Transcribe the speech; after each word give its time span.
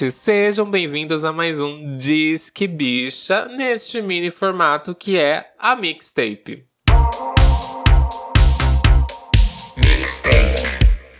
Gente! 0.00 0.10
Sejam 0.12 0.70
bem-vindos 0.70 1.24
a 1.24 1.32
mais 1.32 1.60
um 1.60 1.82
Disque 1.98 2.66
Bicha, 2.66 3.44
neste 3.44 4.00
mini 4.00 4.30
formato 4.30 4.94
que 4.94 5.18
é 5.18 5.52
a 5.58 5.76
mixtape. 5.76 6.64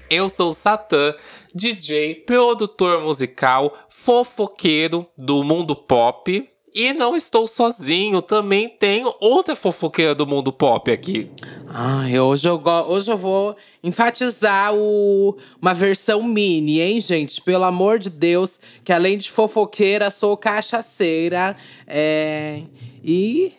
Eu 0.08 0.30
sou 0.30 0.50
o 0.50 0.54
Satã, 0.54 1.14
DJ, 1.54 2.24
produtor 2.24 3.02
musical, 3.02 3.76
fofoqueiro 3.90 5.06
do 5.16 5.44
mundo 5.44 5.76
pop. 5.76 6.49
E 6.72 6.92
não 6.92 7.16
estou 7.16 7.46
sozinho, 7.46 8.22
também 8.22 8.68
tenho 8.68 9.12
outra 9.20 9.56
fofoqueira 9.56 10.14
do 10.14 10.26
mundo 10.26 10.52
pop 10.52 10.90
aqui. 10.90 11.28
Ai, 11.66 12.18
hoje 12.18 12.48
eu, 12.48 12.62
hoje 12.86 13.10
eu 13.10 13.16
vou 13.16 13.56
enfatizar 13.82 14.72
o, 14.74 15.36
uma 15.60 15.74
versão 15.74 16.22
mini, 16.22 16.80
hein, 16.80 17.00
gente? 17.00 17.40
Pelo 17.42 17.64
amor 17.64 17.98
de 17.98 18.08
Deus, 18.08 18.60
que 18.84 18.92
além 18.92 19.18
de 19.18 19.30
fofoqueira, 19.30 20.10
sou 20.10 20.36
cachaceira. 20.36 21.56
É, 21.86 22.62
e 23.02 23.52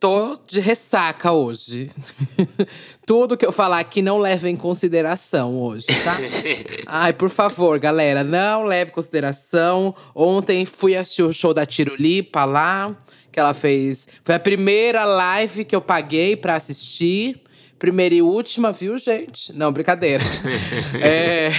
tô 0.00 0.38
de 0.46 0.60
ressaca 0.60 1.30
hoje. 1.30 1.90
Tudo 3.04 3.36
que 3.36 3.44
eu 3.44 3.52
falar 3.52 3.78
aqui 3.78 4.00
não 4.00 4.18
leva 4.18 4.48
em 4.48 4.56
consideração 4.56 5.60
hoje, 5.60 5.86
tá? 6.02 6.16
Ai, 6.88 7.12
por 7.12 7.28
favor, 7.28 7.78
galera, 7.78 8.24
não 8.24 8.64
leve 8.64 8.90
em 8.90 8.94
consideração. 8.94 9.94
Ontem 10.14 10.64
fui 10.64 10.96
assistir 10.96 11.22
o 11.22 11.32
show 11.32 11.52
da 11.52 11.66
Tirulipa 11.66 12.46
lá, 12.46 12.96
que 13.30 13.38
ela 13.38 13.52
fez. 13.52 14.08
Foi 14.24 14.34
a 14.34 14.40
primeira 14.40 15.04
live 15.04 15.66
que 15.66 15.76
eu 15.76 15.82
paguei 15.82 16.34
para 16.34 16.56
assistir. 16.56 17.42
Primeira 17.78 18.14
e 18.14 18.22
última, 18.22 18.72
viu, 18.72 18.98
gente? 18.98 19.54
Não, 19.56 19.72
brincadeira. 19.72 20.22
é, 21.00 21.50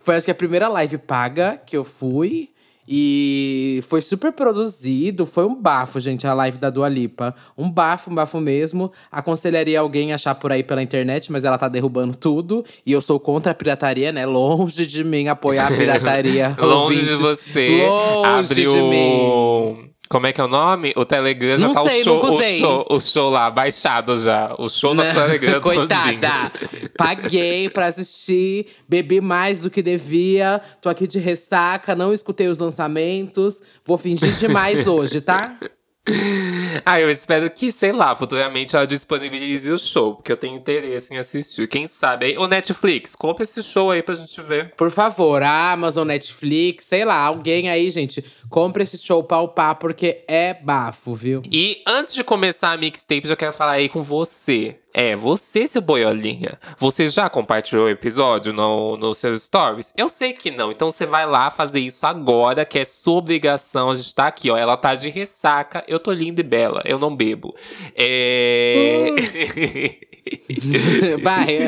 foi 0.00 0.16
acho 0.16 0.26
que 0.26 0.30
a 0.30 0.34
primeira 0.34 0.68
live 0.68 0.98
paga 0.98 1.60
que 1.66 1.76
eu 1.76 1.84
fui. 1.84 2.53
E 2.86 3.82
foi 3.88 4.00
super 4.00 4.32
produzido, 4.32 5.24
foi 5.24 5.46
um 5.46 5.54
bafo, 5.54 5.98
gente, 5.98 6.26
a 6.26 6.34
live 6.34 6.58
da 6.58 6.70
Dua 6.70 6.88
Lipa. 6.88 7.34
Um 7.56 7.70
bafo, 7.70 8.10
um 8.10 8.14
bafo 8.14 8.40
mesmo. 8.40 8.92
Aconselharia 9.10 9.80
alguém 9.80 10.12
a 10.12 10.16
achar 10.16 10.34
por 10.34 10.52
aí 10.52 10.62
pela 10.62 10.82
internet, 10.82 11.32
mas 11.32 11.44
ela 11.44 11.56
tá 11.56 11.68
derrubando 11.68 12.16
tudo. 12.16 12.64
E 12.84 12.92
eu 12.92 13.00
sou 13.00 13.18
contra 13.18 13.52
a 13.52 13.54
pirataria, 13.54 14.12
né? 14.12 14.26
Longe 14.26 14.86
de 14.86 15.02
mim 15.02 15.28
apoiar 15.28 15.68
a 15.68 15.76
pirataria. 15.76 16.54
Longe 16.60 17.04
de 17.04 17.14
você. 17.14 17.86
Longe 17.86 18.28
Abre 18.28 18.62
de 18.62 18.82
mim. 18.82 19.93
Como 20.08 20.26
é 20.26 20.32
que 20.32 20.40
é 20.40 20.44
o 20.44 20.48
nome? 20.48 20.92
O 20.96 21.04
Telegram 21.04 21.56
já 21.56 21.66
Não 21.66 21.74
tá 21.74 21.82
sei, 21.82 22.00
o, 22.02 22.04
show, 22.04 22.22
o, 22.24 22.28
usei. 22.34 22.60
show, 22.60 22.86
o 22.90 23.00
show 23.00 23.30
lá, 23.30 23.50
baixado 23.50 24.16
já. 24.16 24.54
O 24.58 24.68
show 24.68 24.94
Né? 24.94 25.10
do 25.12 25.14
Telegram 25.18 25.60
Coitada. 25.62 26.50
todinho. 26.50 26.90
Paguei 26.96 27.68
pra 27.70 27.86
assistir, 27.86 28.66
bebi 28.88 29.20
mais 29.20 29.62
do 29.62 29.70
que 29.70 29.82
devia. 29.82 30.60
Tô 30.80 30.88
aqui 30.88 31.06
de 31.06 31.18
ressaca, 31.18 31.94
não 31.94 32.12
escutei 32.12 32.48
os 32.48 32.58
lançamentos. 32.58 33.60
Vou 33.84 33.96
fingir 33.98 34.34
demais 34.36 34.86
hoje, 34.88 35.20
tá? 35.20 35.56
Ah, 36.84 37.00
eu 37.00 37.10
espero 37.10 37.48
que, 37.50 37.70
sei 37.70 37.92
lá, 37.92 38.14
futuramente 38.14 38.74
ela 38.74 38.86
disponibilize 38.86 39.70
o 39.70 39.78
show, 39.78 40.16
porque 40.16 40.32
eu 40.32 40.36
tenho 40.36 40.56
interesse 40.56 41.14
em 41.14 41.18
assistir. 41.18 41.68
Quem 41.68 41.86
sabe 41.86 42.26
aí? 42.26 42.38
Ô, 42.38 42.46
Netflix, 42.46 43.14
compra 43.14 43.44
esse 43.44 43.62
show 43.62 43.90
aí 43.90 44.02
pra 44.02 44.14
gente 44.14 44.40
ver. 44.42 44.74
Por 44.76 44.90
favor, 44.90 45.42
Amazon, 45.42 46.06
Netflix, 46.06 46.84
sei 46.84 47.04
lá, 47.04 47.16
alguém 47.18 47.70
aí, 47.70 47.90
gente, 47.90 48.24
compra 48.50 48.82
esse 48.82 48.98
show 48.98 49.22
pra 49.22 49.40
upar, 49.40 49.76
porque 49.76 50.24
é 50.26 50.52
bafo, 50.54 51.14
viu? 51.14 51.42
E 51.50 51.82
antes 51.86 52.12
de 52.12 52.24
começar 52.24 52.72
a 52.72 52.76
mixtape, 52.76 53.28
já 53.28 53.36
quero 53.36 53.52
falar 53.52 53.72
aí 53.72 53.88
com 53.88 54.02
você. 54.02 54.78
É, 54.96 55.16
você, 55.16 55.66
seu 55.66 55.82
boiolinha. 55.82 56.56
Você 56.78 57.08
já 57.08 57.28
compartilhou 57.28 57.86
o 57.86 57.88
episódio 57.88 58.52
no, 58.52 58.96
no 58.96 59.12
seus 59.12 59.42
stories? 59.42 59.92
Eu 59.96 60.08
sei 60.08 60.32
que 60.32 60.52
não, 60.52 60.70
então 60.70 60.92
você 60.92 61.04
vai 61.04 61.26
lá 61.26 61.50
fazer 61.50 61.80
isso 61.80 62.06
agora, 62.06 62.64
que 62.64 62.78
é 62.78 62.84
sua 62.84 63.14
obrigação. 63.14 63.90
A 63.90 63.96
gente 63.96 64.14
tá 64.14 64.28
aqui, 64.28 64.52
ó. 64.52 64.56
Ela 64.56 64.76
tá 64.76 64.94
de 64.94 65.08
ressaca, 65.08 65.82
eu 65.88 65.98
tô 65.98 66.12
linda 66.12 66.40
e 66.40 66.44
bela, 66.44 66.80
eu 66.84 66.96
não 66.96 67.14
bebo. 67.14 67.56
É. 67.96 69.08
Vai. 71.20 71.58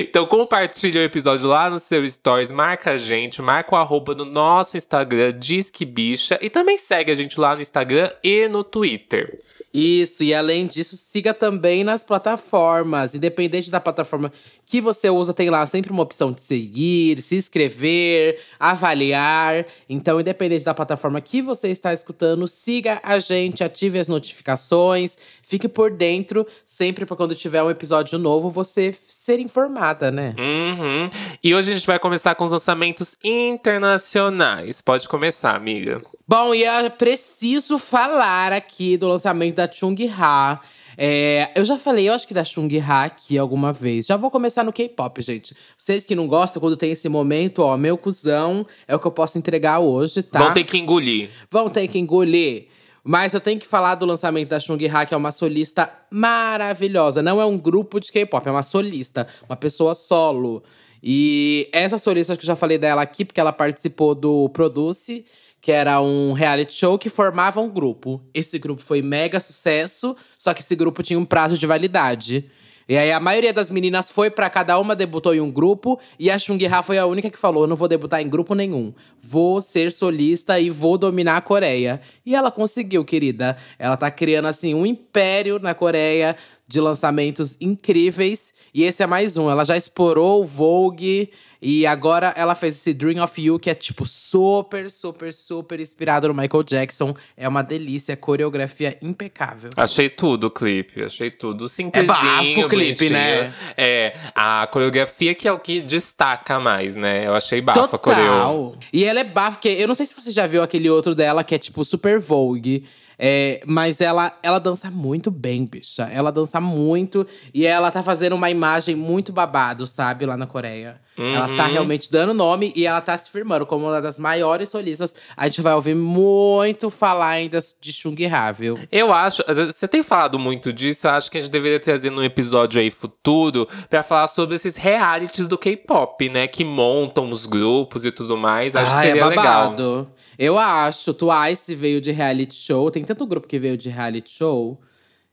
então 0.00 0.26
compartilha 0.26 1.00
o 1.00 1.04
episódio 1.04 1.48
lá 1.48 1.68
no 1.68 1.80
seu 1.80 2.08
stories, 2.08 2.50
marca 2.50 2.92
a 2.92 2.96
gente, 2.96 3.42
marca 3.42 3.74
o 3.74 3.78
arroba 3.78 4.14
no 4.14 4.24
nosso 4.24 4.76
Instagram, 4.76 5.32
Disque 5.36 5.84
Bicha, 5.84 6.38
e 6.40 6.48
também 6.48 6.78
segue 6.78 7.10
a 7.10 7.14
gente 7.14 7.40
lá 7.40 7.56
no 7.56 7.62
Instagram 7.62 8.12
e 8.22 8.46
no 8.46 8.62
Twitter. 8.62 9.40
Isso, 9.74 10.22
e 10.22 10.32
além 10.32 10.68
disso, 10.68 10.96
siga 10.96 11.34
também 11.34 11.82
nas 11.82 12.04
plataformas. 12.04 13.16
Independente 13.16 13.72
da 13.72 13.80
plataforma 13.80 14.32
que 14.64 14.80
você 14.80 15.10
usa, 15.10 15.34
tem 15.34 15.50
lá 15.50 15.66
sempre 15.66 15.90
uma 15.90 16.04
opção 16.04 16.30
de 16.30 16.40
seguir, 16.40 17.20
se 17.20 17.34
inscrever, 17.34 18.38
avaliar. 18.58 19.66
Então, 19.88 20.20
independente 20.20 20.64
da 20.64 20.72
plataforma 20.72 21.20
que 21.20 21.42
você 21.42 21.70
está 21.70 21.92
escutando, 21.92 22.46
siga 22.46 23.00
a 23.02 23.18
gente, 23.18 23.64
ative 23.64 23.98
as 23.98 24.06
notificações, 24.06 25.18
fique 25.42 25.66
por 25.66 25.90
dentro, 25.90 26.46
sempre 26.64 27.04
para 27.04 27.16
quando 27.16 27.34
tiver 27.34 27.62
um 27.62 27.70
episódio 27.70 28.16
novo, 28.16 28.48
você 28.48 28.94
ser 29.08 29.40
informada, 29.40 30.08
né? 30.08 30.36
Uhum. 30.38 31.10
E 31.42 31.52
hoje 31.52 31.72
a 31.72 31.74
gente 31.74 31.86
vai 31.86 31.98
começar 31.98 32.36
com 32.36 32.44
os 32.44 32.52
lançamentos 32.52 33.16
internacionais. 33.24 34.80
Pode 34.80 35.08
começar, 35.08 35.56
amiga. 35.56 36.00
Bom, 36.26 36.54
e 36.54 36.64
eu 36.64 36.90
preciso 36.90 37.78
falar 37.78 38.50
aqui 38.50 38.96
do 38.96 39.06
lançamento 39.06 39.56
da 39.56 39.63
Chung 39.72 39.96
Ha. 40.18 40.60
É, 40.96 41.50
eu 41.56 41.64
já 41.64 41.78
falei, 41.78 42.08
eu 42.08 42.12
acho 42.12 42.26
que 42.26 42.34
da 42.34 42.44
Chung 42.44 42.68
Ha 42.78 43.04
aqui 43.04 43.36
alguma 43.36 43.72
vez. 43.72 44.06
Já 44.06 44.16
vou 44.16 44.30
começar 44.30 44.62
no 44.64 44.72
K-pop, 44.72 45.20
gente. 45.22 45.54
Vocês 45.76 46.06
que 46.06 46.14
não 46.14 46.26
gostam, 46.26 46.60
quando 46.60 46.76
tem 46.76 46.92
esse 46.92 47.08
momento, 47.08 47.60
ó, 47.60 47.76
meu 47.76 47.98
cuzão 47.98 48.66
é 48.86 48.94
o 48.94 48.98
que 48.98 49.06
eu 49.06 49.12
posso 49.12 49.38
entregar 49.38 49.80
hoje, 49.80 50.22
tá? 50.22 50.38
Vão 50.38 50.52
ter 50.52 50.64
que 50.64 50.78
engolir. 50.78 51.30
Vão 51.50 51.68
ter 51.68 51.88
que 51.88 51.98
engolir. 51.98 52.68
Mas 53.02 53.34
eu 53.34 53.40
tenho 53.40 53.60
que 53.60 53.66
falar 53.66 53.96
do 53.96 54.06
lançamento 54.06 54.48
da 54.48 54.58
Chung 54.58 54.82
Ha, 54.86 55.04
que 55.04 55.12
é 55.12 55.16
uma 55.16 55.30
solista 55.30 55.92
maravilhosa. 56.10 57.22
Não 57.22 57.38
é 57.40 57.44
um 57.44 57.58
grupo 57.58 58.00
de 58.00 58.10
K-pop, 58.10 58.48
é 58.48 58.50
uma 58.50 58.62
solista, 58.62 59.26
uma 59.46 59.56
pessoa 59.56 59.94
solo. 59.94 60.62
E 61.02 61.68
essa 61.70 61.98
solista, 61.98 62.32
acho 62.32 62.40
que 62.40 62.46
eu 62.46 62.48
já 62.48 62.56
falei 62.56 62.78
dela 62.78 63.02
aqui, 63.02 63.26
porque 63.26 63.38
ela 63.38 63.52
participou 63.52 64.14
do 64.14 64.48
Produce, 64.48 65.26
que 65.64 65.72
era 65.72 65.98
um 65.98 66.34
reality 66.34 66.74
show 66.74 66.98
que 66.98 67.08
formava 67.08 67.58
um 67.58 67.70
grupo. 67.70 68.20
Esse 68.34 68.58
grupo 68.58 68.82
foi 68.82 69.00
mega 69.00 69.40
sucesso, 69.40 70.14
só 70.36 70.52
que 70.52 70.60
esse 70.60 70.76
grupo 70.76 71.02
tinha 71.02 71.18
um 71.18 71.24
prazo 71.24 71.56
de 71.56 71.66
validade. 71.66 72.50
E 72.86 72.98
aí 72.98 73.10
a 73.10 73.18
maioria 73.18 73.50
das 73.50 73.70
meninas 73.70 74.10
foi 74.10 74.28
pra 74.28 74.50
cada 74.50 74.78
uma 74.78 74.94
debutou 74.94 75.34
em 75.34 75.40
um 75.40 75.50
grupo 75.50 75.98
e 76.18 76.30
a 76.30 76.38
Chung 76.38 76.58
Ha 76.66 76.82
foi 76.82 76.98
a 76.98 77.06
única 77.06 77.30
que 77.30 77.38
falou: 77.38 77.64
"Eu 77.64 77.66
não 77.66 77.76
vou 77.76 77.88
debutar 77.88 78.20
em 78.20 78.28
grupo 78.28 78.54
nenhum. 78.54 78.92
Vou 79.18 79.62
ser 79.62 79.90
solista 79.90 80.60
e 80.60 80.68
vou 80.68 80.98
dominar 80.98 81.38
a 81.38 81.40
Coreia". 81.40 81.98
E 82.26 82.34
ela 82.34 82.50
conseguiu, 82.50 83.02
querida. 83.02 83.56
Ela 83.78 83.96
tá 83.96 84.10
criando 84.10 84.48
assim 84.48 84.74
um 84.74 84.84
império 84.84 85.58
na 85.58 85.72
Coreia 85.72 86.36
de 86.68 86.78
lançamentos 86.78 87.56
incríveis 87.58 88.52
e 88.74 88.84
esse 88.84 89.02
é 89.02 89.06
mais 89.06 89.38
um. 89.38 89.50
Ela 89.50 89.64
já 89.64 89.78
explorou 89.78 90.42
o 90.42 90.46
Vogue 90.46 91.30
e 91.66 91.86
agora 91.86 92.34
ela 92.36 92.54
fez 92.54 92.76
esse 92.76 92.92
Dream 92.92 93.24
of 93.24 93.40
You, 93.40 93.58
que 93.58 93.70
é 93.70 93.74
tipo 93.74 94.04
super, 94.04 94.90
super, 94.90 95.32
super 95.32 95.80
inspirado 95.80 96.28
no 96.28 96.34
Michael 96.34 96.62
Jackson. 96.62 97.16
É 97.34 97.48
uma 97.48 97.62
delícia, 97.62 98.14
coreografia 98.18 98.98
impecável. 99.00 99.70
Achei 99.74 100.10
tudo 100.10 100.48
o 100.48 100.50
clipe, 100.50 101.02
achei 101.02 101.30
tudo. 101.30 101.64
É 101.64 101.68
Simplesinho, 101.68 102.06
bafo 102.06 102.60
o 102.60 102.68
clipe, 102.68 103.08
né? 103.08 103.54
É, 103.78 104.14
a 104.34 104.68
coreografia 104.70 105.34
que 105.34 105.48
é 105.48 105.52
o 105.52 105.58
que 105.58 105.80
destaca 105.80 106.60
mais, 106.60 106.94
né? 106.94 107.26
Eu 107.26 107.34
achei 107.34 107.62
bafo 107.62 107.96
a 107.96 107.98
coreo. 107.98 108.22
Total. 108.22 108.76
E 108.92 109.02
ela 109.02 109.20
é 109.20 109.24
bafo, 109.24 109.56
porque 109.56 109.70
eu 109.70 109.88
não 109.88 109.94
sei 109.94 110.04
se 110.04 110.14
você 110.14 110.30
já 110.30 110.46
viu 110.46 110.62
aquele 110.62 110.90
outro 110.90 111.14
dela 111.14 111.42
que 111.42 111.54
é 111.54 111.58
tipo 111.58 111.82
super 111.82 112.20
Vogue. 112.20 112.84
É, 113.18 113.60
mas 113.66 114.00
ela, 114.00 114.36
ela 114.42 114.58
dança 114.58 114.90
muito 114.90 115.30
bem, 115.30 115.64
bicha. 115.64 116.02
Ela 116.12 116.30
dança 116.32 116.60
muito 116.60 117.26
e 117.52 117.66
ela 117.66 117.90
tá 117.90 118.02
fazendo 118.02 118.34
uma 118.34 118.50
imagem 118.50 118.96
muito 118.96 119.32
babado, 119.32 119.86
sabe, 119.86 120.26
lá 120.26 120.36
na 120.36 120.46
Coreia. 120.46 121.00
Ela 121.16 121.48
Uhum. 121.48 121.56
tá 121.56 121.66
realmente 121.66 122.10
dando 122.10 122.34
nome 122.34 122.72
e 122.74 122.86
ela 122.86 123.00
tá 123.00 123.16
se 123.16 123.30
firmando 123.30 123.64
como 123.64 123.86
uma 123.86 124.00
das 124.02 124.18
maiores 124.18 124.68
solistas. 124.68 125.14
A 125.36 125.46
gente 125.46 125.60
vai 125.62 125.72
ouvir 125.72 125.94
muito 125.94 126.90
falar 126.90 127.28
ainda 127.28 127.60
de 127.80 127.92
Chung 127.92 128.16
Ha, 128.26 128.50
viu? 128.50 128.76
Eu 128.90 129.12
acho, 129.12 129.40
você 129.46 129.86
tem 129.86 130.02
falado 130.02 130.40
muito 130.40 130.72
disso, 130.72 131.06
acho 131.06 131.30
que 131.30 131.38
a 131.38 131.40
gente 131.40 131.52
deveria 131.52 131.78
trazer 131.78 132.10
num 132.10 132.22
episódio 132.24 132.80
aí 132.80 132.90
futuro 132.90 133.68
pra 133.88 134.02
falar 134.02 134.26
sobre 134.26 134.56
esses 134.56 134.74
realities 134.74 135.46
do 135.46 135.56
K-pop, 135.56 136.28
né? 136.28 136.48
Que 136.48 136.64
montam 136.64 137.30
os 137.30 137.46
grupos 137.46 138.04
e 138.04 138.10
tudo 138.10 138.36
mais. 138.36 138.74
Acho 138.74 138.90
que 138.90 138.96
Ah, 138.96 139.04
é 139.04 139.06
seria 139.10 139.26
legal. 139.28 139.44
babado. 139.44 140.08
Eu 140.36 140.58
acho. 140.58 141.14
Twice 141.14 141.76
veio 141.76 142.00
de 142.00 142.10
reality 142.10 142.56
show. 142.56 142.90
Tem 142.90 143.03
tanto 143.04 143.26
grupo 143.26 143.48
que 143.48 143.58
veio 143.58 143.76
de 143.76 143.88
reality 143.88 144.30
show. 144.30 144.80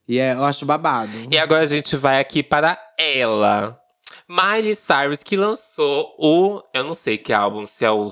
E 0.07 0.19
é, 0.19 0.33
eu 0.33 0.43
acho 0.43 0.65
babado. 0.65 1.11
E 1.29 1.37
agora 1.37 1.61
a 1.61 1.65
gente 1.65 1.95
vai 1.95 2.19
aqui 2.19 2.43
para 2.43 2.77
ela. 2.97 3.79
Miley 4.27 4.75
Cyrus, 4.75 5.23
que 5.23 5.35
lançou 5.35 6.15
o. 6.17 6.61
Eu 6.73 6.83
não 6.83 6.93
sei 6.93 7.17
que 7.17 7.33
álbum, 7.33 7.67
se 7.67 7.85
é 7.85 7.91
o 7.91 8.11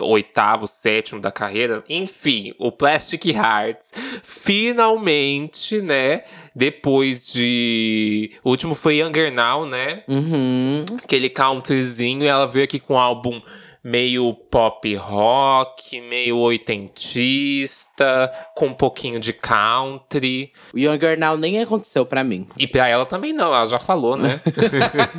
oitavo, 0.00 0.66
sétimo 0.66 1.20
da 1.20 1.30
carreira. 1.30 1.84
Enfim, 1.88 2.54
o 2.58 2.72
Plastic 2.72 3.26
Hearts 3.26 3.92
finalmente, 4.22 5.80
né? 5.80 6.24
Depois 6.54 7.30
de. 7.32 8.32
O 8.42 8.50
último 8.50 8.74
foi 8.74 8.96
Younger 8.96 9.32
Now, 9.32 9.66
né? 9.66 10.04
Uhum. 10.08 10.84
Aquele 11.02 11.30
countryzinho. 11.30 12.22
E 12.22 12.26
ela 12.26 12.46
veio 12.46 12.64
aqui 12.64 12.80
com 12.80 12.94
um 12.94 12.98
álbum 12.98 13.40
meio 13.84 14.32
pop 14.34 14.94
rock, 14.96 16.00
meio 16.00 16.38
oitentista, 16.38 18.32
com 18.54 18.66
um 18.66 18.74
pouquinho 18.74 19.18
de 19.18 19.32
country. 19.32 20.52
O 20.72 20.78
Younger 20.78 21.18
Now 21.18 21.36
nem 21.36 21.60
aconteceu 21.60 22.06
pra 22.06 22.22
mim. 22.22 22.46
E 22.56 22.66
pra 22.66 22.86
ela 22.88 23.04
também 23.04 23.32
não, 23.32 23.48
ela 23.54 23.66
já 23.66 23.78
falou, 23.78 24.16
né? 24.16 24.40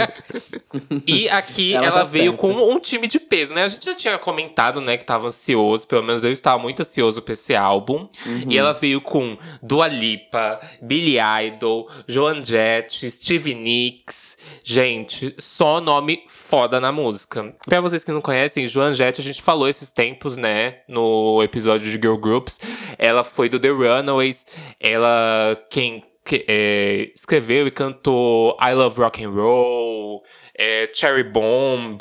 e 1.05 1.29
aqui 1.29 1.73
ela, 1.73 1.87
Ela 1.87 1.97
tá 1.99 2.03
veio 2.03 2.31
certa. 2.31 2.37
com 2.37 2.53
um 2.53 2.79
time 2.79 3.07
de 3.07 3.19
peso, 3.19 3.53
né? 3.53 3.63
A 3.63 3.67
gente 3.67 3.85
já 3.85 3.95
tinha 3.95 4.17
comentado, 4.17 4.79
né, 4.79 4.97
que 4.97 5.05
tava 5.05 5.27
ansioso, 5.27 5.87
pelo 5.87 6.03
menos 6.03 6.23
eu 6.23 6.31
estava 6.31 6.57
muito 6.61 6.81
ansioso 6.81 7.21
pra 7.21 7.33
esse 7.33 7.55
álbum. 7.55 8.07
E 8.47 8.57
ela 8.57 8.73
veio 8.73 9.01
com 9.01 9.37
Dua 9.61 9.87
Lipa, 9.87 10.59
Billy 10.81 11.17
Idol, 11.47 11.89
Joan 12.07 12.43
Jett, 12.43 13.09
Stevie 13.11 13.53
Nicks. 13.55 14.32
Gente, 14.63 15.35
só 15.39 15.79
nome 15.81 16.23
foda 16.27 16.79
na 16.79 16.91
música. 16.91 17.53
Pra 17.65 17.81
vocês 17.81 18.03
que 18.03 18.11
não 18.11 18.21
conhecem, 18.21 18.67
Joan 18.67 18.93
Jett, 18.93 19.19
a 19.19 19.23
gente 19.23 19.41
falou 19.41 19.67
esses 19.67 19.91
tempos, 19.91 20.37
né, 20.37 20.79
no 20.87 21.41
episódio 21.43 21.85
de 21.85 21.93
Girl 21.93 22.15
Groups. 22.17 22.59
Ela 22.97 23.23
foi 23.23 23.49
do 23.49 23.59
The 23.59 23.69
Runaways, 23.69 24.45
ela 24.79 25.57
quem 25.69 26.03
que- 26.25 26.45
é, 26.47 27.11
escreveu 27.15 27.67
e 27.67 27.71
cantou 27.71 28.57
I 28.61 28.73
Love 28.73 29.01
Rock 29.01 29.23
and 29.25 29.31
Roll, 29.31 30.23
é, 30.57 30.89
Cherry 30.93 31.23
Bomb 31.23 31.97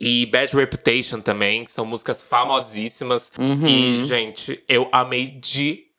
e 0.00 0.26
Bad 0.26 0.54
Reputation 0.54 1.20
também, 1.20 1.64
que 1.64 1.72
são 1.72 1.84
músicas 1.84 2.22
famosíssimas. 2.22 3.32
E, 3.66 4.04
gente, 4.04 4.62
eu 4.68 4.88
amei 4.92 5.26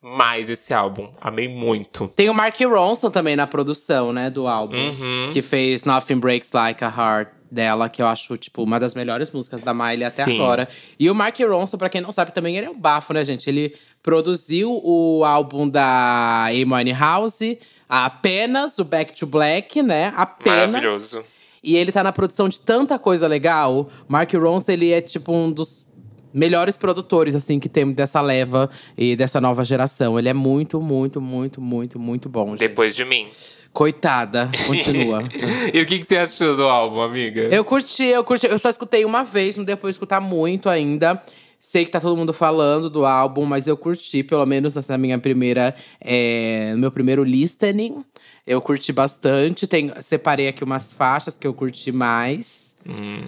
demais 0.02 0.50
esse 0.50 0.74
álbum. 0.74 1.10
Amei 1.20 1.48
muito. 1.48 2.08
Tem 2.08 2.28
o 2.28 2.34
Mark 2.34 2.58
Ronson 2.60 3.10
também 3.10 3.36
na 3.36 3.46
produção, 3.46 4.12
né, 4.12 4.28
do 4.28 4.48
álbum. 4.48 4.76
Uhum. 4.76 5.30
Que 5.32 5.40
fez 5.40 5.84
Nothing 5.84 6.18
Breaks 6.18 6.50
Like 6.52 6.84
a 6.84 6.88
Heart 6.88 7.32
dela, 7.50 7.88
que 7.88 8.02
eu 8.02 8.06
acho, 8.06 8.36
tipo, 8.36 8.62
uma 8.62 8.80
das 8.80 8.94
melhores 8.94 9.30
músicas 9.30 9.62
da 9.62 9.72
Miley 9.72 10.04
até 10.04 10.24
Sim. 10.24 10.34
agora. 10.34 10.68
E 10.98 11.08
o 11.08 11.14
Mark 11.14 11.38
Ronson, 11.38 11.78
pra 11.78 11.88
quem 11.88 12.00
não 12.00 12.12
sabe, 12.12 12.32
também 12.32 12.56
ele 12.56 12.66
é 12.66 12.70
um 12.70 12.78
bafo, 12.78 13.12
né, 13.12 13.24
gente? 13.24 13.48
Ele 13.48 13.76
produziu 14.02 14.80
o 14.82 15.22
álbum 15.24 15.68
da 15.68 16.46
Amy 16.46 16.92
House, 16.92 17.40
apenas 17.88 18.78
o 18.78 18.84
Back 18.84 19.14
to 19.14 19.26
Black, 19.26 19.82
né? 19.82 20.12
Apenas. 20.16 20.72
Maravilhoso. 20.72 21.24
E 21.62 21.76
ele 21.76 21.92
tá 21.92 22.02
na 22.02 22.10
produção 22.10 22.48
de 22.48 22.58
tanta 22.58 22.98
coisa 22.98 23.28
legal. 23.28 23.88
Mark 24.08 24.32
Ronson, 24.32 24.72
ele 24.72 24.90
é 24.90 25.00
tipo 25.00 25.32
um 25.32 25.52
dos 25.52 25.86
melhores 26.32 26.76
produtores, 26.76 27.34
assim, 27.34 27.58
que 27.60 27.68
temos 27.68 27.94
dessa 27.94 28.20
leva 28.20 28.70
e 28.96 29.14
dessa 29.16 29.40
nova 29.40 29.64
geração. 29.64 30.18
Ele 30.18 30.28
é 30.28 30.34
muito, 30.34 30.80
muito, 30.80 31.20
muito, 31.20 31.60
muito, 31.60 31.98
muito 31.98 32.28
bom, 32.28 32.50
gente. 32.50 32.60
Depois 32.60 32.94
de 32.94 33.04
mim. 33.04 33.28
Coitada, 33.72 34.50
continua. 34.66 35.22
e 35.72 35.80
o 35.80 35.86
que, 35.86 35.98
que 35.98 36.04
você 36.04 36.18
achou 36.18 36.54
do 36.54 36.64
álbum, 36.64 37.00
amiga? 37.00 37.42
eu 37.42 37.64
curti, 37.64 38.04
eu 38.04 38.22
curti. 38.22 38.46
Eu 38.46 38.58
só 38.58 38.68
escutei 38.68 39.04
uma 39.04 39.24
vez, 39.24 39.56
não 39.56 39.64
depois 39.64 39.94
escutar 39.94 40.20
muito 40.20 40.68
ainda. 40.68 41.22
Sei 41.58 41.84
que 41.84 41.90
tá 41.90 42.00
todo 42.00 42.16
mundo 42.16 42.32
falando 42.32 42.90
do 42.90 43.06
álbum, 43.06 43.46
mas 43.46 43.66
eu 43.66 43.76
curti, 43.76 44.22
pelo 44.24 44.44
menos 44.44 44.74
nessa 44.74 44.98
minha 44.98 45.18
primeira. 45.18 45.74
É, 46.00 46.72
no 46.72 46.78
meu 46.78 46.90
primeiro 46.90 47.24
listening. 47.24 48.04
Eu 48.46 48.60
curti 48.60 48.92
bastante. 48.92 49.66
Tem, 49.66 49.90
separei 50.02 50.48
aqui 50.48 50.64
umas 50.64 50.92
faixas 50.92 51.38
que 51.38 51.46
eu 51.46 51.54
curti 51.54 51.92
mais. 51.92 52.71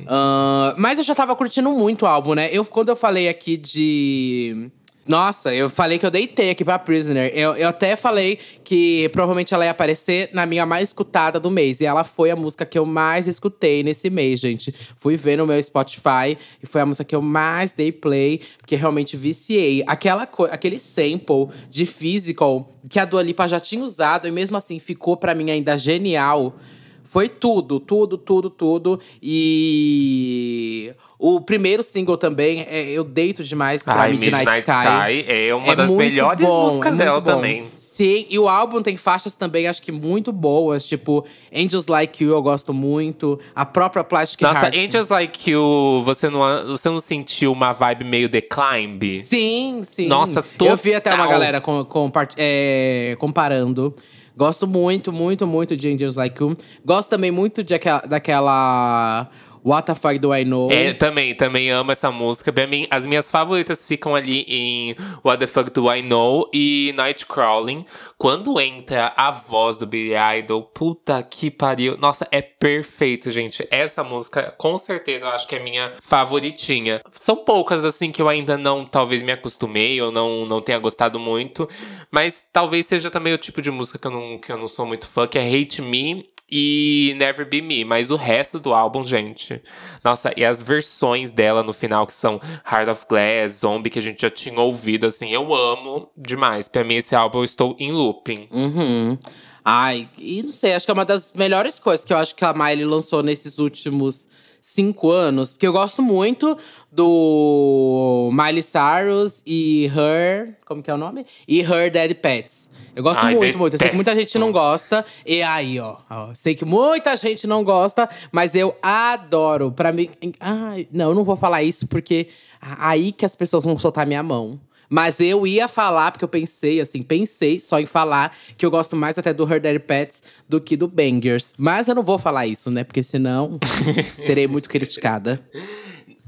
Ah, 0.06 0.74
mas 0.76 0.98
eu 0.98 1.04
já 1.04 1.14
tava 1.14 1.34
curtindo 1.36 1.70
muito 1.72 2.02
o 2.02 2.06
álbum, 2.06 2.34
né? 2.34 2.48
Eu, 2.52 2.64
quando 2.64 2.88
eu 2.88 2.96
falei 2.96 3.28
aqui 3.28 3.56
de. 3.56 4.70
Nossa, 5.06 5.54
eu 5.54 5.68
falei 5.68 5.98
que 5.98 6.06
eu 6.06 6.10
deitei 6.10 6.48
aqui 6.48 6.64
pra 6.64 6.78
Prisoner. 6.78 7.30
Eu, 7.34 7.54
eu 7.56 7.68
até 7.68 7.94
falei 7.94 8.38
que 8.64 9.06
provavelmente 9.10 9.52
ela 9.52 9.66
ia 9.66 9.70
aparecer 9.70 10.30
na 10.32 10.46
minha 10.46 10.64
mais 10.64 10.88
escutada 10.88 11.38
do 11.38 11.50
mês. 11.50 11.80
E 11.80 11.84
ela 11.84 12.04
foi 12.04 12.30
a 12.30 12.36
música 12.36 12.64
que 12.64 12.78
eu 12.78 12.86
mais 12.86 13.28
escutei 13.28 13.82
nesse 13.82 14.08
mês, 14.08 14.40
gente. 14.40 14.74
Fui 14.96 15.14
ver 15.14 15.36
no 15.36 15.46
meu 15.46 15.62
Spotify 15.62 16.38
e 16.62 16.66
foi 16.66 16.80
a 16.80 16.86
música 16.86 17.04
que 17.04 17.14
eu 17.14 17.20
mais 17.20 17.72
dei 17.72 17.92
play, 17.92 18.40
porque 18.56 18.76
realmente 18.76 19.14
viciei. 19.14 19.84
Aquela 19.86 20.26
aquele 20.50 20.80
sample 20.80 21.48
de 21.68 21.84
Physical 21.84 22.70
que 22.88 22.98
a 22.98 23.04
Dua 23.04 23.22
Lipa 23.22 23.46
já 23.46 23.60
tinha 23.60 23.84
usado 23.84 24.26
e 24.26 24.30
mesmo 24.30 24.56
assim 24.56 24.78
ficou 24.78 25.18
pra 25.18 25.34
mim 25.34 25.50
ainda 25.50 25.76
genial. 25.76 26.56
Foi 27.04 27.28
tudo, 27.28 27.78
tudo, 27.78 28.16
tudo, 28.16 28.48
tudo. 28.48 28.98
E 29.22 30.92
o 31.18 31.40
primeiro 31.40 31.82
single 31.82 32.16
também, 32.16 32.62
é, 32.62 32.90
eu 32.90 33.04
deito 33.04 33.44
demais 33.44 33.82
pra 33.82 33.94
Ai, 33.94 34.12
Midnight, 34.12 34.36
Midnight 34.36 34.58
Sky. 34.58 34.72
Sky 34.72 35.24
é 35.32 35.54
uma 35.54 35.72
É 35.72 35.76
das 35.76 35.90
melhores 35.90 36.46
bom, 36.46 36.62
músicas 36.64 36.94
é 36.94 36.98
dela 36.98 37.12
muito 37.12 37.24
bom. 37.24 37.30
também. 37.30 37.70
Sim, 37.76 38.26
e 38.28 38.38
o 38.38 38.48
álbum 38.48 38.82
tem 38.82 38.96
faixas 38.96 39.34
também, 39.34 39.66
acho 39.66 39.82
que 39.82 39.92
muito 39.92 40.32
boas. 40.32 40.86
Tipo, 40.88 41.24
Angels 41.54 41.86
Like 41.86 42.24
You 42.24 42.32
eu 42.32 42.42
gosto 42.42 42.72
muito. 42.74 43.38
A 43.54 43.64
própria 43.66 44.02
Plastic 44.02 44.40
Nossa, 44.42 44.64
Hearts. 44.66 44.84
Angels 44.84 45.08
Like 45.08 45.50
You, 45.50 46.02
você 46.04 46.28
não, 46.28 46.40
você 46.68 46.88
não 46.88 47.00
sentiu 47.00 47.52
uma 47.52 47.72
vibe 47.72 48.04
meio 48.04 48.28
The 48.28 48.40
Climb? 48.40 49.22
Sim, 49.22 49.82
sim. 49.84 50.08
Nossa, 50.08 50.44
Eu 50.60 50.76
vi 50.76 50.94
até 50.94 51.10
uma 51.10 51.18
total. 51.24 51.30
galera 51.32 51.60
com, 51.60 51.84
com, 51.84 52.10
é, 52.36 53.14
comparando. 53.18 53.94
Gosto 54.36 54.66
muito, 54.66 55.12
muito, 55.12 55.46
muito 55.46 55.76
de 55.76 55.92
Angels 55.92 56.16
Like 56.16 56.42
You. 56.42 56.56
Gosto 56.84 57.10
também 57.10 57.30
muito 57.30 57.62
de 57.62 57.74
aquela, 57.74 58.00
daquela 58.00 59.30
What 59.64 59.86
the 59.86 59.94
Fuck 59.94 60.18
Do 60.18 60.34
I 60.34 60.44
Know. 60.44 60.70
É, 60.70 60.92
também, 60.92 61.34
também 61.34 61.70
amo 61.70 61.90
essa 61.90 62.10
música. 62.10 62.52
Mim, 62.66 62.86
as 62.90 63.06
minhas 63.06 63.30
favoritas 63.30 63.88
ficam 63.88 64.14
ali 64.14 64.44
em 64.46 64.94
What 65.24 65.38
the 65.38 65.46
Fuck 65.46 65.70
Do 65.70 65.90
I 65.90 66.02
Know 66.02 66.50
e 66.52 66.92
Nightcrawling. 66.94 67.86
Quando 68.18 68.60
entra 68.60 69.14
a 69.16 69.30
voz 69.30 69.78
do 69.78 69.86
Billy 69.86 70.12
Idol, 70.38 70.62
puta 70.62 71.22
que 71.22 71.50
pariu. 71.50 71.96
Nossa, 71.96 72.28
é 72.30 72.42
perfeito, 72.42 73.30
gente. 73.30 73.66
Essa 73.70 74.04
música, 74.04 74.54
com 74.58 74.76
certeza, 74.76 75.26
eu 75.26 75.30
acho 75.30 75.48
que 75.48 75.56
é 75.56 75.58
minha 75.58 75.92
favoritinha. 76.02 77.00
São 77.12 77.36
poucas, 77.36 77.86
assim, 77.86 78.12
que 78.12 78.20
eu 78.20 78.28
ainda 78.28 78.58
não, 78.58 78.84
talvez, 78.84 79.22
me 79.22 79.32
acostumei 79.32 80.00
ou 80.02 80.12
não, 80.12 80.44
não 80.44 80.60
tenha 80.60 80.78
gostado 80.78 81.18
muito. 81.18 81.66
Mas 82.10 82.46
talvez 82.52 82.84
seja 82.84 83.10
também 83.10 83.32
o 83.32 83.38
tipo 83.38 83.62
de 83.62 83.70
música 83.70 83.98
que 83.98 84.06
eu 84.06 84.10
não, 84.10 84.38
que 84.38 84.52
eu 84.52 84.58
não 84.58 84.68
sou 84.68 84.84
muito 84.84 85.06
fã, 85.06 85.26
que 85.26 85.38
é 85.38 85.42
Hate 85.42 85.80
Me 85.80 86.33
e 86.50 87.14
Never 87.16 87.48
Be 87.48 87.60
Me, 87.62 87.84
mas 87.84 88.10
o 88.10 88.16
resto 88.16 88.58
do 88.60 88.74
álbum, 88.74 89.04
gente. 89.04 89.62
Nossa, 90.04 90.32
e 90.36 90.44
as 90.44 90.60
versões 90.60 91.30
dela 91.30 91.62
no 91.62 91.72
final, 91.72 92.06
que 92.06 92.12
são 92.12 92.40
Heart 92.70 92.88
of 92.88 93.06
Glass, 93.08 93.60
Zombie, 93.60 93.90
que 93.90 93.98
a 93.98 94.02
gente 94.02 94.22
já 94.22 94.30
tinha 94.30 94.60
ouvido, 94.60 95.06
assim, 95.06 95.30
eu 95.30 95.54
amo 95.54 96.10
demais. 96.16 96.68
Pra 96.68 96.84
mim, 96.84 96.96
esse 96.96 97.14
álbum 97.14 97.38
eu 97.38 97.44
estou 97.44 97.74
em 97.78 97.92
looping. 97.92 98.48
Uhum. 98.50 99.18
Ai, 99.64 100.08
e 100.18 100.42
não 100.42 100.52
sei, 100.52 100.74
acho 100.74 100.84
que 100.84 100.90
é 100.90 100.94
uma 100.94 101.06
das 101.06 101.32
melhores 101.34 101.78
coisas 101.78 102.04
que 102.04 102.12
eu 102.12 102.18
acho 102.18 102.34
que 102.34 102.44
a 102.44 102.52
Miley 102.52 102.84
lançou 102.84 103.22
nesses 103.22 103.58
últimos 103.58 104.28
cinco 104.66 105.10
anos. 105.10 105.52
Porque 105.52 105.66
eu 105.66 105.72
gosto 105.74 106.00
muito 106.00 106.56
do 106.90 108.30
Miley 108.32 108.62
Cyrus 108.62 109.42
e 109.46 109.90
Her. 109.94 110.56
Como 110.64 110.82
que 110.82 110.90
é 110.90 110.94
o 110.94 110.96
nome? 110.96 111.26
E 111.46 111.60
Her 111.60 111.92
Dead 111.92 112.14
Pets. 112.14 112.70
Eu 112.96 113.02
gosto 113.02 113.20
Ai, 113.20 113.34
muito, 113.34 113.58
muito. 113.58 113.74
Eu 113.74 113.78
sei 113.78 113.90
que 113.90 113.94
muita 113.94 114.14
gente 114.14 114.38
não 114.38 114.50
gosta. 114.50 115.04
E 115.26 115.42
aí, 115.42 115.78
ó, 115.78 115.98
ó. 116.08 116.32
Sei 116.32 116.54
que 116.54 116.64
muita 116.64 117.14
gente 117.18 117.46
não 117.46 117.62
gosta, 117.62 118.08
mas 118.32 118.54
eu 118.54 118.74
adoro. 118.82 119.70
Pra 119.70 119.92
mim. 119.92 120.08
Ai, 120.40 120.88
não, 120.90 121.10
eu 121.10 121.14
não 121.14 121.24
vou 121.24 121.36
falar 121.36 121.62
isso 121.62 121.86
porque 121.86 122.28
aí 122.60 123.12
que 123.12 123.26
as 123.26 123.36
pessoas 123.36 123.64
vão 123.64 123.76
soltar 123.76 124.06
minha 124.06 124.22
mão. 124.22 124.58
Mas 124.88 125.20
eu 125.20 125.46
ia 125.46 125.68
falar, 125.68 126.10
porque 126.12 126.24
eu 126.24 126.28
pensei, 126.28 126.80
assim, 126.80 127.02
pensei 127.02 127.58
só 127.58 127.80
em 127.80 127.86
falar 127.86 128.34
que 128.56 128.64
eu 128.64 128.70
gosto 128.70 128.96
mais 128.96 129.18
até 129.18 129.32
do 129.32 129.50
Her 129.50 129.60
Daddy 129.60 129.78
Pets 129.78 130.22
do 130.48 130.60
que 130.60 130.76
do 130.76 130.88
Bangers. 130.88 131.52
Mas 131.56 131.88
eu 131.88 131.94
não 131.94 132.02
vou 132.02 132.18
falar 132.18 132.46
isso, 132.46 132.70
né? 132.70 132.84
Porque 132.84 133.02
senão 133.02 133.58
serei 134.18 134.46
muito 134.46 134.68
criticada. 134.68 135.40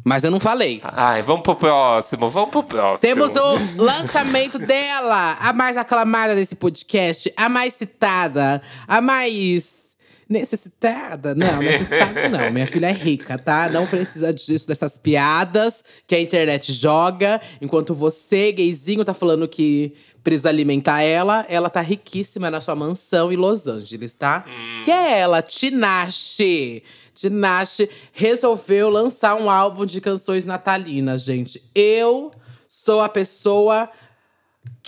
Mas 0.05 0.23
eu 0.23 0.31
não 0.31 0.39
falei. 0.39 0.81
Ai, 0.85 1.21
vamos 1.21 1.43
pro 1.43 1.57
próximo, 1.57 2.31
vamos 2.31 2.51
pro 2.51 2.63
próximo. 2.63 3.01
Temos 3.01 3.35
o 3.35 3.83
lançamento 3.83 4.57
dela, 4.57 5.37
a 5.41 5.53
mais 5.53 5.77
aclamada 5.77 6.33
desse 6.33 6.55
podcast, 6.55 7.33
a 7.37 7.49
mais 7.49 7.75
citada, 7.75 8.63
a 8.87 9.01
mais 9.01 9.86
necessitada. 10.29 11.35
Não, 11.35 11.59
necessitada 11.59 12.29
não. 12.31 12.51
Minha 12.51 12.67
filha 12.67 12.89
é 12.89 12.93
rica, 12.93 13.39
tá? 13.39 13.69
Não 13.69 13.87
precisa 13.87 14.33
disso, 14.33 14.67
dessas 14.67 14.99
piadas 14.99 15.85
que 16.07 16.15
a 16.15 16.21
internet 16.21 16.73
joga. 16.73 17.41
Enquanto 17.61 17.95
você, 17.95 18.53
gayzinho, 18.53 19.05
tá 19.05 19.15
falando 19.15 19.49
que 19.49 19.95
precisa 20.25 20.49
alimentar 20.49 21.03
ela, 21.03 21.47
ela 21.49 21.71
tá 21.71 21.81
riquíssima 21.81 22.51
na 22.51 22.61
sua 22.61 22.75
mansão 22.75 23.33
em 23.33 23.37
Los 23.37 23.69
Angeles, 23.69 24.17
tá? 24.17 24.45
Que 24.85 24.91
é 24.91 25.21
ela, 25.21 25.41
Tinashe. 25.41 26.83
Tinashe 27.15 27.89
resolveu 28.13 28.91
lançar 28.91 29.37
um 29.37 29.49
álbum 29.49 29.87
de 29.87 30.01
canções 30.01 30.45
natalinas, 30.45 31.23
gente. 31.23 31.63
Eu 31.73 32.33
sou 32.69 33.01
a 33.01 33.09
pessoa 33.09 33.89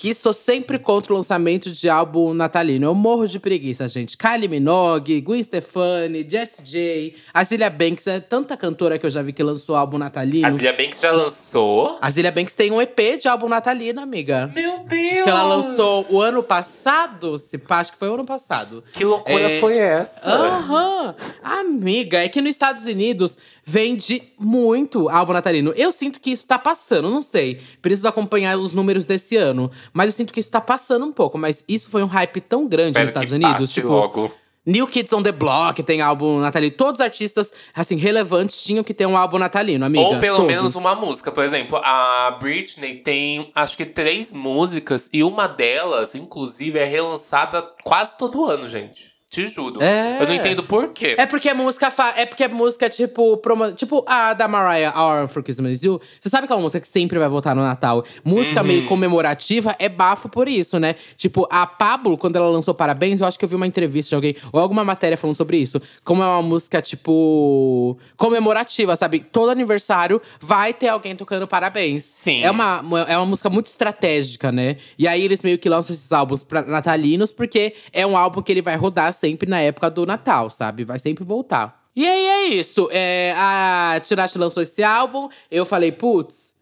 que 0.00 0.14
sou 0.14 0.32
sempre 0.32 0.78
contra 0.78 1.12
o 1.12 1.16
lançamento 1.16 1.72
de 1.72 1.90
álbum 1.90 2.32
natalino. 2.32 2.86
Eu 2.86 2.94
morro 2.94 3.26
de 3.26 3.40
preguiça, 3.40 3.88
gente. 3.88 4.16
Kylie 4.16 4.46
Minogue, 4.46 5.20
Gwen 5.20 5.42
Stefani, 5.42 6.24
Jessie 6.30 6.62
J, 6.64 7.14
Azilia 7.34 7.68
Banks. 7.68 8.06
É 8.06 8.20
tanta 8.20 8.56
cantora 8.56 8.96
que 8.96 9.04
eu 9.04 9.10
já 9.10 9.22
vi 9.22 9.32
que 9.32 9.42
lançou 9.42 9.74
álbum 9.74 9.98
natalino. 9.98 10.46
A 10.46 10.50
Zilia 10.52 10.72
Banks 10.72 11.00
já 11.00 11.10
lançou? 11.10 11.98
A 12.00 12.08
Zilia 12.10 12.30
Banks 12.30 12.54
tem 12.54 12.70
um 12.70 12.80
EP 12.80 12.96
de 13.20 13.26
álbum 13.26 13.48
natalino, 13.48 14.00
amiga. 14.00 14.52
Meu 14.54 14.84
Deus! 14.84 15.22
Que 15.24 15.28
ela 15.30 15.42
lançou 15.42 16.06
o 16.12 16.22
ano 16.22 16.44
passado, 16.44 17.36
se 17.36 17.58
pá, 17.58 17.80
acho 17.80 17.90
que 17.90 17.98
foi 17.98 18.08
o 18.08 18.14
ano 18.14 18.24
passado. 18.24 18.84
Que 18.92 19.04
loucura 19.04 19.50
É. 19.50 19.58
foi 19.58 19.78
essa? 19.78 20.30
Aham. 20.30 21.16
Amiga, 21.42 22.18
é 22.22 22.28
que 22.28 22.40
nos 22.40 22.50
Estados 22.50 22.86
Unidos 22.86 23.36
vende 23.64 24.22
muito 24.38 25.08
álbum 25.08 25.32
natalino. 25.32 25.72
Eu 25.76 25.90
sinto 25.90 26.20
que 26.20 26.30
isso 26.30 26.46
tá 26.46 26.56
passando, 26.56 27.10
não 27.10 27.20
sei. 27.20 27.60
Preciso 27.82 28.06
acompanhar 28.06 28.56
os 28.58 28.72
números 28.72 29.04
desse 29.04 29.36
ano. 29.36 29.68
Mas 29.92 30.06
eu 30.06 30.12
sinto 30.12 30.32
que 30.32 30.40
isso 30.40 30.50
tá 30.50 30.60
passando 30.60 31.04
um 31.04 31.12
pouco. 31.12 31.38
Mas 31.38 31.64
isso 31.68 31.90
foi 31.90 32.02
um 32.02 32.06
hype 32.06 32.40
tão 32.40 32.66
grande 32.66 32.98
Espero 32.98 33.04
nos 33.04 33.10
Estados 33.10 33.32
Unidos. 33.32 33.72
Tipo, 33.72 33.88
logo. 33.88 34.32
New 34.68 34.86
Kids 34.86 35.10
on 35.14 35.22
the 35.22 35.32
Block 35.32 35.82
tem 35.82 36.02
álbum 36.02 36.40
natalino. 36.40 36.76
Todos 36.76 37.00
os 37.00 37.04
artistas, 37.04 37.50
assim, 37.74 37.96
relevantes 37.96 38.62
tinham 38.62 38.84
que 38.84 38.92
ter 38.92 39.06
um 39.06 39.16
álbum 39.16 39.38
natalino, 39.38 39.86
amiga. 39.86 40.04
Ou 40.04 40.20
pelo 40.20 40.36
Todos. 40.36 40.52
menos 40.52 40.74
uma 40.74 40.94
música. 40.94 41.32
Por 41.32 41.42
exemplo, 41.42 41.78
a 41.82 42.36
Britney 42.38 42.96
tem 42.96 43.50
acho 43.54 43.78
que 43.78 43.86
três 43.86 44.30
músicas 44.30 45.08
e 45.10 45.24
uma 45.24 45.46
delas, 45.46 46.14
inclusive, 46.14 46.78
é 46.78 46.84
relançada 46.84 47.62
quase 47.82 48.18
todo 48.18 48.44
ano, 48.44 48.68
gente. 48.68 49.17
Te 49.30 49.46
juro. 49.46 49.82
É. 49.82 50.22
Eu 50.22 50.26
não 50.26 50.34
entendo 50.34 50.64
por 50.64 50.88
quê. 50.88 51.14
É 51.18 51.26
porque 51.26 51.50
é 51.50 51.54
música 51.54 51.92
é 52.16 52.24
porque 52.24 52.44
é 52.44 52.48
música 52.48 52.88
tipo 52.88 53.36
promo... 53.36 53.72
tipo 53.72 54.02
a 54.08 54.32
da 54.32 54.48
Mariah 54.48 54.92
Our 54.98 55.28
for 55.28 55.42
Christmas 55.42 55.72
Is 55.78 55.82
You. 55.82 56.00
Você 56.18 56.30
sabe 56.30 56.46
aquela 56.46 56.60
música 56.60 56.80
que 56.80 56.88
sempre 56.88 57.18
vai 57.18 57.28
voltar 57.28 57.54
no 57.54 57.62
Natal? 57.62 58.02
Música 58.24 58.62
meio 58.62 58.82
Uhum. 58.82 58.86
comemorativa 58.88 59.76
é 59.78 59.86
bafo 59.88 60.30
por 60.30 60.48
isso, 60.48 60.78
né? 60.78 60.94
Tipo 61.14 61.46
a 61.50 61.66
Pablo 61.66 62.16
quando 62.16 62.36
ela 62.36 62.48
lançou 62.48 62.74
Parabéns, 62.74 63.20
eu 63.20 63.26
acho 63.26 63.38
que 63.38 63.44
eu 63.44 63.48
vi 63.48 63.54
uma 63.54 63.66
entrevista 63.66 64.10
de 64.10 64.14
alguém 64.14 64.34
ou 64.50 64.60
alguma 64.60 64.82
matéria 64.82 65.16
falando 65.16 65.36
sobre 65.36 65.58
isso. 65.58 65.78
Como 66.02 66.22
é 66.22 66.26
uma 66.26 66.42
música 66.42 66.80
tipo 66.80 67.98
comemorativa, 68.16 68.96
sabe? 68.96 69.20
Todo 69.20 69.50
aniversário 69.50 70.22
vai 70.40 70.72
ter 70.72 70.88
alguém 70.88 71.14
tocando 71.14 71.46
Parabéns. 71.46 72.02
Sim. 72.04 72.42
É 72.42 72.50
uma 72.50 72.82
é 73.06 73.16
uma 73.16 73.26
música 73.26 73.50
muito 73.50 73.66
estratégica, 73.66 74.50
né? 74.50 74.76
E 74.98 75.06
aí 75.06 75.22
eles 75.22 75.42
meio 75.42 75.58
que 75.58 75.68
lançam 75.68 75.92
esses 75.94 76.10
álbuns 76.12 76.42
pra 76.42 76.62
natalinos 76.62 77.30
porque 77.30 77.74
é 77.92 78.06
um 78.06 78.16
álbum 78.16 78.40
que 78.40 78.50
ele 78.50 78.62
vai 78.62 78.74
rodar 78.76 79.12
sempre 79.18 79.48
na 79.48 79.60
época 79.60 79.90
do 79.90 80.06
Natal, 80.06 80.48
sabe? 80.48 80.84
Vai 80.84 80.98
sempre 80.98 81.24
voltar. 81.24 81.88
E 81.94 82.06
aí 82.06 82.26
é 82.26 82.46
isso. 82.54 82.88
É, 82.92 83.34
a 83.36 84.00
Tinashe 84.00 84.38
lançou 84.38 84.62
esse 84.62 84.82
álbum. 84.82 85.28
Eu 85.50 85.66
falei, 85.66 85.90
putz, 85.92 86.54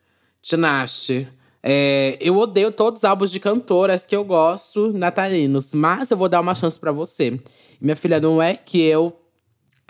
Tinashe. 0.42 1.28
é, 1.62 2.16
eu 2.20 2.36
odeio 2.36 2.72
todos 2.72 3.00
os 3.00 3.04
álbuns 3.04 3.30
de 3.30 3.38
cantoras 3.38 4.06
que 4.06 4.16
eu 4.16 4.24
gosto 4.24 4.92
natalinos, 4.92 5.74
mas 5.74 6.10
eu 6.10 6.16
vou 6.16 6.28
dar 6.28 6.40
uma 6.40 6.54
chance 6.54 6.78
pra 6.78 6.92
você. 6.92 7.38
Minha 7.80 7.96
filha, 7.96 8.18
não 8.20 8.40
é 8.40 8.54
que 8.56 8.80
eu 8.80 9.20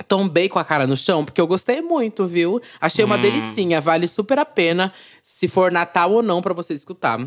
tombei 0.08 0.48
com 0.48 0.58
a 0.58 0.64
cara 0.64 0.86
no 0.86 0.96
chão, 0.96 1.24
porque 1.24 1.40
eu 1.40 1.46
gostei 1.46 1.80
muito, 1.80 2.26
viu? 2.26 2.60
Achei 2.80 3.04
uma 3.04 3.16
delicinha, 3.16 3.80
vale 3.80 4.08
super 4.08 4.38
a 4.38 4.44
pena, 4.44 4.92
se 5.22 5.48
for 5.48 5.70
Natal 5.70 6.12
ou 6.12 6.22
não, 6.22 6.42
pra 6.42 6.52
você 6.52 6.74
escutar. 6.74 7.18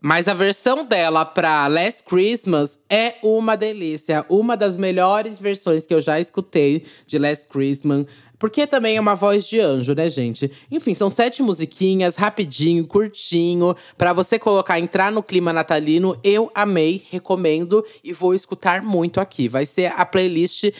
Mas 0.00 0.28
a 0.28 0.34
versão 0.34 0.84
dela 0.84 1.24
pra 1.24 1.66
Last 1.66 2.04
Christmas 2.04 2.78
é 2.88 3.16
uma 3.20 3.56
delícia. 3.56 4.24
Uma 4.28 4.56
das 4.56 4.76
melhores 4.76 5.40
versões 5.40 5.86
que 5.86 5.94
eu 5.94 6.00
já 6.00 6.20
escutei 6.20 6.84
de 7.04 7.18
Last 7.18 7.48
Christmas. 7.48 8.06
Porque 8.38 8.68
também 8.68 8.96
é 8.96 9.00
uma 9.00 9.16
voz 9.16 9.48
de 9.48 9.58
anjo, 9.58 9.94
né, 9.94 10.08
gente? 10.08 10.48
Enfim, 10.70 10.94
são 10.94 11.10
sete 11.10 11.42
musiquinhas, 11.42 12.14
rapidinho, 12.14 12.86
curtinho, 12.86 13.74
pra 13.96 14.12
você 14.12 14.38
colocar, 14.38 14.78
entrar 14.78 15.10
no 15.10 15.24
clima 15.24 15.52
natalino. 15.52 16.16
Eu 16.22 16.48
amei, 16.54 17.02
recomendo 17.10 17.84
e 18.04 18.12
vou 18.12 18.34
escutar 18.34 18.80
muito 18.80 19.20
aqui. 19.20 19.48
Vai 19.48 19.66
ser 19.66 19.86
a 19.96 20.06
playlist 20.06 20.70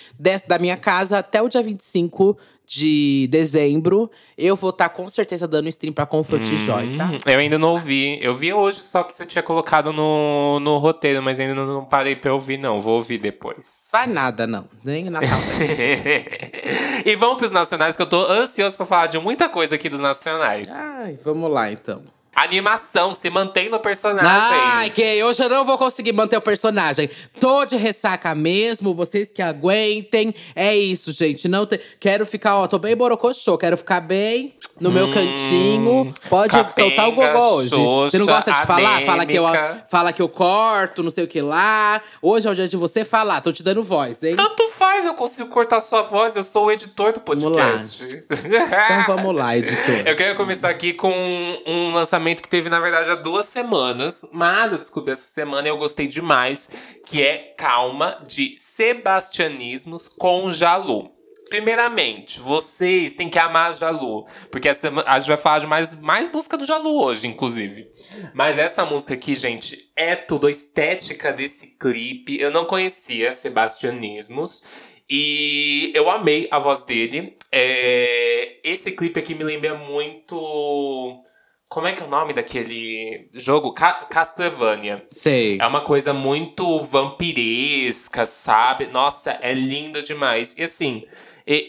da 0.46 0.60
minha 0.60 0.76
casa 0.76 1.18
até 1.18 1.42
o 1.42 1.48
dia 1.48 1.62
25 1.62 2.38
de 2.68 3.26
dezembro. 3.30 4.10
Eu 4.36 4.54
vou 4.54 4.70
estar 4.70 4.90
com 4.90 5.08
certeza 5.08 5.48
dando 5.48 5.68
stream 5.70 5.92
pra 5.92 6.04
Comfort 6.04 6.44
Joy, 6.44 6.96
tá? 6.98 7.06
Hum, 7.06 7.18
Eu 7.26 7.38
ainda 7.38 7.58
não 7.58 7.70
ouvi. 7.70 8.18
Eu 8.22 8.34
vi 8.34 8.52
hoje 8.52 8.80
só 8.80 9.02
que 9.02 9.14
você 9.16 9.24
tinha 9.24 9.42
colocado 9.42 9.90
no, 9.92 10.60
no 10.60 10.76
roteiro, 10.76 11.22
mas 11.22 11.40
ainda 11.40 11.54
não, 11.54 11.66
não 11.66 11.84
parei 11.84 12.14
pra 12.14 12.32
ouvir, 12.34 12.58
não. 12.58 12.80
Vou 12.82 12.96
ouvir 12.96 13.18
depois. 13.18 13.86
Vai 13.90 14.06
nada, 14.06 14.46
não. 14.46 14.68
Nem 14.84 15.08
Natal. 15.08 15.28
e 17.06 17.16
vamos 17.16 17.38
pros 17.38 17.50
nacionais, 17.50 17.96
que 17.96 18.02
eu 18.02 18.06
tô 18.06 18.22
ansioso 18.30 18.76
pra 18.76 18.84
falar 18.84 19.06
de 19.06 19.18
muita 19.18 19.48
coisa 19.48 19.74
aqui 19.74 19.88
dos 19.88 20.00
nacionais. 20.00 20.68
Ai, 20.76 21.18
vamos 21.24 21.50
lá 21.50 21.72
então. 21.72 22.02
Animação, 22.38 23.16
se 23.16 23.28
mantém 23.30 23.68
no 23.68 23.80
personagem. 23.80 24.30
Ai, 24.30 24.90
gay, 24.90 25.24
hoje 25.24 25.42
eu 25.42 25.48
não 25.48 25.64
vou 25.64 25.76
conseguir 25.76 26.12
manter 26.12 26.36
o 26.36 26.40
personagem. 26.40 27.10
Tô 27.40 27.64
de 27.64 27.74
ressaca 27.74 28.32
mesmo, 28.32 28.94
vocês 28.94 29.32
que 29.32 29.42
aguentem. 29.42 30.32
É 30.54 30.76
isso, 30.76 31.10
gente. 31.10 31.48
Não 31.48 31.66
te... 31.66 31.80
Quero 31.98 32.24
ficar, 32.24 32.56
ó, 32.56 32.68
tô 32.68 32.78
bem 32.78 32.96
borocochô. 32.96 33.58
Quero 33.58 33.76
ficar 33.76 34.00
bem 34.00 34.54
no 34.80 34.88
meu 34.90 35.10
cantinho. 35.10 36.14
Pode 36.28 36.52
capenga, 36.52 36.88
soltar 36.88 37.08
o 37.08 37.12
gogó 37.12 37.54
hoje. 37.56 37.70
Você 37.70 38.18
não 38.18 38.26
gosta 38.26 38.52
de 38.52 38.66
falar? 38.66 39.02
Fala 39.02 39.26
que, 39.26 39.36
eu, 39.36 39.44
fala 39.90 40.12
que 40.12 40.22
eu 40.22 40.28
corto, 40.28 41.02
não 41.02 41.10
sei 41.10 41.24
o 41.24 41.28
que 41.28 41.40
lá. 41.40 42.00
Hoje 42.22 42.46
é 42.46 42.50
o 42.52 42.54
dia 42.54 42.68
de 42.68 42.76
você 42.76 43.04
falar. 43.04 43.40
Tô 43.40 43.50
te 43.50 43.64
dando 43.64 43.82
voz, 43.82 44.22
hein? 44.22 44.36
Tanto 44.36 44.68
faz, 44.68 45.04
eu 45.04 45.14
consigo 45.14 45.48
cortar 45.48 45.80
sua 45.80 46.02
voz, 46.02 46.36
eu 46.36 46.44
sou 46.44 46.66
o 46.66 46.70
editor 46.70 47.12
do 47.12 47.20
podcast. 47.20 48.06
Então 48.06 49.16
vamos 49.16 49.34
lá, 49.34 49.56
editor. 49.56 50.02
Eu 50.06 50.16
quero 50.16 50.36
começar 50.36 50.68
aqui 50.68 50.92
com 50.92 51.12
um 51.66 51.92
lançamento 51.92 52.27
que 52.34 52.48
teve, 52.48 52.68
na 52.68 52.80
verdade, 52.80 53.10
há 53.10 53.14
duas 53.14 53.46
semanas, 53.46 54.28
mas 54.32 54.72
eu 54.72 54.78
descobri 54.78 55.12
essa 55.12 55.28
semana 55.28 55.68
e 55.68 55.70
eu 55.70 55.76
gostei 55.76 56.06
demais, 56.06 56.68
que 57.06 57.22
é 57.22 57.54
Calma, 57.56 58.24
de 58.26 58.56
Sebastianismos 58.58 60.08
com 60.08 60.50
Jalu. 60.50 61.10
Primeiramente, 61.48 62.40
vocês 62.40 63.14
têm 63.14 63.28
que 63.28 63.38
amar 63.38 63.72
Jalu, 63.72 64.26
porque 64.50 64.68
essa, 64.68 64.92
a 65.06 65.18
gente 65.18 65.28
vai 65.28 65.36
falar 65.38 65.60
de 65.60 65.66
mais, 65.66 65.94
mais 65.94 66.30
música 66.30 66.58
do 66.58 66.66
Jalu 66.66 67.02
hoje, 67.02 67.26
inclusive. 67.26 67.90
Mas 68.34 68.58
essa 68.58 68.84
música 68.84 69.14
aqui, 69.14 69.34
gente, 69.34 69.90
é 69.96 70.14
tudo 70.14 70.46
a 70.46 70.50
estética 70.50 71.32
desse 71.32 71.68
clipe. 71.78 72.38
Eu 72.38 72.50
não 72.50 72.66
conhecia 72.66 73.34
Sebastianismos. 73.34 74.98
E 75.10 75.90
eu 75.94 76.10
amei 76.10 76.48
a 76.50 76.58
voz 76.58 76.82
dele. 76.82 77.34
É, 77.50 78.58
esse 78.62 78.92
clipe 78.92 79.18
aqui 79.18 79.34
me 79.34 79.42
lembra 79.42 79.74
muito. 79.74 81.22
Como 81.68 81.86
é 81.86 81.92
que 81.92 82.02
é 82.02 82.06
o 82.06 82.08
nome 82.08 82.32
daquele 82.32 83.28
jogo? 83.34 83.74
Ca 83.74 84.06
Castlevania. 84.10 85.04
Sei. 85.10 85.58
É 85.60 85.66
uma 85.66 85.82
coisa 85.82 86.14
muito 86.14 86.80
vampiresca, 86.80 88.24
sabe? 88.24 88.86
Nossa, 88.86 89.38
é 89.42 89.52
lindo 89.52 90.02
demais. 90.02 90.54
E 90.56 90.62
assim, 90.62 91.04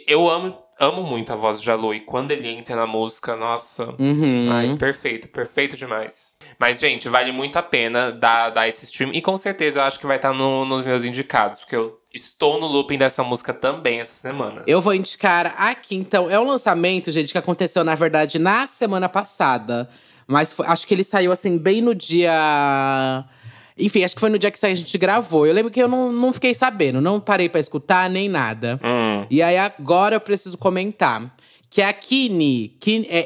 eu 0.07 0.29
amo, 0.29 0.57
amo 0.79 1.03
muito 1.03 1.31
a 1.33 1.35
voz 1.35 1.59
de 1.59 1.65
Jalu. 1.65 1.93
E 1.93 1.99
quando 1.99 2.31
ele 2.31 2.47
entra 2.49 2.75
na 2.75 2.87
música, 2.87 3.35
nossa. 3.35 3.93
Uhum. 3.99 4.49
Ai, 4.51 4.75
perfeito, 4.77 5.27
perfeito 5.27 5.75
demais. 5.75 6.35
Mas, 6.57 6.79
gente, 6.79 7.09
vale 7.09 7.31
muito 7.31 7.57
a 7.57 7.61
pena 7.63 8.11
dar, 8.11 8.49
dar 8.49 8.67
esse 8.67 8.85
stream. 8.85 9.11
E 9.13 9.21
com 9.21 9.35
certeza 9.37 9.79
eu 9.79 9.83
acho 9.83 9.99
que 9.99 10.07
vai 10.07 10.15
estar 10.15 10.33
no- 10.33 10.65
nos 10.65 10.83
meus 10.83 11.03
indicados, 11.03 11.59
porque 11.59 11.75
eu 11.75 11.99
estou 12.13 12.59
no 12.59 12.67
looping 12.67 12.97
dessa 12.97 13.23
música 13.23 13.53
também 13.53 13.99
essa 13.99 14.15
semana. 14.15 14.63
Eu 14.65 14.81
vou 14.81 14.93
indicar 14.93 15.53
aqui, 15.57 15.95
então. 15.95 16.29
É 16.29 16.39
um 16.39 16.47
lançamento, 16.47 17.11
gente, 17.11 17.31
que 17.31 17.37
aconteceu, 17.37 17.83
na 17.83 17.95
verdade, 17.95 18.39
na 18.39 18.65
semana 18.67 19.09
passada. 19.09 19.89
Mas 20.27 20.53
foi- 20.53 20.65
acho 20.67 20.85
que 20.87 20.93
ele 20.93 21.03
saiu, 21.03 21.31
assim, 21.31 21.57
bem 21.57 21.81
no 21.81 21.93
dia. 21.95 23.25
Enfim, 23.79 24.03
acho 24.03 24.13
que 24.15 24.19
foi 24.19 24.29
no 24.29 24.37
dia 24.37 24.51
que 24.51 24.65
a 24.65 24.75
gente 24.75 24.97
gravou. 24.97 25.47
Eu 25.47 25.53
lembro 25.53 25.71
que 25.71 25.81
eu 25.81 25.87
não, 25.87 26.11
não 26.11 26.33
fiquei 26.33 26.53
sabendo, 26.53 26.99
não 27.01 27.19
parei 27.19 27.47
pra 27.49 27.59
escutar 27.59 28.09
nem 28.09 28.27
nada. 28.27 28.79
Hum. 28.83 29.25
E 29.29 29.41
aí 29.41 29.57
agora 29.57 30.15
eu 30.15 30.19
preciso 30.21 30.57
comentar. 30.57 31.35
Que 31.69 31.81
é 31.81 31.85
a 31.87 31.93
Kini. 31.93 32.69
Kini 32.79 33.07
é 33.09 33.23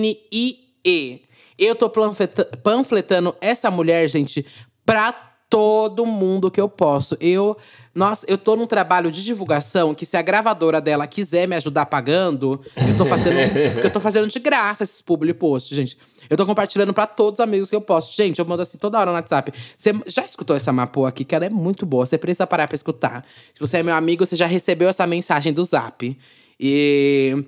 K-Y-N-N-I-E. 0.00 1.22
Eu 1.58 1.74
tô 1.74 1.90
panfleta- 1.90 2.46
panfletando 2.62 3.34
essa 3.40 3.70
mulher, 3.70 4.08
gente, 4.08 4.46
pra 4.86 5.29
todo 5.50 6.06
mundo 6.06 6.50
que 6.50 6.60
eu 6.60 6.68
posso. 6.68 7.16
Eu. 7.20 7.56
Nossa, 7.92 8.24
eu 8.28 8.38
tô 8.38 8.54
num 8.54 8.68
trabalho 8.68 9.10
de 9.10 9.24
divulgação 9.24 9.92
que 9.92 10.06
se 10.06 10.16
a 10.16 10.22
gravadora 10.22 10.80
dela 10.80 11.08
quiser 11.08 11.48
me 11.48 11.56
ajudar 11.56 11.86
pagando, 11.86 12.60
eu 12.76 12.96
tô 12.96 13.04
fazendo. 13.04 13.36
eu 13.82 13.92
tô 13.92 13.98
fazendo 13.98 14.28
de 14.28 14.38
graça 14.38 14.84
esses 14.84 15.02
public 15.02 15.36
posts, 15.40 15.76
gente. 15.76 15.98
Eu 16.30 16.36
tô 16.36 16.46
compartilhando 16.46 16.94
pra 16.94 17.04
todos 17.08 17.40
os 17.40 17.44
amigos 17.44 17.68
que 17.68 17.74
eu 17.74 17.80
posto. 17.80 18.16
Gente, 18.16 18.38
eu 18.38 18.44
mando 18.44 18.62
assim 18.62 18.78
toda 18.78 18.96
hora 18.96 19.10
no 19.10 19.16
WhatsApp. 19.16 19.52
Você 19.76 19.92
já 20.06 20.24
escutou 20.24 20.54
essa 20.54 20.72
Mapô 20.72 21.04
aqui, 21.04 21.24
que 21.24 21.34
ela 21.34 21.46
é 21.46 21.50
muito 21.50 21.84
boa. 21.84 22.06
Você 22.06 22.16
precisa 22.16 22.46
parar 22.46 22.68
pra 22.68 22.76
escutar. 22.76 23.26
Se 23.52 23.58
você 23.58 23.78
é 23.78 23.82
meu 23.82 23.94
amigo, 23.94 24.24
você 24.24 24.36
já 24.36 24.46
recebeu 24.46 24.88
essa 24.88 25.04
mensagem 25.04 25.52
do 25.52 25.64
Zap. 25.64 26.16
E. 26.60 27.44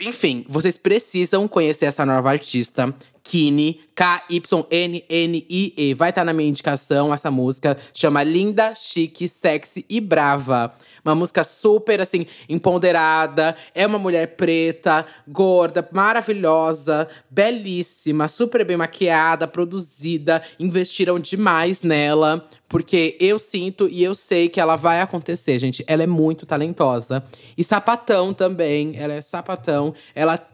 Enfim, 0.00 0.44
vocês 0.48 0.76
precisam 0.76 1.46
conhecer 1.46 1.86
essa 1.86 2.04
nova 2.04 2.30
artista, 2.30 2.94
Kine, 3.30 3.80
K-Y-N-N-I-E. 3.94 5.94
Vai 5.94 6.10
estar 6.10 6.22
tá 6.22 6.24
na 6.24 6.32
minha 6.32 6.48
indicação 6.48 7.14
essa 7.14 7.30
música. 7.30 7.78
Chama 7.94 8.24
Linda, 8.24 8.74
Chique, 8.74 9.28
Sexy 9.28 9.86
e 9.88 10.00
Brava. 10.00 10.74
Uma 11.04 11.14
música 11.14 11.44
super, 11.44 12.00
assim, 12.00 12.26
empoderada. 12.48 13.56
É 13.72 13.86
uma 13.86 14.00
mulher 14.00 14.34
preta, 14.34 15.06
gorda, 15.28 15.88
maravilhosa, 15.92 17.06
belíssima, 17.30 18.26
super 18.26 18.64
bem 18.64 18.76
maquiada, 18.76 19.46
produzida. 19.46 20.42
Investiram 20.58 21.20
demais 21.20 21.82
nela. 21.82 22.48
Porque 22.68 23.16
eu 23.20 23.38
sinto 23.38 23.88
e 23.88 24.02
eu 24.02 24.16
sei 24.16 24.48
que 24.48 24.60
ela 24.60 24.74
vai 24.74 25.00
acontecer, 25.00 25.56
gente. 25.60 25.84
Ela 25.86 26.02
é 26.02 26.06
muito 26.06 26.44
talentosa. 26.44 27.22
E 27.56 27.62
sapatão 27.62 28.34
também. 28.34 28.96
Ela 28.96 29.14
é 29.14 29.20
sapatão. 29.20 29.94
Ela 30.16 30.49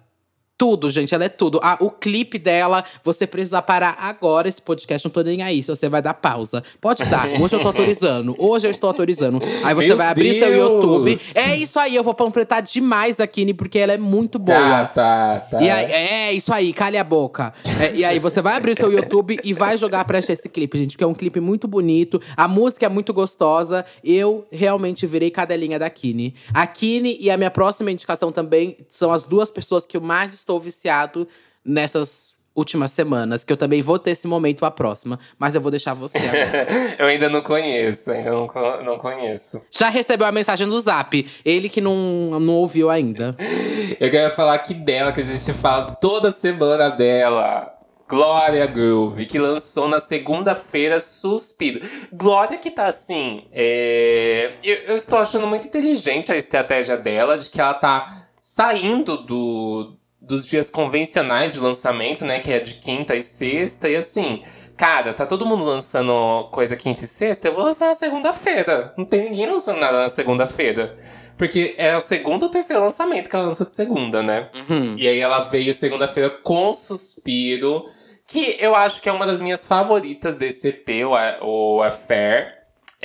tudo, 0.58 0.88
gente, 0.88 1.14
ela 1.14 1.24
é 1.24 1.28
tudo. 1.28 1.60
Ah, 1.62 1.76
o 1.80 1.90
clipe 1.90 2.38
dela, 2.38 2.82
você 3.04 3.26
precisa 3.26 3.60
parar 3.60 3.96
agora 4.00 4.48
esse 4.48 4.60
podcast. 4.60 5.06
Não 5.06 5.12
tô 5.12 5.22
nem 5.22 5.42
aí, 5.42 5.62
se 5.62 5.68
você 5.68 5.88
vai 5.88 6.00
dar 6.00 6.14
pausa. 6.14 6.64
Pode 6.80 7.04
dar. 7.04 7.28
Hoje 7.40 7.56
eu 7.56 7.60
tô 7.60 7.68
autorizando. 7.68 8.34
Hoje 8.38 8.66
eu 8.66 8.70
estou 8.70 8.88
autorizando. 8.88 9.40
Aí 9.62 9.74
você 9.74 9.88
Meu 9.88 9.96
vai 9.96 10.08
abrir 10.08 10.32
Deus. 10.32 10.38
seu 10.38 10.56
YouTube. 10.56 11.20
É 11.34 11.56
isso 11.56 11.78
aí, 11.78 11.94
eu 11.94 12.02
vou 12.02 12.14
panfletar 12.14 12.62
demais 12.62 13.20
a 13.20 13.26
Kine, 13.26 13.52
porque 13.52 13.78
ela 13.78 13.92
é 13.92 13.98
muito 13.98 14.38
boa. 14.38 14.56
Tá, 14.56 14.86
tá, 14.86 15.40
tá. 15.50 15.62
E 15.62 15.68
aí, 15.68 15.92
é 15.92 16.32
isso 16.32 16.52
aí, 16.52 16.72
calha 16.72 17.00
a 17.00 17.04
boca. 17.04 17.52
É, 17.80 17.94
e 17.94 18.04
aí 18.04 18.18
você 18.18 18.40
vai 18.40 18.56
abrir 18.56 18.74
seu 18.74 18.90
YouTube 18.90 19.38
e 19.44 19.52
vai 19.52 19.76
jogar 19.76 20.04
pra 20.04 20.18
achar 20.18 20.32
esse 20.32 20.48
clipe, 20.48 20.78
gente, 20.78 20.92
porque 20.92 21.04
é 21.04 21.06
um 21.06 21.14
clipe 21.14 21.40
muito 21.40 21.68
bonito. 21.68 22.20
A 22.36 22.48
música 22.48 22.86
é 22.86 22.88
muito 22.88 23.12
gostosa. 23.12 23.84
Eu 24.02 24.46
realmente 24.50 25.06
virei 25.06 25.30
cadelinha 25.30 25.78
da 25.78 25.90
Kine. 25.90 26.34
A 26.54 26.66
Kine 26.66 27.18
e 27.20 27.30
a 27.30 27.36
minha 27.36 27.50
próxima 27.50 27.90
indicação 27.90 28.32
também 28.32 28.78
são 28.88 29.12
as 29.12 29.22
duas 29.24 29.50
pessoas 29.50 29.84
que 29.84 29.96
eu 29.96 30.00
mais 30.00 30.32
estou 30.46 30.60
viciado 30.60 31.26
nessas 31.64 32.36
últimas 32.54 32.92
semanas, 32.92 33.44
que 33.44 33.52
eu 33.52 33.56
também 33.56 33.82
vou 33.82 33.98
ter 33.98 34.12
esse 34.12 34.26
momento 34.26 34.64
a 34.64 34.70
próxima, 34.70 35.18
mas 35.38 35.54
eu 35.54 35.60
vou 35.60 35.70
deixar 35.70 35.92
você 35.92 36.18
eu 36.98 37.04
ainda 37.04 37.28
não 37.28 37.42
conheço, 37.42 38.10
ainda 38.10 38.30
não, 38.30 38.48
não 38.82 38.96
conheço. 38.96 39.60
Já 39.70 39.90
recebeu 39.90 40.26
a 40.26 40.32
mensagem 40.32 40.66
do 40.66 40.78
Zap, 40.80 41.28
ele 41.44 41.68
que 41.68 41.82
não, 41.82 42.40
não 42.40 42.54
ouviu 42.54 42.88
ainda. 42.88 43.36
Eu 44.00 44.10
quero 44.10 44.32
falar 44.34 44.54
aqui 44.54 44.72
dela, 44.74 45.12
que 45.12 45.20
a 45.20 45.22
gente 45.22 45.52
fala 45.52 45.94
toda 46.00 46.30
semana 46.30 46.88
dela. 46.88 47.72
Glória 48.08 48.66
Groove, 48.66 49.26
que 49.26 49.38
lançou 49.38 49.88
na 49.88 49.98
segunda-feira 49.98 51.00
Suspiro. 51.00 51.80
Glória 52.12 52.56
que 52.56 52.70
tá 52.70 52.86
assim. 52.86 53.48
é, 53.52 54.52
Eu, 54.62 54.76
eu 54.88 54.96
estou 54.96 55.18
achando 55.18 55.46
muito 55.46 55.66
inteligente 55.66 56.30
a 56.30 56.36
estratégia 56.36 56.96
dela, 56.96 57.36
de 57.36 57.50
que 57.50 57.60
ela 57.60 57.74
tá 57.74 58.28
saindo 58.38 59.16
do, 59.16 59.96
dos 60.26 60.44
dias 60.44 60.68
convencionais 60.68 61.52
de 61.52 61.60
lançamento, 61.60 62.24
né? 62.24 62.40
Que 62.40 62.52
é 62.52 62.58
de 62.60 62.74
quinta 62.74 63.14
e 63.14 63.22
sexta. 63.22 63.88
E 63.88 63.96
assim, 63.96 64.42
cara, 64.76 65.14
tá 65.14 65.24
todo 65.24 65.46
mundo 65.46 65.64
lançando 65.64 66.48
coisa 66.50 66.76
quinta 66.76 67.04
e 67.04 67.06
sexta. 67.06 67.48
Eu 67.48 67.54
vou 67.54 67.64
lançar 67.64 67.86
na 67.86 67.94
segunda-feira. 67.94 68.92
Não 68.96 69.04
tem 69.04 69.30
ninguém 69.30 69.46
lançando 69.46 69.78
nada 69.78 69.98
na 69.98 70.08
segunda-feira. 70.08 70.96
Porque 71.38 71.74
é 71.76 71.94
o 71.96 72.00
segundo 72.00 72.44
ou 72.44 72.48
terceiro 72.48 72.82
lançamento 72.82 73.28
que 73.30 73.36
ela 73.36 73.46
lança 73.46 73.64
de 73.64 73.72
segunda, 73.72 74.22
né? 74.22 74.48
E 74.96 75.06
aí 75.06 75.20
ela 75.20 75.40
veio 75.40 75.72
segunda-feira 75.72 76.30
com 76.30 76.72
Suspiro, 76.72 77.84
que 78.26 78.56
eu 78.58 78.74
acho 78.74 79.00
que 79.02 79.08
é 79.08 79.12
uma 79.12 79.26
das 79.26 79.40
minhas 79.40 79.64
favoritas 79.64 80.36
desse 80.36 80.68
EP, 80.68 80.88
o, 81.06 81.76
o 81.76 81.82
Affair. 81.82 82.55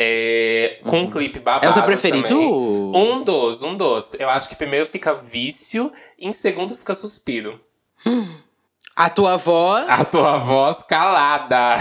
É, 0.03 0.79
com 0.83 1.01
um 1.01 1.09
clipe 1.09 1.39
babado 1.39 1.65
É 1.65 1.69
o 1.69 1.73
seu 1.73 1.83
preferido? 1.83 2.27
também. 2.27 2.47
Um 2.47 3.23
dos, 3.23 3.61
um 3.61 3.75
dos. 3.75 4.11
Eu 4.17 4.29
acho 4.29 4.49
que 4.49 4.55
primeiro 4.55 4.85
fica 4.85 5.13
Vício, 5.13 5.91
e 6.17 6.27
em 6.27 6.33
segundo 6.33 6.73
fica 6.75 6.93
Suspiro. 6.93 7.59
A 8.95 9.09
tua 9.09 9.37
voz. 9.37 9.87
A 9.87 10.03
tua 10.03 10.37
voz 10.39 10.83
calada. 10.83 11.75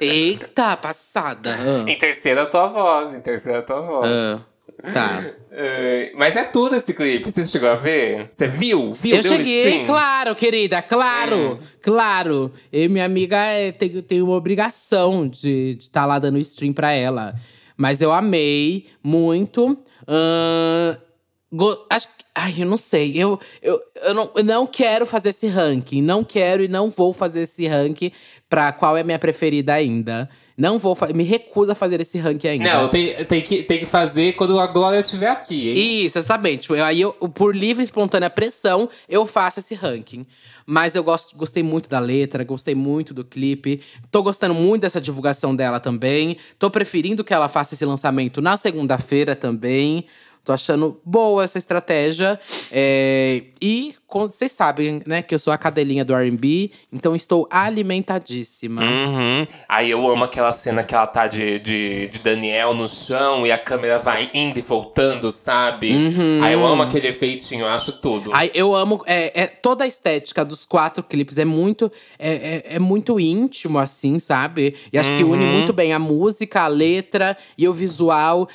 Eita, 0.00 0.76
passada. 0.76 1.56
Ah. 1.58 1.90
em 1.90 1.96
terceiro 1.96 2.42
a 2.42 2.46
tua 2.46 2.66
voz, 2.66 3.14
em 3.14 3.20
terceiro 3.20 3.58
a 3.58 3.62
tua 3.62 3.80
voz. 3.80 4.10
Ah, 4.10 4.40
tá. 4.92 5.24
É, 5.52 6.12
mas 6.16 6.36
é 6.36 6.44
tudo 6.44 6.76
esse 6.76 6.94
clipe, 6.94 7.30
você 7.30 7.42
chegou 7.44 7.68
a 7.68 7.74
ver? 7.74 8.30
Você 8.32 8.46
viu? 8.46 8.92
Viu? 8.92 9.16
Eu 9.16 9.22
Deu 9.22 9.32
cheguei, 9.32 9.84
claro, 9.84 10.34
querida, 10.36 10.80
claro, 10.82 11.58
claro. 11.82 12.52
Eu 12.72 12.84
e 12.84 12.88
minha 12.88 13.04
amiga 13.04 13.36
é, 13.36 13.72
tem, 13.72 14.00
tem 14.02 14.22
uma 14.22 14.34
obrigação 14.36 15.26
de 15.26 15.76
estar 15.80 16.06
lá 16.06 16.18
dando 16.18 16.38
stream 16.38 16.72
pra 16.72 16.92
ela. 16.92 17.34
Mas 17.76 18.00
eu 18.00 18.12
amei 18.12 18.86
muito. 19.02 19.76
Ahn, 20.06 20.96
go- 21.52 21.86
acho 21.90 22.08
que. 22.08 22.20
Ai, 22.34 22.54
eu 22.58 22.66
não 22.66 22.76
sei. 22.76 23.12
Eu, 23.16 23.38
eu, 23.60 23.78
eu, 24.04 24.14
não, 24.14 24.30
eu 24.36 24.44
não 24.44 24.66
quero 24.66 25.04
fazer 25.04 25.30
esse 25.30 25.46
ranking. 25.48 26.00
Não 26.00 26.22
quero 26.22 26.62
e 26.62 26.68
não 26.68 26.88
vou 26.88 27.12
fazer 27.12 27.42
esse 27.42 27.66
ranking 27.66 28.12
pra 28.48 28.70
qual 28.72 28.96
é 28.96 29.00
a 29.00 29.04
minha 29.04 29.18
preferida 29.18 29.74
ainda. 29.74 30.28
Não 30.60 30.76
vou 30.76 30.94
Me 31.14 31.24
recuso 31.24 31.72
a 31.72 31.74
fazer 31.74 32.02
esse 32.02 32.18
ranking 32.18 32.48
ainda. 32.48 32.74
Não, 32.74 32.88
tem, 32.88 33.14
tem, 33.24 33.40
que, 33.40 33.62
tem 33.62 33.78
que 33.78 33.86
fazer 33.86 34.34
quando 34.34 34.60
a 34.60 34.66
Glória 34.66 35.00
estiver 35.00 35.30
aqui, 35.30 35.70
hein? 35.70 36.04
Isso, 36.04 36.18
exatamente. 36.18 36.62
Tipo, 36.62 36.74
aí 36.74 37.00
eu, 37.00 37.14
por 37.14 37.56
livre 37.56 37.82
e 37.82 37.84
espontânea 37.86 38.28
pressão, 38.28 38.86
eu 39.08 39.24
faço 39.24 39.60
esse 39.60 39.74
ranking. 39.74 40.26
Mas 40.66 40.94
eu 40.94 41.02
gosto, 41.02 41.34
gostei 41.34 41.62
muito 41.62 41.88
da 41.88 41.98
letra, 41.98 42.44
gostei 42.44 42.74
muito 42.74 43.14
do 43.14 43.24
clipe. 43.24 43.80
Tô 44.10 44.22
gostando 44.22 44.54
muito 44.54 44.82
dessa 44.82 45.00
divulgação 45.00 45.56
dela 45.56 45.80
também. 45.80 46.36
Tô 46.58 46.70
preferindo 46.70 47.24
que 47.24 47.32
ela 47.32 47.48
faça 47.48 47.72
esse 47.72 47.84
lançamento 47.86 48.42
na 48.42 48.54
segunda-feira 48.58 49.34
também. 49.34 50.04
Tô 50.44 50.52
achando 50.52 51.00
boa 51.04 51.44
essa 51.44 51.58
estratégia. 51.58 52.40
É, 52.72 53.42
e 53.60 53.94
vocês 54.08 54.50
sabem, 54.50 55.02
né, 55.06 55.22
que 55.22 55.34
eu 55.34 55.38
sou 55.38 55.52
a 55.52 55.58
cadelinha 55.58 56.04
do 56.04 56.14
RB, 56.14 56.72
então 56.92 57.14
estou 57.14 57.46
alimentadíssima. 57.50 58.82
Uhum. 58.82 59.46
Aí 59.68 59.90
eu 59.90 60.06
amo 60.08 60.24
aquela 60.24 60.50
cena 60.50 60.82
que 60.82 60.94
ela 60.94 61.06
tá 61.06 61.26
de, 61.26 61.58
de, 61.60 62.08
de 62.08 62.18
Daniel 62.18 62.74
no 62.74 62.88
chão 62.88 63.46
e 63.46 63.52
a 63.52 63.58
câmera 63.58 63.98
vai 63.98 64.30
indo 64.34 64.58
e 64.58 64.62
voltando, 64.62 65.30
sabe? 65.30 65.92
Aí 66.42 66.54
eu 66.54 66.66
amo 66.66 66.82
aquele 66.82 67.08
efeitinho, 67.08 67.62
eu 67.62 67.68
acho 67.68 67.92
tudo. 67.92 68.30
Ai, 68.34 68.50
eu 68.54 68.74
amo. 68.74 69.02
É, 69.06 69.42
é- 69.42 69.46
toda 69.46 69.84
a 69.84 69.86
estética 69.86 70.44
dos 70.44 70.64
quatro 70.64 71.02
clipes 71.02 71.38
é 71.38 71.44
muito. 71.44 71.92
É, 72.18 72.30
é, 72.30 72.62
é 72.76 72.78
muito 72.78 73.20
íntimo, 73.20 73.78
assim, 73.78 74.18
sabe? 74.18 74.74
E 74.92 74.98
acho 74.98 75.12
que 75.14 75.22
une 75.22 75.46
muito 75.46 75.72
bem 75.72 75.92
a 75.92 75.98
música, 75.98 76.62
a 76.62 76.66
letra 76.66 77.36
e 77.56 77.68
o 77.68 77.72
visual. 77.72 78.48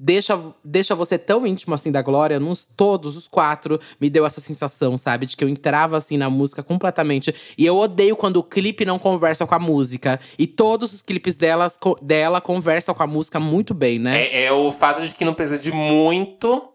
Deixa, 0.00 0.40
deixa 0.64 0.94
você 0.94 1.18
tão 1.18 1.46
íntimo 1.46 1.74
assim 1.74 1.92
da 1.92 2.00
Glória. 2.00 2.40
Nos, 2.40 2.64
todos 2.64 3.16
os 3.16 3.28
quatro 3.28 3.78
me 4.00 4.08
deu 4.08 4.24
essa 4.24 4.40
sensação, 4.40 4.96
sabe? 4.96 5.26
De 5.26 5.36
que 5.36 5.44
eu 5.44 5.48
entrava 5.48 5.98
assim 5.98 6.16
na 6.16 6.30
música 6.30 6.62
completamente. 6.62 7.34
E 7.56 7.66
eu 7.66 7.76
odeio 7.76 8.16
quando 8.16 8.38
o 8.38 8.42
clipe 8.42 8.86
não 8.86 8.98
conversa 8.98 9.46
com 9.46 9.54
a 9.54 9.58
música. 9.58 10.18
E 10.38 10.46
todos 10.46 10.94
os 10.94 11.02
clipes 11.02 11.36
delas, 11.36 11.78
dela 12.00 12.40
conversam 12.40 12.94
com 12.94 13.02
a 13.02 13.06
música 13.06 13.38
muito 13.38 13.74
bem, 13.74 13.98
né? 13.98 14.24
É, 14.24 14.44
é 14.44 14.52
o 14.52 14.70
fato 14.72 15.02
de 15.02 15.14
que 15.14 15.24
não 15.24 15.34
precisa 15.34 15.58
de 15.58 15.70
muito 15.70 16.70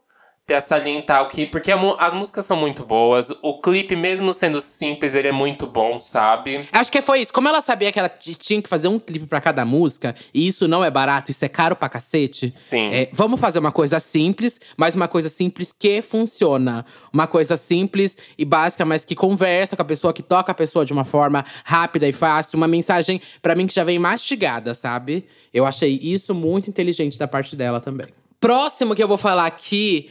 salientar 0.62 1.24
o 1.24 1.28
que. 1.28 1.46
Porque 1.46 1.72
as 1.98 2.14
músicas 2.14 2.46
são 2.46 2.56
muito 2.56 2.86
boas. 2.86 3.32
O 3.42 3.60
clipe, 3.60 3.96
mesmo 3.96 4.32
sendo 4.32 4.62
simples, 4.62 5.16
ele 5.16 5.28
é 5.28 5.32
muito 5.32 5.66
bom, 5.66 5.98
sabe? 5.98 6.68
Acho 6.72 6.92
que 6.92 7.02
foi 7.02 7.22
isso. 7.22 7.34
Como 7.34 7.48
ela 7.48 7.62
sabia 7.62 7.92
que 7.92 7.98
ela 7.98 8.10
tinha 8.10 8.62
que 8.62 8.70
fazer 8.70 8.88
um 8.88 9.00
clipe 9.00 9.26
pra 9.26 9.42
cada 9.42 9.66
música, 9.66 10.16
e 10.34 10.48
isso 10.48 10.68
não 10.68 10.84
é 10.84 10.92
barato, 10.92 11.32
isso 11.32 11.44
é 11.44 11.50
caro 11.50 11.76
pra 11.76 11.90
cacete. 11.90 12.54
Sim. 12.56 12.94
é, 12.94 13.10
vamos 13.12 13.40
fazer 13.40 13.58
uma 13.60 13.72
coisa 13.72 14.00
simples, 14.00 14.60
mas 14.78 14.96
uma 14.96 15.08
coisa 15.08 15.30
simples 15.30 15.72
que 15.72 16.02
funciona. 16.02 16.86
Uma 17.12 17.26
coisa 17.26 17.58
simples 17.58 18.16
e 18.38 18.46
básica, 18.46 18.86
mas 18.86 19.04
que 19.04 19.16
conversa 19.16 19.76
com 19.76 19.82
a 19.82 19.86
pessoa, 19.86 20.14
que 20.14 20.22
toca 20.22 20.52
a 20.52 20.56
pessoa 20.56 20.86
de 20.86 20.94
uma 20.94 21.04
forma 21.04 21.44
rápida 21.64 22.08
e 22.08 22.14
fácil. 22.14 22.58
Uma 22.58 22.68
mensagem, 22.68 23.20
pra 23.42 23.56
mim, 23.56 23.66
que 23.66 23.74
já 23.74 23.84
vem 23.84 23.98
mastigada, 23.98 24.76
sabe? 24.76 25.26
Eu 25.52 25.66
achei 25.66 26.00
isso 26.02 26.36
muito 26.36 26.70
inteligente 26.70 27.18
da 27.18 27.28
parte 27.28 27.56
dela 27.56 27.82
também. 27.82 28.08
Próximo 28.40 28.94
que 28.94 29.02
eu 29.02 29.08
vou 29.08 29.18
falar 29.18 29.48
aqui 29.48 30.10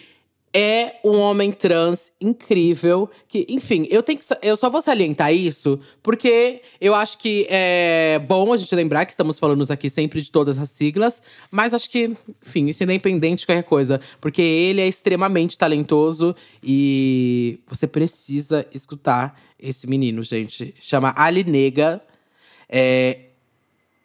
é 0.55 1.01
um 1.05 1.19
homem 1.19 1.51
trans 1.51 2.13
incrível. 2.21 3.11
Que, 3.27 3.45
enfim, 3.49 3.89
eu 3.91 4.03
tenho 4.05 4.21
que, 4.21 4.25
eu 4.41 4.55
só 4.55 4.71
vou 4.71 4.81
salientar 4.81 5.35
isso 5.35 5.81
porque 6.01 6.63
eu 6.81 6.95
acho 6.95 7.19
que 7.19 7.47
é 7.51 8.21
bom 8.29 8.53
a 8.53 8.57
gente 8.57 8.73
lembrar 8.75 9.05
que 9.05 9.11
estamos 9.11 9.39
falando 9.39 9.69
aqui 9.69 9.91
sempre 9.91 10.21
de 10.21 10.31
todas 10.31 10.57
as 10.57 10.71
siglas, 10.71 11.21
mas 11.51 11.75
acho 11.75 11.91
que, 11.91 12.17
enfim, 12.47 12.69
isso 12.69 12.83
é 12.83 12.85
independente 12.85 13.41
de 13.41 13.47
qualquer 13.47 13.65
coisa, 13.65 14.01
porque 14.21 14.43
ele 14.43 14.81
é 14.81 14.87
extremamente 14.87 15.59
talentoso 15.59 16.37
e 16.63 17.59
você 17.67 17.89
precisa 17.89 18.65
escutar 18.73 19.41
esse 19.59 19.89
menino, 19.89 20.23
gente. 20.23 20.75
Chama 20.79 21.13
Ali 21.17 21.43
Nega. 21.43 22.01
É, 22.69 23.19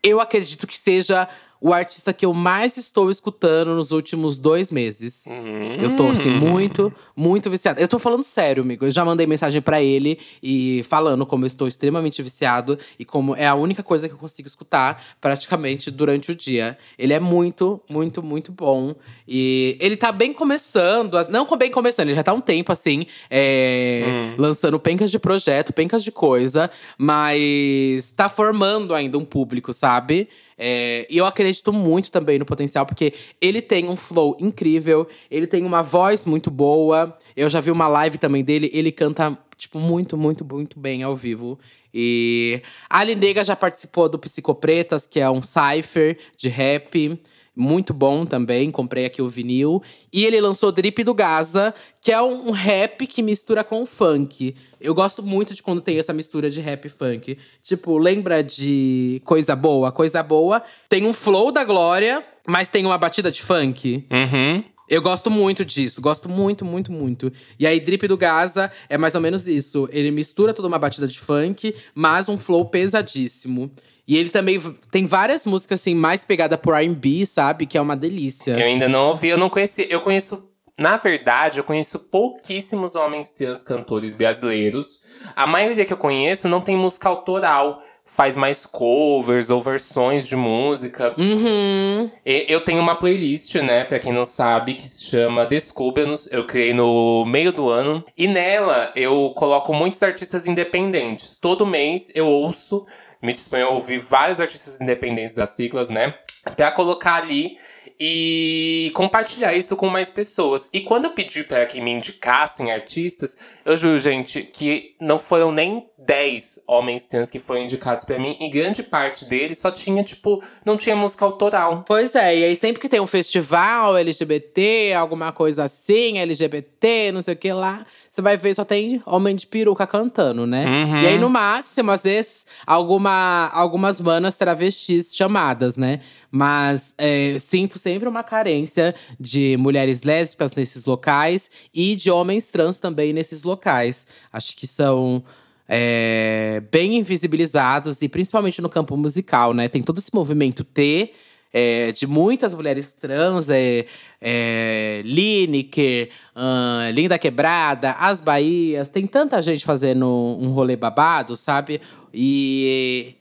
eu 0.01 0.19
acredito 0.19 0.65
que 0.65 0.77
seja 0.77 1.27
o 1.61 1.73
artista 1.73 2.13
que 2.13 2.25
eu 2.25 2.33
mais 2.33 2.77
estou 2.77 3.11
escutando 3.11 3.75
nos 3.75 3.91
últimos 3.91 4.39
dois 4.39 4.71
meses. 4.71 5.25
Uhum. 5.27 5.75
Eu 5.81 5.95
tô, 5.95 6.07
assim, 6.07 6.29
muito, 6.29 6.93
muito 7.15 7.49
viciada. 7.49 7.81
Eu 7.81 7.87
tô 7.87 7.99
falando 7.99 8.23
sério, 8.23 8.63
amigo. 8.63 8.85
Eu 8.85 8.91
já 8.91 9.03
mandei 9.03 9.27
mensagem 9.27 9.61
para 9.61 9.81
ele 9.81 10.17
e 10.41 10.83
falando 10.83 11.25
como 11.25 11.43
eu 11.43 11.47
estou 11.47 11.67
extremamente 11.67 12.23
viciado 12.23 12.79
e 12.97 13.03
como 13.03 13.35
é 13.35 13.45
a 13.45 13.55
única 13.55 13.83
coisa 13.83 14.07
que 14.07 14.13
eu 14.13 14.17
consigo 14.17 14.47
escutar 14.47 15.03
praticamente 15.19 15.91
durante 15.91 16.31
o 16.31 16.35
dia. 16.35 16.77
Ele 16.97 17.13
é 17.13 17.19
muito, 17.19 17.81
muito, 17.89 18.23
muito 18.23 18.51
bom. 18.51 18.95
E 19.27 19.77
ele 19.81 19.97
tá 19.97 20.11
bem 20.11 20.31
começando, 20.33 21.15
não 21.29 21.45
bem 21.57 21.71
começando, 21.71 22.07
ele 22.07 22.15
já 22.15 22.23
tá 22.23 22.31
há 22.31 22.35
um 22.35 22.41
tempo 22.41 22.71
assim, 22.71 23.05
é, 23.29 24.05
hum. 24.07 24.35
lançando 24.37 24.79
pencas 24.79 25.11
de 25.11 25.19
projeto, 25.19 25.73
pencas 25.73 26.03
de 26.03 26.11
coisa, 26.11 26.71
mas 26.97 28.13
tá 28.15 28.29
formando 28.29 28.95
ainda 28.95 29.17
um 29.17 29.25
público, 29.25 29.73
sabe? 29.73 30.29
É, 30.61 31.07
e 31.09 31.17
eu 31.17 31.25
acredito 31.25 31.71
muito 31.71 32.11
também 32.11 32.37
no 32.37 32.45
potencial, 32.45 32.85
porque 32.85 33.13
ele 33.39 33.61
tem 33.61 33.87
um 33.87 33.95
flow 33.95 34.35
incrível, 34.41 35.07
ele 35.31 35.47
tem 35.47 35.63
uma 35.63 35.81
voz 35.81 36.25
muito 36.25 36.51
boa. 36.51 37.17
Eu 37.35 37.49
já 37.49 37.61
vi 37.61 37.71
uma 37.71 37.87
live 37.87 38.17
também 38.17 38.43
dele, 38.43 38.69
ele 38.73 38.91
canta, 38.91 39.37
tipo, 39.55 39.79
muito, 39.79 40.17
muito, 40.17 40.43
muito 40.43 40.77
bem 40.77 41.01
ao 41.01 41.15
vivo. 41.15 41.57
E 41.93 42.61
a 42.89 43.05
Nega 43.05 43.43
já 43.43 43.55
participou 43.55 44.09
do 44.09 44.19
Psicopretas, 44.19 45.07
que 45.07 45.19
é 45.19 45.29
um 45.29 45.41
cipher 45.41 46.17
de 46.35 46.49
rap 46.49 47.19
muito 47.59 47.93
bom 47.93 48.25
também. 48.25 48.71
Comprei 48.71 49.05
aqui 49.05 49.21
o 49.21 49.27
vinil. 49.27 49.83
E 50.11 50.25
ele 50.25 50.39
lançou 50.39 50.71
Drip 50.71 51.03
do 51.03 51.13
Gaza, 51.13 51.73
que 52.01 52.11
é 52.11 52.21
um 52.21 52.51
rap 52.51 53.05
que 53.05 53.21
mistura 53.21 53.63
com 53.63 53.85
funk. 53.85 54.55
Eu 54.79 54.95
gosto 54.95 55.21
muito 55.21 55.53
de 55.53 55.61
quando 55.61 55.81
tem 55.81 55.99
essa 55.99 56.13
mistura 56.13 56.49
de 56.49 56.61
rap 56.61 56.85
e 56.85 56.89
funk. 56.89 57.37
Tipo, 57.61 57.97
lembra 57.97 58.41
de 58.41 59.21
Coisa 59.25 59.55
Boa? 59.55 59.91
Coisa 59.91 60.23
Boa 60.23 60.63
tem 60.87 61.05
um 61.05 61.13
flow 61.13 61.51
da 61.51 61.63
Glória, 61.63 62.23
mas 62.47 62.69
tem 62.69 62.85
uma 62.85 62.97
batida 62.97 63.29
de 63.29 63.43
funk. 63.43 64.05
Uhum. 64.09 64.63
Eu 64.89 65.01
gosto 65.01 65.29
muito 65.29 65.63
disso, 65.63 66.01
gosto 66.01 66.27
muito, 66.27 66.65
muito, 66.65 66.91
muito. 66.91 67.31
E 67.59 67.67
aí, 67.67 67.79
Drip 67.79 68.07
do 68.07 68.17
Gaza 68.17 68.71
é 68.89 68.97
mais 68.97 69.13
ou 69.13 69.21
menos 69.21 69.47
isso. 69.47 69.87
Ele 69.91 70.09
mistura 70.09 70.53
toda 70.53 70.67
uma 70.67 70.79
batida 70.79 71.07
de 71.07 71.19
funk, 71.19 71.75
mas 71.93 72.27
um 72.27 72.37
flow 72.37 72.65
pesadíssimo. 72.65 73.71
E 74.07 74.17
ele 74.17 74.29
também 74.29 74.59
tem 74.89 75.05
várias 75.05 75.45
músicas, 75.45 75.81
assim, 75.81 75.93
mais 75.93 76.25
pegada 76.25 76.57
por 76.57 76.73
R&B, 76.73 77.23
sabe? 77.27 77.67
Que 77.67 77.77
é 77.77 77.81
uma 77.81 77.95
delícia. 77.95 78.53
Eu 78.53 78.65
ainda 78.65 78.89
não 78.89 79.09
ouvi, 79.09 79.27
eu 79.27 79.37
não 79.37 79.49
conheci. 79.49 79.85
Eu 79.87 80.01
conheço 80.01 80.49
na 80.79 80.95
verdade, 80.95 81.59
eu 81.59 81.63
conheço 81.65 81.99
pouquíssimos 82.09 82.95
homens 82.95 83.31
trans 83.31 83.63
cantores 83.63 84.13
brasileiros. 84.13 85.01
A 85.35 85.45
maioria 85.45 85.83
que 85.83 85.91
eu 85.91 85.97
conheço 85.97 86.47
não 86.47 86.61
tem 86.61 86.77
música 86.77 87.09
autoral 87.09 87.83
faz 88.09 88.35
mais 88.35 88.65
covers 88.65 89.49
ou 89.49 89.61
versões 89.61 90.27
de 90.27 90.35
música. 90.35 91.13
Uhum. 91.17 92.09
eu 92.25 92.59
tenho 92.59 92.81
uma 92.81 92.95
playlist, 92.95 93.55
né, 93.55 93.85
pra 93.85 93.99
quem 93.99 94.11
não 94.11 94.25
sabe, 94.25 94.73
que 94.73 94.87
se 94.87 95.05
chama 95.05 95.45
Descubra-nos. 95.45 96.29
Eu 96.31 96.45
criei 96.45 96.73
no 96.73 97.23
meio 97.25 97.53
do 97.53 97.69
ano. 97.69 98.03
E 98.17 98.27
nela 98.27 98.91
eu 98.95 99.31
coloco 99.35 99.73
muitos 99.73 100.01
artistas 100.01 100.47
independentes. 100.47 101.37
Todo 101.37 101.65
mês 101.65 102.11
eu 102.15 102.25
ouço, 102.25 102.85
me 103.21 103.31
disponho 103.31 103.67
a 103.67 103.69
ouvir 103.69 103.99
vários 103.99 104.41
artistas 104.41 104.81
independentes 104.81 105.35
das 105.35 105.49
siglas, 105.49 105.89
né, 105.89 106.15
pra 106.55 106.71
colocar 106.71 107.15
ali 107.15 107.57
e 107.99 108.91
compartilhar 108.95 109.53
isso 109.53 109.75
com 109.75 109.87
mais 109.87 110.09
pessoas. 110.09 110.69
E 110.71 110.81
quando 110.81 111.05
eu 111.05 111.11
pedi 111.11 111.43
para 111.43 111.65
que 111.65 111.81
me 111.81 111.91
indicassem 111.91 112.71
artistas, 112.71 113.37
eu 113.65 113.75
juro, 113.75 113.99
gente, 113.99 114.41
que 114.41 114.95
não 115.01 115.19
foram 115.19 115.51
nem 115.51 115.88
10 116.05 116.61
homens 116.67 117.03
trans 117.03 117.29
que 117.29 117.39
foram 117.39 117.63
indicados 117.63 118.03
para 118.03 118.17
mim, 118.17 118.37
e 118.39 118.49
grande 118.49 118.83
parte 118.83 119.25
deles 119.25 119.59
só 119.59 119.69
tinha, 119.69 120.03
tipo, 120.03 120.41
não 120.65 120.77
tinha 120.77 120.95
música 120.95 121.25
autoral. 121.25 121.83
Pois 121.85 122.15
é, 122.15 122.37
e 122.37 122.43
aí 122.45 122.55
sempre 122.55 122.81
que 122.81 122.89
tem 122.89 122.99
um 122.99 123.07
festival 123.07 123.97
LGBT, 123.97 124.93
alguma 124.93 125.31
coisa 125.31 125.65
assim, 125.65 126.19
LGBT, 126.19 127.11
não 127.11 127.21
sei 127.21 127.33
o 127.33 127.37
que 127.37 127.51
lá, 127.51 127.85
você 128.09 128.21
vai 128.21 128.37
ver 128.37 128.53
só 128.53 128.65
tem 128.65 129.01
homem 129.05 129.35
de 129.35 129.47
peruca 129.47 129.85
cantando, 129.87 130.45
né? 130.45 130.65
Uhum. 130.65 131.01
E 131.01 131.07
aí, 131.07 131.17
no 131.17 131.29
máximo, 131.29 131.91
às 131.91 132.03
vezes, 132.03 132.45
alguma, 132.65 133.49
algumas 133.53 133.99
manas 133.99 134.35
travestis 134.35 135.15
chamadas, 135.15 135.77
né? 135.77 136.01
Mas 136.31 136.93
é, 136.97 137.37
sinto 137.39 137.79
sempre 137.79 138.07
uma 138.07 138.23
carência 138.23 138.93
de 139.19 139.57
mulheres 139.57 140.03
lésbicas 140.03 140.53
nesses 140.53 140.85
locais 140.85 141.49
e 141.73 141.95
de 141.95 142.11
homens 142.11 142.49
trans 142.49 142.77
também 142.77 143.13
nesses 143.13 143.43
locais. 143.43 144.05
Acho 144.31 144.55
que 144.55 144.67
são 144.67 145.23
é, 145.71 146.63
bem 146.71 146.97
invisibilizados, 146.97 148.01
e 148.01 148.09
principalmente 148.09 148.59
no 148.59 148.67
campo 148.67 148.97
musical, 148.97 149.53
né? 149.53 149.69
Tem 149.69 149.83
todo 149.83 149.99
esse 149.99 150.13
movimento 150.13 150.63
T. 150.63 151.13
É, 151.51 151.91
de 151.91 152.05
muitas 152.05 152.53
mulheres 152.53 152.91
trans, 152.91 153.49
é, 153.49 153.87
é, 154.21 155.01
Lineker, 155.03 156.09
uh, 156.35 156.91
Linda 156.93 157.17
Quebrada, 157.17 157.93
As 157.93 158.21
Bahias, 158.21 158.87
tem 158.87 159.07
tanta 159.07 159.41
gente 159.41 159.65
fazendo 159.65 160.05
um 160.39 160.51
rolê 160.51 160.75
babado, 160.75 161.35
sabe? 161.35 161.81
E 162.13 163.15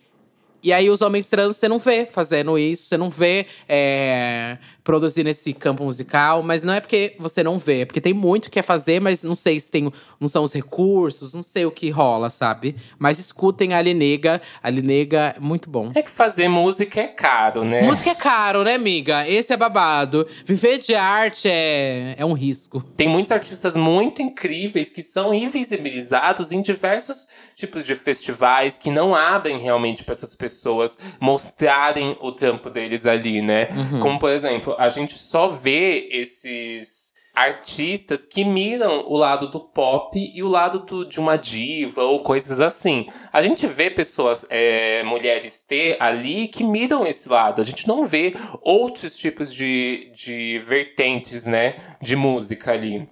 e 0.62 0.72
aí 0.72 0.90
os 0.90 1.02
homens 1.02 1.28
trans 1.28 1.56
você 1.56 1.68
não 1.68 1.78
vê 1.78 2.04
fazendo 2.04 2.58
isso, 2.58 2.82
você 2.82 2.96
não 2.96 3.08
vê 3.08 3.46
é, 3.68 4.58
produzir 4.88 5.22
nesse 5.22 5.53
campo 5.53 5.85
musical, 5.85 6.42
mas 6.42 6.62
não 6.62 6.72
é 6.72 6.81
porque 6.81 7.14
você 7.18 7.42
não 7.42 7.59
vê, 7.59 7.83
é 7.83 7.85
porque 7.85 8.01
tem 8.01 8.14
muito 8.14 8.51
que 8.51 8.59
é 8.59 8.62
fazer, 8.62 9.03
mas 9.03 9.22
não 9.22 9.35
sei 9.35 9.61
se 9.61 9.70
tem, 9.70 9.92
não 10.18 10.29
são 10.29 10.42
os 10.42 10.55
recursos, 10.55 11.35
não 11.35 11.42
sei 11.42 11.66
o 11.66 11.70
que 11.70 11.90
rola, 11.90 12.31
sabe? 12.31 12.74
Mas 12.98 13.18
escutem 13.18 13.74
a 13.74 13.79
Alinega, 13.79 14.40
a 14.62 14.66
Alinega 14.66 15.35
é 15.37 15.40
muito 15.40 15.68
bom. 15.68 15.92
É 15.94 16.01
que 16.01 16.11
fazer 16.11 16.48
música 16.48 17.03
é 17.03 17.07
caro, 17.07 17.64
né? 17.64 17.83
Música 17.83 18.12
é 18.12 18.14
caro, 18.14 18.64
né, 18.64 18.77
amiga? 18.77 19.29
Esse 19.29 19.53
é 19.53 19.59
babado. 19.59 20.27
Viver 20.46 20.79
de 20.79 20.94
arte 20.94 21.51
é, 21.51 22.14
é 22.16 22.24
um 22.24 22.33
risco. 22.33 22.83
Tem 22.96 23.11
muitos 23.11 23.31
artistas 23.31 23.77
muito 23.77 24.22
incríveis 24.22 24.90
que 24.90 25.03
são 25.03 25.35
invisibilizados 25.35 26.51
em 26.51 26.62
diversos 26.62 27.29
tipos 27.55 27.85
de 27.85 27.94
festivais 27.94 28.79
que 28.79 28.90
não 28.90 29.14
abrem 29.14 29.59
realmente 29.59 30.03
para 30.03 30.14
essas 30.14 30.35
pessoas 30.35 30.98
mostrarem 31.20 32.16
o 32.22 32.33
trampo 32.33 32.70
deles 32.70 33.05
ali, 33.05 33.42
né? 33.42 33.68
Uhum. 33.70 34.01
Como, 34.01 34.18
por 34.18 34.31
exemplo, 34.31 34.77
a 34.78 34.88
gente 34.88 35.18
só 35.18 35.48
vê 35.48 36.06
esses 36.10 37.08
artistas 37.34 38.24
que 38.24 38.44
miram 38.44 39.06
o 39.06 39.16
lado 39.16 39.48
do 39.48 39.60
pop 39.60 40.18
e 40.18 40.42
o 40.42 40.48
lado 40.48 40.80
do, 40.80 41.04
de 41.04 41.20
uma 41.20 41.36
diva 41.36 42.02
ou 42.02 42.22
coisas 42.22 42.60
assim. 42.60 43.06
A 43.32 43.42
gente 43.42 43.66
vê 43.66 43.90
pessoas, 43.90 44.44
é, 44.50 45.02
mulheres 45.02 45.60
T 45.60 45.96
ali 46.00 46.48
que 46.48 46.64
miram 46.64 47.06
esse 47.06 47.28
lado. 47.28 47.60
A 47.60 47.64
gente 47.64 47.86
não 47.86 48.04
vê 48.04 48.34
outros 48.62 49.16
tipos 49.18 49.52
de, 49.52 50.10
de 50.14 50.58
vertentes, 50.60 51.44
né, 51.44 51.74
de 52.00 52.16
música 52.16 52.72
ali. 52.72 53.08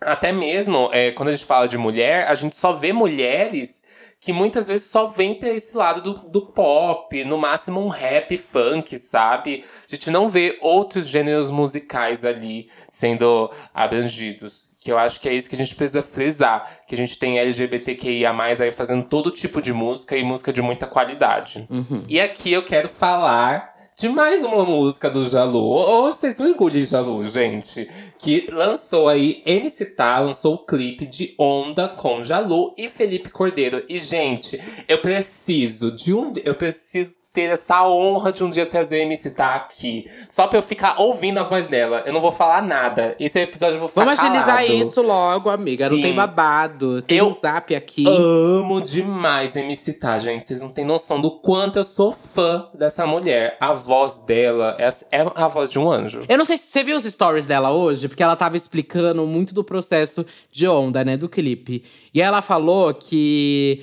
Até 0.00 0.32
mesmo, 0.32 0.90
é, 0.92 1.12
quando 1.12 1.30
a 1.30 1.32
gente 1.32 1.46
fala 1.46 1.66
de 1.66 1.78
mulher, 1.78 2.26
a 2.28 2.34
gente 2.34 2.56
só 2.56 2.72
vê 2.72 2.92
mulheres 2.92 3.82
que 4.24 4.32
muitas 4.32 4.66
vezes 4.66 4.90
só 4.90 5.06
vem 5.06 5.34
pra 5.34 5.50
esse 5.50 5.76
lado 5.76 6.00
do, 6.00 6.14
do 6.30 6.46
pop, 6.46 7.22
no 7.24 7.36
máximo 7.36 7.78
um 7.78 7.88
rap 7.88 8.38
funk, 8.38 8.98
sabe? 8.98 9.62
A 9.86 9.94
gente 9.94 10.10
não 10.10 10.30
vê 10.30 10.58
outros 10.62 11.06
gêneros 11.06 11.50
musicais 11.50 12.24
ali 12.24 12.70
sendo 12.88 13.50
abrangidos. 13.74 14.70
Que 14.80 14.90
eu 14.90 14.96
acho 14.96 15.20
que 15.20 15.28
é 15.28 15.34
isso 15.34 15.48
que 15.48 15.54
a 15.54 15.58
gente 15.58 15.74
precisa 15.74 16.00
frisar. 16.00 16.66
Que 16.86 16.94
a 16.94 16.98
gente 16.98 17.18
tem 17.18 17.38
LGBTQIA 17.38 18.34
aí 18.60 18.72
fazendo 18.72 19.04
todo 19.04 19.30
tipo 19.30 19.60
de 19.60 19.74
música 19.74 20.16
e 20.16 20.24
música 20.24 20.54
de 20.54 20.62
muita 20.62 20.86
qualidade. 20.86 21.66
Uhum. 21.68 22.02
E 22.08 22.18
aqui 22.18 22.50
eu 22.50 22.64
quero 22.64 22.88
falar 22.88 23.73
de 23.96 24.08
mais 24.08 24.42
uma 24.42 24.64
música 24.64 25.08
do 25.08 25.24
Jalu. 25.24 25.62
Hoje 25.62 26.16
vocês 26.16 26.40
mergulhem 26.40 26.82
Jalu, 26.82 27.22
gente. 27.28 27.88
Que 28.18 28.48
lançou 28.50 29.08
aí, 29.08 29.40
MC 29.46 29.86
Tá 29.86 30.18
lançou 30.18 30.54
o 30.54 30.66
clipe 30.66 31.06
de 31.06 31.32
Onda 31.38 31.88
com 31.88 32.22
Jalu 32.24 32.74
e 32.76 32.88
Felipe 32.88 33.30
Cordeiro. 33.30 33.84
E, 33.88 33.96
gente, 33.98 34.60
eu 34.88 35.00
preciso 35.00 35.92
de 35.92 36.12
um. 36.12 36.32
Eu 36.44 36.56
preciso 36.56 37.18
ter 37.34 37.50
essa 37.50 37.84
honra 37.84 38.32
de 38.32 38.44
um 38.44 38.48
dia 38.48 38.64
trazer 38.64 39.00
a 39.00 39.02
MC 39.02 39.32
tá 39.32 39.56
aqui. 39.56 40.06
Só 40.28 40.46
pra 40.46 40.56
eu 40.56 40.62
ficar 40.62 41.00
ouvindo 41.00 41.38
a 41.38 41.42
voz 41.42 41.66
dela. 41.66 42.04
Eu 42.06 42.12
não 42.12 42.20
vou 42.20 42.30
falar 42.30 42.62
nada. 42.62 43.16
Esse 43.18 43.40
episódio 43.40 43.74
eu 43.74 43.80
vou 43.80 43.88
ficar 43.88 44.04
Vamos 44.04 44.20
agilizar 44.20 44.58
calado. 44.58 44.72
isso 44.72 45.02
logo, 45.02 45.50
amiga. 45.50 45.88
Sim. 45.88 45.96
Não 45.96 46.02
tem 46.02 46.14
babado. 46.14 47.02
Tem 47.02 47.18
eu 47.18 47.26
um 47.26 47.32
zap 47.32 47.74
aqui. 47.74 48.04
Amo 48.06 48.80
demais 48.80 49.56
MC 49.56 49.94
tá, 49.94 50.16
gente. 50.16 50.46
Vocês 50.46 50.62
não 50.62 50.68
têm 50.68 50.84
noção 50.84 51.20
do 51.20 51.32
quanto 51.32 51.76
eu 51.76 51.84
sou 51.84 52.12
fã 52.12 52.68
dessa 52.72 53.04
mulher. 53.04 53.56
A 53.60 53.72
voz 53.72 54.18
dela 54.18 54.76
é, 54.78 54.88
é 55.10 55.26
a 55.34 55.48
voz 55.48 55.72
de 55.72 55.78
um 55.80 55.90
anjo. 55.90 56.22
Eu 56.28 56.38
não 56.38 56.44
sei 56.44 56.56
se 56.56 56.68
você 56.68 56.84
viu 56.84 56.96
os 56.96 57.02
stories 57.02 57.46
dela 57.46 57.72
hoje, 57.72 58.06
porque 58.06 58.22
ela 58.22 58.36
tava 58.36 58.56
explicando 58.56 59.26
muito 59.26 59.52
do 59.52 59.64
processo 59.64 60.24
de 60.52 60.68
onda, 60.68 61.04
né, 61.04 61.16
do 61.16 61.28
clipe. 61.28 61.82
E 62.14 62.22
ela 62.22 62.40
falou 62.40 62.94
que 62.94 63.82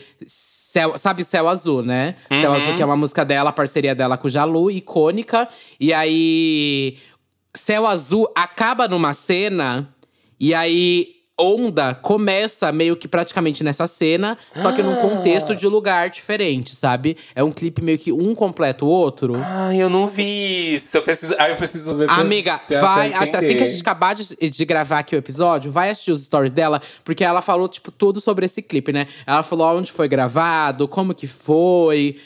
Céu, 0.71 0.97
sabe 0.97 1.21
Céu 1.21 1.49
Azul, 1.49 1.83
né? 1.83 2.15
Uhum. 2.31 2.41
Céu 2.41 2.53
Azul, 2.53 2.75
que 2.77 2.81
é 2.81 2.85
uma 2.85 2.95
música 2.95 3.25
dela, 3.25 3.51
parceria 3.51 3.93
dela 3.93 4.17
com 4.17 4.27
o 4.27 4.29
Jalu, 4.29 4.71
icônica. 4.71 5.45
E 5.77 5.91
aí, 5.91 6.97
Céu 7.53 7.85
Azul 7.85 8.31
acaba 8.33 8.87
numa 8.87 9.13
cena, 9.13 9.93
e 10.39 10.53
aí 10.53 11.20
Onda 11.41 11.93
começa 11.95 12.71
meio 12.71 12.95
que 12.95 13.07
praticamente 13.07 13.63
nessa 13.63 13.87
cena, 13.87 14.37
só 14.61 14.71
que 14.71 14.81
num 14.83 14.95
contexto 14.97 15.55
de 15.55 15.67
lugar 15.67 16.09
diferente, 16.09 16.75
sabe? 16.75 17.17
É 17.35 17.43
um 17.43 17.51
clipe 17.51 17.81
meio 17.81 17.97
que 17.97 18.11
um 18.11 18.35
completa 18.35 18.85
o 18.85 18.87
outro. 18.87 19.35
Ai, 19.43 19.81
eu 19.81 19.89
não 19.89 20.05
vi 20.07 20.75
isso. 20.75 20.97
Eu 20.97 21.01
preciso, 21.01 21.35
ai, 21.37 21.51
eu 21.51 21.55
preciso 21.55 21.95
ver. 21.95 22.09
Amiga, 22.11 22.59
pra- 22.59 22.81
vai. 22.81 23.09
pra 23.09 23.19
Assim, 23.23 23.35
assim 23.35 23.57
que 23.57 23.63
a 23.63 23.65
gente 23.65 23.81
acabar 23.81 24.13
de, 24.15 24.35
de 24.49 24.65
gravar 24.65 24.99
aqui 24.99 25.15
o 25.15 25.17
episódio, 25.17 25.71
vai 25.71 25.89
assistir 25.89 26.11
os 26.11 26.23
stories 26.23 26.51
dela, 26.51 26.81
porque 27.03 27.23
ela 27.23 27.41
falou, 27.41 27.67
tipo, 27.67 27.91
tudo 27.91 28.21
sobre 28.21 28.45
esse 28.45 28.61
clipe, 28.61 28.93
né? 28.93 29.07
Ela 29.25 29.43
falou 29.43 29.67
onde 29.77 29.91
foi 29.91 30.07
gravado, 30.07 30.87
como 30.87 31.13
que 31.13 31.27
foi. 31.27 32.17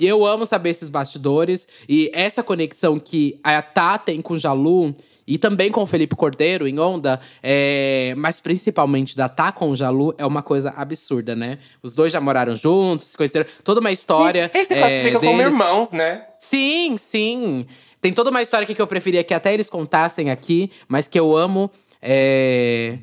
E 0.00 0.06
eu 0.06 0.24
amo 0.24 0.46
saber 0.46 0.70
esses 0.70 0.88
bastidores. 0.88 1.66
E 1.88 2.10
essa 2.14 2.42
conexão 2.42 2.98
que 2.98 3.38
a 3.42 3.60
Tá 3.62 3.98
tem 3.98 4.20
com 4.20 4.34
o 4.34 4.38
Jalu. 4.38 4.94
E 5.28 5.36
também 5.36 5.70
com 5.70 5.82
o 5.82 5.86
Felipe 5.86 6.16
Cordeiro 6.16 6.66
em 6.66 6.78
Onda, 6.80 7.20
é, 7.42 8.14
mas 8.16 8.40
principalmente 8.40 9.14
da 9.14 9.28
Tá 9.28 9.52
com 9.52 9.68
o 9.68 9.76
Jalu, 9.76 10.14
é 10.16 10.24
uma 10.24 10.42
coisa 10.42 10.70
absurda, 10.70 11.36
né? 11.36 11.58
Os 11.82 11.92
dois 11.92 12.10
já 12.10 12.18
moraram 12.18 12.56
juntos, 12.56 13.08
se 13.08 13.16
conheceram. 13.16 13.44
Toda 13.62 13.80
uma 13.80 13.92
história. 13.92 14.50
Eles 14.54 14.68
se 14.68 14.74
é, 14.74 14.78
classificam 14.78 15.20
como 15.20 15.36
deles. 15.36 15.52
irmãos, 15.52 15.92
né? 15.92 16.24
Sim, 16.38 16.96
sim. 16.96 17.66
Tem 18.00 18.10
toda 18.10 18.30
uma 18.30 18.40
história 18.40 18.64
aqui 18.64 18.74
que 18.74 18.80
eu 18.80 18.86
preferia 18.86 19.22
que 19.22 19.34
até 19.34 19.52
eles 19.52 19.68
contassem 19.68 20.30
aqui, 20.30 20.70
mas 20.88 21.06
que 21.06 21.20
eu 21.20 21.36
amo. 21.36 21.70
é, 22.00 22.98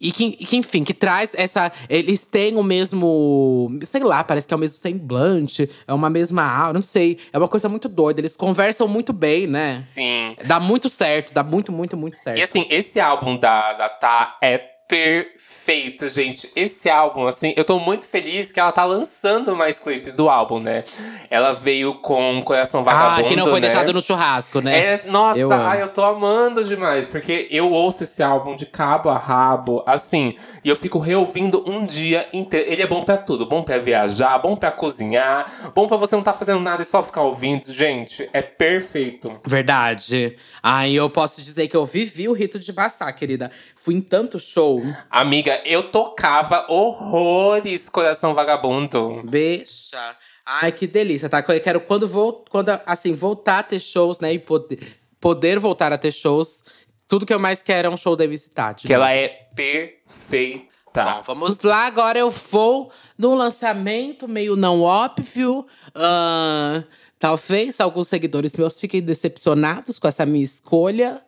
E 0.00 0.12
que, 0.12 0.30
que, 0.32 0.56
enfim, 0.56 0.84
que 0.84 0.94
traz 0.94 1.34
essa. 1.36 1.72
Eles 1.88 2.24
têm 2.24 2.56
o 2.56 2.62
mesmo. 2.62 3.68
Sei 3.82 4.02
lá, 4.02 4.22
parece 4.22 4.46
que 4.46 4.54
é 4.54 4.56
o 4.56 4.60
mesmo 4.60 4.78
semblante, 4.78 5.68
é 5.86 5.92
uma 5.92 6.08
mesma 6.08 6.42
aura, 6.42 6.74
não 6.74 6.82
sei. 6.82 7.18
É 7.32 7.38
uma 7.38 7.48
coisa 7.48 7.68
muito 7.68 7.88
doida. 7.88 8.20
Eles 8.20 8.36
conversam 8.36 8.86
muito 8.86 9.12
bem, 9.12 9.46
né? 9.48 9.76
Sim. 9.80 10.36
Dá 10.44 10.60
muito 10.60 10.88
certo, 10.88 11.34
dá 11.34 11.42
muito, 11.42 11.72
muito, 11.72 11.96
muito 11.96 12.16
certo. 12.18 12.38
E 12.38 12.42
assim, 12.42 12.64
esse 12.70 13.00
álbum 13.00 13.36
da, 13.36 13.72
da 13.72 13.88
Tá 13.88 14.38
é 14.40 14.77
perfeito, 14.88 16.08
gente. 16.08 16.50
Esse 16.56 16.88
álbum, 16.88 17.26
assim, 17.26 17.52
eu 17.58 17.64
tô 17.64 17.78
muito 17.78 18.08
feliz 18.08 18.50
que 18.50 18.58
ela 18.58 18.72
tá 18.72 18.84
lançando 18.84 19.54
mais 19.54 19.78
clipes 19.78 20.14
do 20.14 20.30
álbum, 20.30 20.58
né? 20.58 20.84
Ela 21.28 21.52
veio 21.52 21.96
com 21.96 22.40
Coração 22.42 22.82
Vagabundo, 22.82 23.26
ah, 23.26 23.28
que 23.28 23.36
não 23.36 23.44
foi 23.44 23.60
né? 23.60 23.68
deixado 23.68 23.92
no 23.92 24.02
churrasco, 24.02 24.62
né? 24.62 24.78
É, 24.78 25.02
nossa, 25.06 25.38
Eu 25.38 25.52
ai, 25.52 25.82
eu 25.82 25.88
tô 25.88 26.02
amando 26.02 26.64
demais, 26.64 27.06
porque 27.06 27.46
eu 27.50 27.70
ouço 27.70 28.04
esse 28.04 28.22
álbum 28.22 28.56
de 28.56 28.64
cabo 28.64 29.10
a 29.10 29.18
rabo, 29.18 29.82
assim, 29.86 30.34
e 30.64 30.70
eu 30.70 30.74
fico 30.74 30.98
reouvindo 30.98 31.62
um 31.68 31.84
dia 31.84 32.26
inteiro. 32.32 32.72
Ele 32.72 32.82
é 32.82 32.86
bom 32.86 33.04
pra 33.04 33.18
tudo, 33.18 33.44
bom 33.44 33.62
pra 33.62 33.76
viajar, 33.76 34.38
bom 34.38 34.56
pra 34.56 34.70
cozinhar, 34.70 35.70
bom 35.74 35.86
pra 35.86 35.98
você 35.98 36.16
não 36.16 36.22
tá 36.22 36.32
fazendo 36.32 36.60
nada 36.60 36.82
e 36.82 36.86
só 36.86 37.02
ficar 37.02 37.20
ouvindo. 37.20 37.70
Gente, 37.70 38.26
é 38.32 38.40
perfeito. 38.40 39.30
Verdade. 39.44 40.34
Aí 40.62 40.96
eu 40.96 41.10
posso 41.10 41.42
dizer 41.42 41.68
que 41.68 41.76
eu 41.76 41.84
vivi 41.84 42.26
o 42.26 42.32
rito 42.32 42.58
de 42.58 42.72
Bassá, 42.72 43.12
querida. 43.12 43.50
Fui 43.88 43.94
em 43.94 44.02
tanto 44.02 44.38
show. 44.38 44.82
Amiga, 45.08 45.62
eu 45.64 45.82
tocava 45.82 46.66
horrores 46.68 47.88
Coração 47.88 48.34
Vagabundo. 48.34 49.22
Beixa. 49.24 50.14
Ai, 50.44 50.72
que 50.72 50.86
delícia, 50.86 51.26
tá? 51.26 51.42
Eu 51.48 51.60
quero 51.62 51.80
quando 51.80 52.06
vou, 52.06 52.44
quando 52.50 52.68
assim, 52.84 53.14
voltar 53.14 53.60
a 53.60 53.62
ter 53.62 53.80
shows, 53.80 54.18
né? 54.18 54.34
E 54.34 54.38
poder, 54.38 54.78
poder 55.18 55.58
voltar 55.58 55.90
a 55.90 55.96
ter 55.96 56.12
shows. 56.12 56.62
Tudo 57.08 57.24
que 57.24 57.32
eu 57.32 57.38
mais 57.38 57.62
quero 57.62 57.88
é 57.88 57.90
um 57.90 57.96
show 57.96 58.14
da 58.14 58.26
Visitade. 58.26 58.86
Que 58.86 58.92
ela 58.92 59.10
é 59.10 59.28
perfeita. 59.56 60.68
Bom, 60.92 61.22
vamos 61.24 61.58
lá, 61.60 61.86
agora 61.86 62.18
eu 62.18 62.28
vou 62.28 62.92
num 63.16 63.32
lançamento 63.32 64.28
meio 64.28 64.54
não 64.54 64.82
óbvio. 64.82 65.66
Ahn, 65.94 66.84
talvez 67.18 67.80
alguns 67.80 68.08
seguidores 68.08 68.54
meus 68.54 68.78
fiquem 68.78 69.00
decepcionados 69.00 69.98
com 69.98 70.06
essa 70.06 70.26
minha 70.26 70.44
escolha. 70.44 71.22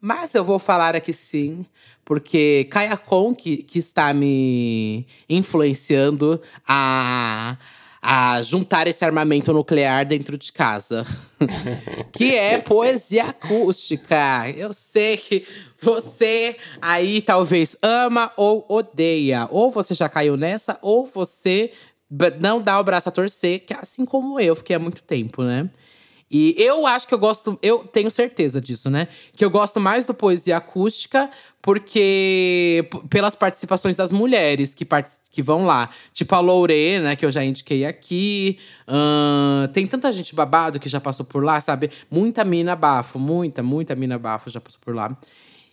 Mas 0.00 0.34
eu 0.34 0.44
vou 0.44 0.58
falar 0.58 0.94
aqui 0.94 1.12
sim, 1.12 1.66
porque 2.06 2.68
Kaya 2.70 2.96
Kon, 2.96 3.34
que, 3.34 3.58
que 3.58 3.80
está 3.80 4.14
me 4.14 5.04
influenciando 5.28 6.40
a, 6.66 7.58
a 8.00 8.40
juntar 8.42 8.86
esse 8.86 9.04
armamento 9.04 9.52
nuclear 9.52 10.06
dentro 10.06 10.38
de 10.38 10.52
casa. 10.52 11.04
que 12.14 12.32
é 12.32 12.58
poesia 12.58 13.24
acústica. 13.24 14.48
Eu 14.56 14.72
sei 14.72 15.16
que 15.16 15.44
você 15.82 16.56
aí 16.80 17.20
talvez 17.20 17.76
ama 17.82 18.32
ou 18.36 18.64
odeia. 18.68 19.48
Ou 19.50 19.72
você 19.72 19.92
já 19.92 20.08
caiu 20.08 20.36
nessa, 20.36 20.78
ou 20.80 21.08
você 21.08 21.72
não 22.38 22.62
dá 22.62 22.78
o 22.78 22.84
braço 22.84 23.08
a 23.08 23.12
torcer, 23.12 23.66
que 23.66 23.74
é 23.74 23.78
assim 23.78 24.06
como 24.06 24.38
eu, 24.38 24.54
fiquei 24.54 24.76
há 24.76 24.78
muito 24.78 25.02
tempo, 25.02 25.42
né? 25.42 25.68
E 26.30 26.54
eu 26.58 26.86
acho 26.86 27.06
que 27.06 27.14
eu 27.14 27.18
gosto, 27.18 27.56
eu 27.62 27.84
tenho 27.84 28.10
certeza 28.10 28.60
disso, 28.60 28.90
né? 28.90 29.06
Que 29.36 29.44
eu 29.44 29.50
gosto 29.50 29.78
mais 29.78 30.04
do 30.04 30.12
poesia 30.12 30.56
acústica 30.56 31.30
porque 31.62 32.88
pelas 33.10 33.34
participações 33.34 33.96
das 33.96 34.12
mulheres 34.12 34.74
que, 34.74 34.86
que 35.30 35.42
vão 35.42 35.64
lá. 35.64 35.90
Tipo 36.12 36.34
a 36.34 36.40
Loure, 36.40 37.00
né, 37.00 37.16
que 37.16 37.26
eu 37.26 37.30
já 37.30 37.44
indiquei 37.44 37.84
aqui. 37.84 38.58
Ahn, 38.86 39.68
tem 39.72 39.86
tanta 39.86 40.12
gente 40.12 40.34
babado 40.34 40.78
que 40.78 40.88
já 40.88 41.00
passou 41.00 41.26
por 41.26 41.42
lá, 41.44 41.60
sabe? 41.60 41.90
Muita 42.10 42.44
mina 42.44 42.76
bafo, 42.76 43.18
muita, 43.18 43.62
muita 43.62 43.96
mina 43.96 44.18
bafo 44.18 44.48
já 44.50 44.60
passou 44.60 44.80
por 44.80 44.94
lá. 44.94 45.16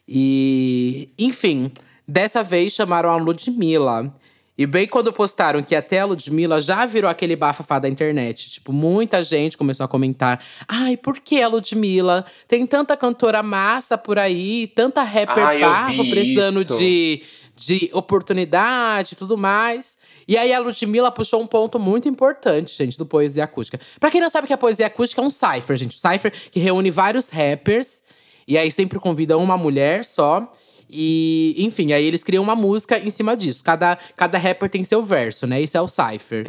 E, 0.07 1.09
enfim, 1.17 1.71
dessa 2.07 2.43
vez 2.43 2.73
chamaram 2.73 3.11
a 3.11 3.15
Ludmilla. 3.15 4.13
E 4.55 4.67
bem 4.67 4.87
quando 4.87 5.11
postaram 5.11 5.63
que 5.63 5.75
até 5.75 5.99
a 5.99 6.05
Ludmilla 6.05 6.61
já 6.61 6.85
virou 6.85 7.09
aquele 7.09 7.35
bafafá 7.35 7.79
da 7.79 7.89
internet. 7.89 8.51
Tipo, 8.51 8.71
muita 8.71 9.23
gente 9.23 9.57
começou 9.57 9.83
a 9.83 9.87
comentar. 9.87 10.43
Ai, 10.67 10.95
por 10.95 11.19
que 11.19 11.41
a 11.41 11.47
Ludmilla? 11.47 12.23
Tem 12.47 12.65
tanta 12.67 12.95
cantora 12.95 13.41
massa 13.41 13.97
por 13.97 14.19
aí, 14.19 14.67
tanta 14.67 15.01
rapper 15.01 15.59
bafo 15.59 16.03
vi 16.03 16.09
precisando 16.09 16.61
isso. 16.61 16.77
de, 16.77 17.23
de 17.55 17.89
oportunidade 17.93 19.13
e 19.13 19.15
tudo 19.15 19.35
mais. 19.35 19.97
E 20.27 20.37
aí 20.37 20.53
a 20.53 20.59
Ludmilla 20.59 21.09
puxou 21.09 21.41
um 21.41 21.47
ponto 21.47 21.79
muito 21.79 22.07
importante, 22.07 22.77
gente, 22.77 22.95
do 22.95 23.07
Poesia 23.07 23.45
Acústica. 23.45 23.79
Pra 23.99 24.11
quem 24.11 24.21
não 24.21 24.29
sabe 24.29 24.45
que 24.45 24.53
é 24.53 24.57
Poesia 24.57 24.85
Acústica, 24.85 25.19
é 25.19 25.25
um 25.25 25.31
cypher, 25.31 25.75
gente. 25.75 25.97
Um 25.97 26.11
cypher 26.11 26.31
que 26.51 26.59
reúne 26.59 26.91
vários 26.91 27.29
rappers. 27.29 28.03
E 28.47 28.55
aí 28.55 28.69
sempre 28.69 28.99
convida 28.99 29.35
uma 29.35 29.57
mulher 29.57 30.05
só. 30.05 30.51
E, 30.95 31.55
enfim, 31.57 31.91
aí 31.91 32.05
eles 32.05 32.23
criam 32.23 32.43
uma 32.43 32.55
música 32.55 32.99
em 32.99 33.09
cima 33.09 33.35
disso. 33.35 33.63
Cada, 33.63 33.97
cada 34.15 34.37
rapper 34.37 34.69
tem 34.69 34.83
seu 34.83 35.01
verso, 35.01 35.47
né? 35.47 35.59
Isso 35.59 35.75
é 35.75 35.81
o 35.81 35.87
Cypher. 35.87 36.45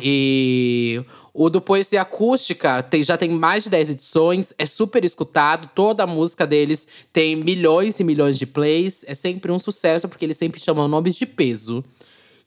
E 0.00 1.02
o 1.34 1.50
do 1.50 1.60
Poesia 1.60 2.02
Acústica 2.02 2.82
tem, 2.84 3.02
já 3.02 3.16
tem 3.16 3.30
mais 3.30 3.64
de 3.64 3.70
10 3.70 3.90
edições, 3.90 4.54
é 4.56 4.64
super 4.64 5.04
escutado. 5.04 5.68
Toda 5.74 6.04
a 6.04 6.06
música 6.06 6.46
deles 6.46 6.86
tem 7.12 7.34
milhões 7.34 7.98
e 7.98 8.04
milhões 8.04 8.38
de 8.38 8.46
plays. 8.46 9.04
É 9.08 9.14
sempre 9.14 9.50
um 9.50 9.58
sucesso, 9.58 10.08
porque 10.08 10.24
eles 10.24 10.36
sempre 10.36 10.60
chamam 10.60 10.86
nomes 10.86 11.16
de 11.16 11.26
peso. 11.26 11.84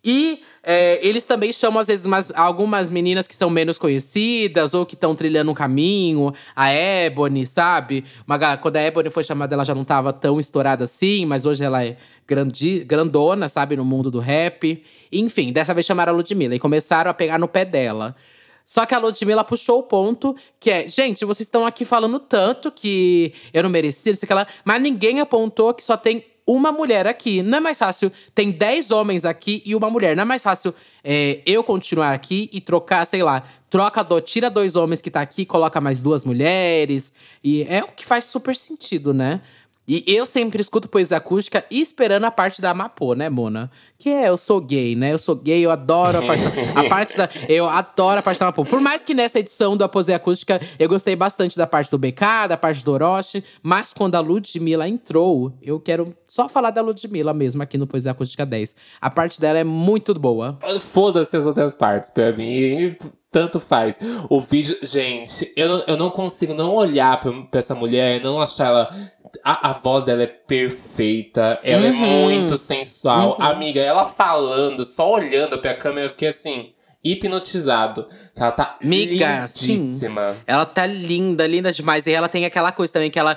E 0.03 0.41
é, 0.65 1.05
eles 1.05 1.25
também 1.25 1.51
chamam, 1.51 1.81
às 1.81 1.87
vezes, 1.87 2.05
umas, 2.05 2.31
algumas 2.33 2.89
meninas 2.89 3.27
que 3.27 3.35
são 3.35 3.49
menos 3.49 3.77
conhecidas 3.77 4.73
ou 4.73 4.85
que 4.85 4.95
estão 4.95 5.13
trilhando 5.13 5.51
um 5.51 5.53
caminho. 5.53 6.33
A 6.55 6.71
Ebony, 6.73 7.45
sabe? 7.45 8.05
Uma, 8.25 8.55
quando 8.57 8.77
a 8.77 8.81
Ebony 8.81 9.09
foi 9.09 9.23
chamada, 9.23 9.53
ela 9.53 9.65
já 9.65 9.75
não 9.75 9.83
tava 9.83 10.13
tão 10.13 10.39
estourada 10.39 10.85
assim, 10.85 11.25
mas 11.25 11.45
hoje 11.45 11.65
ela 11.65 11.83
é 11.83 11.97
grandi, 12.25 12.85
grandona, 12.85 13.49
sabe? 13.49 13.75
No 13.75 13.83
mundo 13.83 14.09
do 14.09 14.19
rap. 14.19 14.81
Enfim, 15.11 15.51
dessa 15.51 15.73
vez 15.73 15.85
chamaram 15.85 16.13
a 16.13 16.15
Ludmilla 16.15 16.55
e 16.55 16.59
começaram 16.59 17.11
a 17.11 17.13
pegar 17.13 17.37
no 17.37 17.47
pé 17.47 17.65
dela. 17.65 18.15
Só 18.65 18.85
que 18.85 18.95
a 18.95 18.99
Ludmilla 18.99 19.43
puxou 19.43 19.79
o 19.79 19.83
ponto 19.83 20.33
que 20.61 20.71
é, 20.71 20.87
gente, 20.87 21.25
vocês 21.25 21.45
estão 21.45 21.65
aqui 21.65 21.83
falando 21.83 22.17
tanto 22.17 22.71
que 22.71 23.33
eu 23.53 23.61
não 23.61 23.69
merecia, 23.69 24.13
não 24.13 24.17
sei 24.17 24.25
o 24.25 24.27
que 24.27 24.33
lá, 24.33 24.47
mas 24.63 24.81
ninguém 24.81 25.19
apontou 25.19 25.73
que 25.73 25.83
só 25.83 25.97
tem 25.97 26.23
uma 26.45 26.71
mulher 26.71 27.07
aqui. 27.07 27.41
Não 27.41 27.57
é 27.57 27.61
mais 27.61 27.79
fácil. 27.79 28.11
Tem 28.33 28.51
10 28.51 28.91
homens 28.91 29.25
aqui 29.25 29.61
e 29.65 29.75
uma 29.75 29.89
mulher. 29.89 30.15
Não 30.15 30.23
é 30.23 30.25
mais 30.25 30.43
fácil 30.43 30.73
é, 31.03 31.41
eu 31.45 31.63
continuar 31.63 32.13
aqui 32.13 32.49
e 32.53 32.61
trocar, 32.61 33.05
sei 33.05 33.23
lá, 33.23 33.43
troca, 33.69 34.03
do, 34.03 34.21
tira 34.21 34.49
dois 34.49 34.75
homens 34.75 35.01
que 35.01 35.09
tá 35.09 35.21
aqui, 35.21 35.45
coloca 35.45 35.81
mais 35.81 36.01
duas 36.01 36.23
mulheres. 36.23 37.11
E 37.43 37.63
é 37.63 37.83
o 37.83 37.87
que 37.87 38.05
faz 38.05 38.25
super 38.25 38.55
sentido, 38.55 39.13
né? 39.13 39.41
E 39.87 40.03
eu 40.07 40.25
sempre 40.25 40.61
escuto 40.61 40.87
poesia 40.87 41.17
acústica 41.17 41.65
esperando 41.69 42.23
a 42.23 42.31
parte 42.31 42.61
da 42.61 42.73
Mapô, 42.73 43.13
né, 43.15 43.29
Mona? 43.29 43.69
Que 43.97 44.09
é, 44.09 44.29
eu 44.29 44.37
sou 44.37 44.61
gay, 44.61 44.95
né? 44.95 45.11
Eu 45.11 45.19
sou 45.19 45.35
gay, 45.35 45.65
eu 45.65 45.71
adoro 45.71 46.19
a 46.19 46.21
parte, 46.21 46.43
da, 46.43 46.79
a 46.79 46.83
parte 46.89 47.17
da. 47.17 47.29
Eu 47.49 47.67
adoro 47.67 48.19
a 48.19 48.21
parte 48.21 48.39
da 48.39 48.45
Mapô. 48.45 48.63
Por 48.63 48.79
mais 48.79 49.03
que 49.03 49.13
nessa 49.13 49.39
edição 49.39 49.75
da 49.75 49.89
poesia 49.89 50.15
acústica 50.15 50.59
eu 50.79 50.87
gostei 50.87 51.15
bastante 51.15 51.57
da 51.57 51.67
parte 51.67 51.91
do 51.91 51.97
BK, 51.97 52.47
da 52.47 52.57
parte 52.57 52.83
do 52.83 52.91
Orochi, 52.91 53.43
mas 53.61 53.93
quando 53.93 54.15
a 54.15 54.21
Ludmilla 54.21 54.87
entrou, 54.87 55.53
eu 55.61 55.79
quero 55.79 56.15
só 56.25 56.47
falar 56.47 56.71
da 56.71 56.81
Ludmilla 56.81 57.33
mesmo 57.33 57.61
aqui 57.61 57.77
no 57.77 57.85
Poesia 57.85 58.11
Acústica 58.11 58.45
10. 58.45 58.75
A 59.01 59.09
parte 59.09 59.39
dela 59.39 59.59
é 59.59 59.63
muito 59.63 60.13
boa. 60.13 60.57
Foda-se 60.79 61.35
as 61.35 61.45
outras 61.45 61.73
partes 61.73 62.09
pra 62.09 62.31
mim. 62.31 62.95
Tanto 63.33 63.59
faz. 63.59 63.99
O 64.29 64.39
vídeo. 64.39 64.77
Gente, 64.83 65.51
eu, 65.57 65.67
não- 65.67 65.83
eu 65.87 65.97
não 65.97 66.09
consigo 66.11 66.53
não 66.53 66.73
olhar 66.75 67.19
pra, 67.19 67.31
pra 67.49 67.59
essa 67.59 67.73
mulher, 67.75 68.21
não 68.21 68.39
achar 68.39 68.67
ela. 68.67 68.87
A, 69.43 69.69
a 69.69 69.73
voz 69.73 70.05
dela 70.05 70.21
é 70.23 70.27
perfeita. 70.27 71.59
Ela 71.63 71.87
é 71.87 71.89
Uhum. 71.89 72.21
muito 72.25 72.55
sensual. 72.57 73.35
Amiga, 73.41 73.81
ela 73.81 74.05
falando, 74.05 74.83
só 74.85 75.11
olhando 75.11 75.57
pra 75.57 75.73
câmera, 75.73 76.05
eu 76.05 76.09
fiquei 76.11 76.27
assim. 76.27 76.73
Hipnotizado. 77.03 78.07
Ela 78.35 78.51
tá 78.51 78.77
Miga, 78.81 79.47
sim. 79.47 79.73
lindíssima. 79.73 80.37
Ela 80.47 80.65
tá 80.65 80.85
linda, 80.85 81.45
linda 81.47 81.71
demais. 81.71 82.07
E 82.07 82.11
ela 82.13 82.29
tem 82.29 82.45
aquela 82.45 82.71
coisa 82.71 82.93
também 82.93 83.09
que 83.11 83.19
ela, 83.19 83.35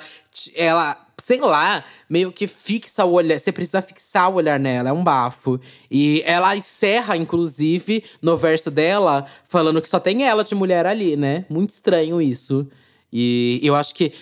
ela 0.55 0.97
sei 1.27 1.41
lá, 1.41 1.83
meio 2.09 2.31
que 2.31 2.47
fixa 2.47 3.05
o 3.05 3.11
olhar. 3.11 3.41
Você 3.41 3.51
precisa 3.51 3.83
fixar 3.83 4.31
o 4.31 4.35
olhar 4.35 4.61
nela, 4.61 4.91
é 4.91 4.93
um 4.93 5.03
bafo. 5.03 5.59
E 5.91 6.23
ela 6.25 6.57
encerra, 6.57 7.17
inclusive, 7.17 8.05
no 8.23 8.37
verso 8.37 8.71
dela, 8.71 9.27
falando 9.43 9.83
que 9.83 9.91
só 9.91 9.99
tem 9.99 10.23
ela 10.23 10.45
de 10.45 10.55
mulher 10.55 10.87
ali, 10.87 11.17
né? 11.17 11.45
Muito 11.49 11.71
estranho 11.71 12.23
isso. 12.23 12.69
E 13.13 13.61
eu 13.63 13.75
acho 13.75 13.95
que 13.95 14.13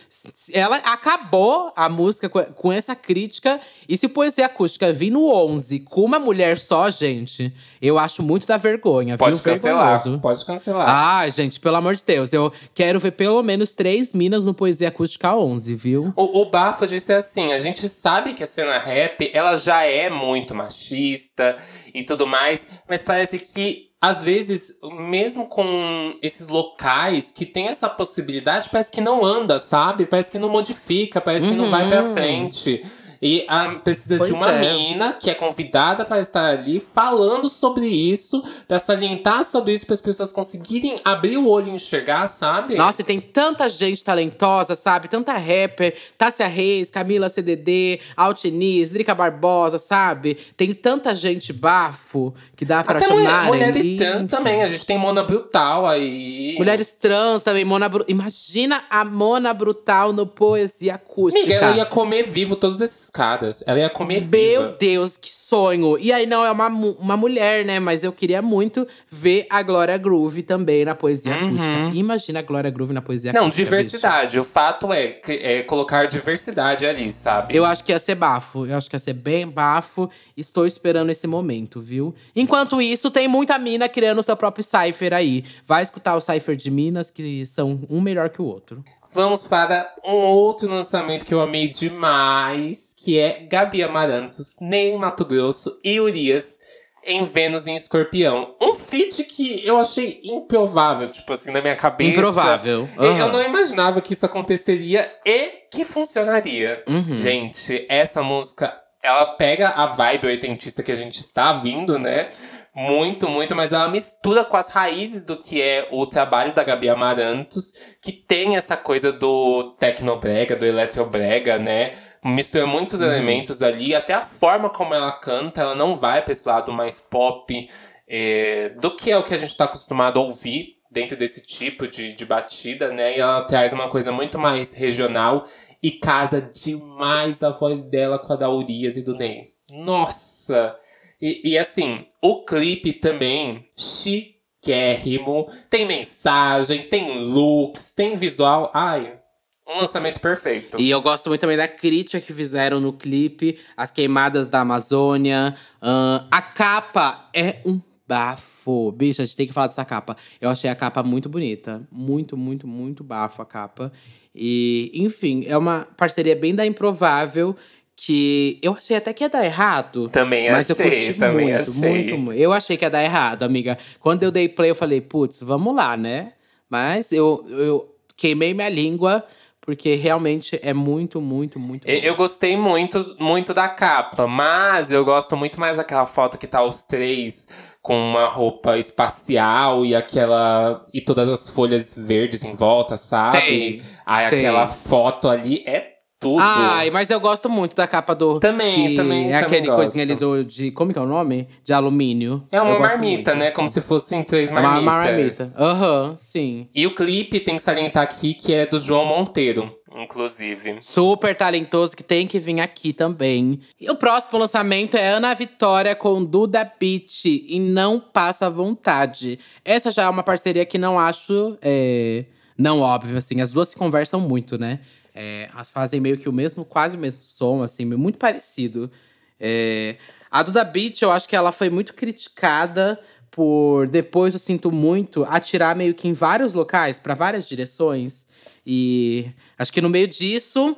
ela 0.53 0.77
acabou 0.77 1.73
a 1.75 1.89
música 1.89 2.29
com 2.29 2.73
essa 2.73 2.95
crítica. 2.95 3.61
E 3.89 3.97
se 3.97 4.09
poesia 4.09 4.47
acústica 4.47 4.93
vir 4.93 5.11
no 5.11 5.33
11 5.33 5.81
com 5.81 6.03
uma 6.03 6.19
mulher 6.19 6.59
só, 6.59 6.91
gente, 6.91 7.53
eu 7.81 7.99
acho 7.99 8.23
muito 8.23 8.47
da 8.47 8.57
vergonha. 8.57 9.17
Pode 9.17 9.37
viu? 9.37 9.45
cancelar. 9.45 9.97
Vergonhoso. 9.97 10.21
Pode 10.21 10.45
cancelar. 10.45 10.89
Ah, 10.89 11.29
gente, 11.29 11.59
pelo 11.59 11.77
amor 11.77 11.95
de 11.95 12.05
Deus. 12.05 12.33
Eu 12.33 12.53
quero 12.75 13.01
ver 13.01 13.13
pelo 13.13 13.43
menos 13.43 13.75
três 13.75 14.13
minas 14.13 14.45
no 14.45 14.55
Poesia 14.55 14.89
Acústica 14.89 15.35
11, 15.35 15.75
viu? 15.75 16.13
O, 16.15 16.43
o 16.43 16.51
Bafo 16.51 16.87
disse 16.87 17.13
assim: 17.13 17.53
a 17.53 17.59
gente 17.59 17.89
sabe 17.89 18.35
que 18.35 18.43
a 18.43 18.47
cena 18.47 18.79
rap 18.79 19.31
ela 19.33 19.57
já 19.57 19.83
é 19.83 20.11
muito 20.11 20.55
machista 20.55 21.57
e 21.93 22.03
tudo 22.03 22.27
mais, 22.27 22.67
mas 22.89 23.03
parece 23.03 23.39
que 23.39 23.94
às 24.07 24.23
vezes, 24.23 24.77
mesmo 24.83 25.47
com 25.47 26.15
esses 26.23 26.49
locais 26.49 27.31
que 27.33 27.47
tem 27.47 27.69
essa 27.69 27.89
possibilidade, 27.89 28.69
parece 28.71 28.93
que 28.93 29.01
não 29.01 29.25
anda, 29.25 29.59
sabe? 29.59 30.05
Parece 30.05 30.31
que 30.31 30.39
não 30.39 30.51
modifica, 30.51 31.21
parece 31.23 31.49
que 31.49 31.55
não 31.55 31.71
vai 31.71 31.89
pra 31.89 32.03
Uhum. 32.03 32.13
frente. 32.13 32.83
E 33.25 33.47
ah, 33.49 33.81
precisa 33.83 34.19
Pois 34.19 34.29
de 34.29 34.35
uma 34.35 34.53
é. 34.53 34.61
mina 34.61 35.15
que 35.15 35.31
é 35.31 35.35
convidada 35.35 36.05
para 36.05 36.21
estar 36.21 36.45
ali 36.45 36.79
falando 36.79 37.49
sobre 37.49 37.87
isso, 37.87 38.45
pra 38.69 38.79
salientar 38.79 39.43
sobre 39.45 39.73
isso, 39.73 39.87
para 39.87 39.95
as 39.95 40.01
pessoas 40.03 40.31
conseguirem 40.31 41.01
abrir 41.03 41.39
o 41.39 41.49
olho 41.49 41.69
e 41.69 41.75
enxergar, 41.75 42.29
sabe? 42.29 42.77
Nossa, 42.77 43.01
e 43.01 43.05
tem 43.05 43.19
tanta 43.19 43.67
gente 43.71 44.05
talentosa, 44.05 44.75
sabe? 44.75 45.09
Tanta 45.09 45.33
rapper. 45.33 45.97
Tássia 46.19 46.47
Reis, 46.47 46.91
Camila 46.91 47.31
CDD, 47.31 47.99
Altiniz, 48.15 48.91
Drica 48.91 49.15
Barbosa, 49.15 49.79
sabe? 49.79 50.37
Tem 50.55 50.75
tanta 50.75 51.15
gente 51.15 51.51
bafo 51.51 52.35
que 52.55 52.67
dá 52.67 52.85
pra 52.85 52.99
Até 52.99 53.09
mulher, 53.09 53.31
chamar. 53.31 53.47
mulheres 53.47 53.97
trans 53.97 54.27
também. 54.27 54.63
A 54.63 54.67
gente 54.67 54.85
tem 54.85 54.99
Mona 54.99 55.25
Brutal 55.25 55.87
aí. 55.87 56.57
Mulheres 56.59 56.93
trans 56.93 57.41
também, 57.41 57.65
Mona 57.65 57.89
Bru... 57.89 58.05
Imagina 58.07 58.85
a 58.91 59.03
Mona 59.03 59.55
Brutal 59.55 60.13
no 60.13 60.27
Poesia 60.27 60.97
Acústica. 60.97 61.43
Amiga, 61.43 61.55
ela 61.55 61.77
ia 61.79 61.87
comer 61.87 62.23
vivo 62.25 62.55
todos 62.55 62.83
esses 62.83 63.14
caras. 63.15 63.63
Ela 63.67 63.79
ia 63.79 63.89
comer 63.91 64.21
Meu 64.23 64.63
viva. 64.63 64.77
Deus, 64.79 65.17
que 65.17 65.31
sonho! 65.31 65.97
E 65.99 66.13
aí, 66.13 66.27
não 66.27 66.45
é 66.45 66.51
uma, 66.51 66.67
uma 66.67 67.17
mulher, 67.17 67.65
né? 67.65 67.79
Mas 67.79 68.03
eu 68.03 68.13
queria 68.13 68.43
muito 68.43 68.87
ver 69.09 69.47
a 69.49 69.63
Glória 69.63 69.97
Groove 69.97 70.43
também 70.43 70.85
na 70.85 70.95
poesia 70.97 71.35
acústica. 71.35 71.91
Imagina 71.95 72.41
a 72.41 72.43
Glória 72.43 72.71
Groove 72.71 72.93
na 72.93 73.01
poesia 73.01 73.31
Uhum. 73.31 73.35
Não, 73.37 73.43
acústica. 73.45 73.65
diversidade. 73.65 74.39
O 74.41 74.45
fato 74.45 74.93
é, 74.93 75.21
é 75.29 75.63
colocar 75.63 76.07
diversidade 76.07 76.85
ali, 76.85 77.13
sabe? 77.13 77.49
bicho. 77.49 77.59
Eu 77.59 77.65
acho 77.65 77.85
que 77.85 77.93
ia 77.93 77.99
ser 78.01 78.17
bafo. 78.17 78.67
Eu 78.67 78.77
acho 78.77 78.91
que 78.91 78.97
ia 78.97 79.01
ser 79.01 79.13
bem 79.15 79.47
bafo. 79.47 80.11
Estou 80.37 80.67
esperando 80.67 81.11
esse 81.11 81.27
momento, 81.29 81.81
viu? 81.81 82.13
Enquanto 82.35 82.83
isso, 82.83 83.11
tem 83.11 83.29
muita 83.29 83.57
mina 83.59 83.89
criando 83.89 84.19
o 84.19 84.23
seu 84.23 84.37
próprio 84.37 84.65
cipher 84.65 85.13
aí. 85.15 85.45
Vai 85.65 85.83
escutar 85.85 86.17
o 86.17 86.21
cipher 86.21 86.57
de 86.57 86.71
Minas, 86.71 87.11
que 87.11 87.47
são 87.47 87.81
um 87.89 88.01
melhor 88.01 88.29
que 88.31 88.43
o 88.43 88.45
outro. 88.45 88.83
Vamos 89.13 89.47
para 89.47 89.93
um 90.05 90.13
outro 90.13 90.69
lançamento 90.69 91.25
que 91.25 91.35
eu 91.35 91.41
amei 91.41 91.69
demais, 91.69 92.95
que 92.97 93.19
é 93.19 93.47
Gabi 93.51 93.83
Amarantos, 93.83 94.57
Ney 94.61 94.97
Mato 94.97 95.25
Grosso 95.25 95.79
e 95.85 96.01
Urias 96.01 96.59
em 97.07 97.25
Vênus 97.25 97.67
em 97.67 97.77
Escorpião. 97.77 98.55
Um 98.61 98.75
feat 98.75 99.25
que 99.25 99.65
eu 99.65 99.79
achei 99.79 100.21
improvável, 100.25 101.09
tipo 101.09 101.33
assim, 101.33 101.51
na 101.51 101.61
minha 101.61 101.77
cabeça. 101.77 102.11
Improvável. 102.11 102.89
E 102.99 103.19
Eu 103.19 103.29
não 103.29 103.43
imaginava 103.43 104.01
que 104.01 104.15
isso 104.15 104.27
aconteceria 104.27 105.13
e 105.25 105.51
que 105.71 105.85
funcionaria. 105.85 106.83
Uhum. 106.89 107.15
Gente, 107.15 107.87
essa 107.89 108.23
música, 108.23 108.75
ela 109.03 109.27
pega 109.27 109.69
a 109.71 109.87
vibe 109.87 110.27
oitentista 110.27 110.83
que 110.83 110.93
a 110.93 110.97
gente 110.97 111.21
está 111.21 111.53
vindo, 111.53 111.99
né? 111.99 112.31
Muito, 112.75 113.29
muito, 113.29 113.55
mas 113.55 113.73
ela 113.73 113.89
mistura 113.89 114.45
com 114.45 114.57
as 114.57 114.69
raízes 114.69 115.25
do 115.25 115.37
que 115.37 115.63
é 115.63 115.87
o 115.93 116.05
trabalho 116.07 116.53
da 116.53 116.65
Gabi 116.65 116.89
Amarantos, 116.89 117.73
que 118.03 118.11
tem 118.11 118.57
essa 118.57 118.77
coisa 118.77 119.13
do 119.13 119.75
tecnobrega, 119.79 120.57
do 120.57 120.67
eletrobrega, 120.67 121.57
né? 121.57 121.93
Mistura 122.25 122.67
muitos 122.67 123.01
elementos 123.01 123.63
ali, 123.63 123.95
até 123.95 124.13
a 124.13 124.21
forma 124.21 124.69
como 124.69 124.93
ela 124.93 125.13
canta, 125.13 125.61
ela 125.61 125.75
não 125.77 125.95
vai 125.95 126.21
pra 126.23 126.33
esse 126.33 126.49
lado 126.49 126.73
mais 126.73 126.99
pop, 126.99 127.69
é, 128.09 128.71
do 128.71 128.97
que 128.97 129.09
é 129.09 129.17
o 129.17 129.23
que 129.23 129.35
a 129.35 129.39
gente 129.39 129.57
tá 129.57 129.67
acostumado 129.67 130.19
a 130.19 130.23
ouvir 130.23 130.75
dentro 130.91 131.17
desse 131.17 131.47
tipo 131.47 131.87
de, 131.87 132.13
de 132.13 132.25
batida, 132.25 132.93
né? 132.93 133.17
E 133.17 133.21
ela 133.21 133.43
traz 133.45 133.73
uma 133.73 133.89
coisa 133.89 134.11
muito 134.11 134.37
mais 134.37 134.73
regional 134.73 135.45
e 135.81 135.93
casa 135.93 136.41
demais 136.43 137.41
a 137.43 137.51
voz 137.51 137.85
dela 137.85 138.19
com 138.19 138.33
a 138.33 138.37
da 138.37 138.51
Urias 138.51 138.97
e 138.97 139.03
do 139.03 139.15
Ney. 139.15 139.53
Nossa! 139.71 140.77
E, 141.21 141.51
e 141.51 141.59
assim, 141.59 142.07
o 142.23 142.45
clipe 142.45 142.93
também, 142.93 143.69
chiquérrimo. 143.77 145.47
Tem 145.71 145.87
mensagem, 145.87 146.89
tem 146.89 147.25
looks, 147.25 147.93
tem 147.93 148.15
visual. 148.15 148.71
Ai, 148.75 149.19
um 149.67 149.81
lançamento 149.81 150.21
perfeito. 150.21 150.79
E 150.79 150.91
eu 150.91 151.01
gosto 151.01 151.29
muito 151.29 151.41
também 151.41 151.57
da 151.57 151.67
crítica 151.67 152.21
que 152.21 152.35
fizeram 152.35 152.81
no 152.81 152.93
clipe, 152.93 153.59
as 153.77 153.91
queimadas 153.91 154.47
da 154.47 154.61
Amazônia. 154.61 155.57
ahn, 155.81 156.27
a 156.31 156.43
capa 156.43 157.31
é 157.35 157.61
um 157.65 157.81
bafo. 158.07 158.93
Bicho, 158.93 159.23
a 159.23 159.25
gente 159.25 159.37
tem 159.37 159.47
que 159.47 159.55
falar 159.55 159.69
dessa 159.69 159.85
capa. 159.85 160.17
Eu 160.39 160.51
achei 160.51 160.69
a 160.69 160.75
capa 160.75 161.03
muito 161.03 161.31
bonita. 161.31 161.87
Muito, 161.91 162.37
muito, 162.37 162.67
muito 162.67 163.03
bafo 163.03 163.41
a 163.41 163.47
capa. 163.47 163.91
E, 164.35 164.91
enfim, 164.95 165.45
é 165.47 165.57
uma 165.57 165.87
parceria 165.97 166.37
bem 166.37 166.55
da 166.55 166.67
Improvável. 166.67 167.57
Que 167.97 168.59
eu 168.63 168.73
achei 168.73 168.97
até 168.97 169.13
que 169.13 169.23
ia 169.23 169.29
dar 169.29 169.45
errado. 169.45 170.09
Também 170.09 170.51
mas 170.51 170.69
eu 170.69 170.75
achei, 170.77 170.91
curti 170.91 171.15
também 171.15 171.47
muito, 171.47 171.71
achei. 171.71 171.89
muito, 171.91 172.19
muito. 172.19 172.41
Eu 172.41 172.53
achei 172.53 172.77
que 172.77 172.85
ia 172.85 172.91
dar 172.91 173.05
errado, 173.05 173.45
amiga. 173.45 173.79
Quando 174.01 174.23
eu 174.25 174.33
dei 174.33 174.49
play, 174.49 174.71
eu 174.71 174.75
falei, 174.75 175.01
putz, 175.01 175.41
vamos 175.41 175.75
lá, 175.75 175.97
né? 175.97 176.33
Mas 176.69 177.13
eu, 177.13 177.45
eu 177.49 177.95
queimei 178.17 178.53
minha 178.53 178.69
língua, 178.69 179.25
porque 179.61 179.95
realmente 179.95 180.59
é 180.63 180.75
muito, 180.75 181.21
muito, 181.21 181.59
muito 181.59 181.89
Eu, 181.89 181.99
eu 182.01 182.17
gostei 182.17 182.57
muito, 182.57 183.17
muito 183.19 183.55
da 183.55 183.69
capa, 183.69 184.27
mas 184.27 184.93
eu 184.93 185.05
gosto 185.05 185.37
muito 185.37 185.59
mais 185.59 185.77
daquela 185.77 186.05
foto 186.05 186.37
que 186.37 186.47
tá 186.47 186.63
os 186.63 186.83
três 186.83 187.47
com 187.81 187.97
uma 187.97 188.27
roupa 188.27 188.79
espacial 188.79 189.87
e 189.87 189.95
aquela. 189.95 190.85
e 190.93 191.01
todas 191.01 191.29
as 191.29 191.49
folhas 191.49 191.95
verdes 191.95 192.43
em 192.43 192.53
volta, 192.53 192.97
sabe? 192.97 193.39
Sei, 193.39 193.83
Aí 194.05 194.29
sei. 194.29 194.39
aquela 194.41 194.67
foto 194.67 195.29
ali 195.29 195.63
é 195.67 195.94
tudo. 196.25 196.41
Ai, 196.43 196.91
mas 196.91 197.11
eu 197.11 197.21
gosto 197.21 197.51
muito 197.51 197.77
da 197.77 197.87
capa 197.87 198.15
do. 198.15 198.41
Também, 198.41 198.89
que 198.89 198.97
também, 198.97 199.19
É 199.33 199.33
também 199.33 199.35
aquele 199.35 199.67
gosto. 199.67 199.77
coisinha 199.77 200.05
ali 200.05 200.15
do, 200.15 200.43
de. 200.43 200.71
Como 200.71 200.93
que 200.93 200.99
é 200.99 201.03
o 201.03 201.07
nome? 201.07 201.47
De 201.63 201.73
alumínio. 201.73 202.43
é 202.51 202.61
uma 202.61 202.71
gosto 202.71 202.81
marmita, 202.81 203.31
muito. 203.33 203.45
né? 203.45 203.51
Como 203.51 203.69
se 203.69 203.81
fossem 203.83 204.23
três 204.25 204.51
É 204.51 204.53
uma 204.55 204.63
marmitas. 204.63 205.55
marmita. 205.55 205.63
Aham, 205.63 206.15
sim. 206.17 206.69
E 206.75 206.87
o 206.87 206.95
clipe 206.95 207.39
tem 207.41 207.57
que 207.57 207.63
salientar 207.63 208.03
aqui 208.03 208.33
que 208.33 208.53
é 208.55 208.65
do 208.65 208.79
João 208.79 209.05
Monteiro, 209.05 209.71
inclusive. 209.95 210.77
Super 210.81 211.37
talentoso 211.37 211.97
que 211.97 212.03
tem 212.03 212.27
que 212.27 212.39
vir 212.39 212.61
aqui 212.61 212.93
também. 212.93 213.61
E 213.81 213.91
o 213.91 213.97
próximo 213.97 214.39
lançamento 214.39 214.97
é 214.97 215.09
Ana 215.09 215.35
Vitória 215.35 215.95
com 215.95 216.25
Duda 216.25 216.65
Beat 216.81 217.25
e 217.27 217.59
Não 217.61 218.01
Passa 218.01 218.49
Vontade. 218.49 219.39
Essa 219.65 219.91
já 219.91 220.05
é 220.05 220.09
uma 220.09 220.23
parceria 220.23 220.65
que 220.65 220.79
não 220.79 220.99
acho 220.99 221.57
é, 221.61 222.25
não 222.57 222.81
óbvio, 222.81 223.19
assim. 223.19 223.41
As 223.41 223.51
duas 223.51 223.69
se 223.69 223.77
conversam 223.77 224.21
muito, 224.21 224.57
né? 224.57 224.81
É, 225.15 225.49
elas 225.53 225.71
fazem 225.71 226.01
meio 226.01 226.19
que 226.19 226.29
o 226.29 226.33
mesmo, 226.33 226.65
quase 226.65 226.97
o 226.97 227.01
mesmo 227.01 227.25
som, 227.25 227.63
assim, 227.63 227.85
muito 227.85 228.19
parecido. 228.19 228.91
É, 229.39 229.97
a 230.31 230.43
Duda 230.43 230.65
Beat, 230.65 231.03
eu 231.03 231.13
acho 231.13 231.29
que 231.29 231.37
ela 231.37 231.53
foi 231.53 231.71
muito 231.71 231.95
criticada 231.95 233.01
por 233.31 233.89
depois 233.89 234.33
eu 234.33 234.39
sinto 234.39 234.71
muito 234.71 235.25
atirar 235.25 235.75
meio 235.75 235.93
que 235.93 236.07
em 236.07 236.13
vários 236.13 236.55
locais, 236.55 237.01
para 237.01 237.15
várias 237.15 237.49
direções. 237.49 238.27
E 238.65 239.33
acho 239.59 239.73
que 239.73 239.81
no 239.81 239.91
meio 239.91 240.07
disso 240.07 240.77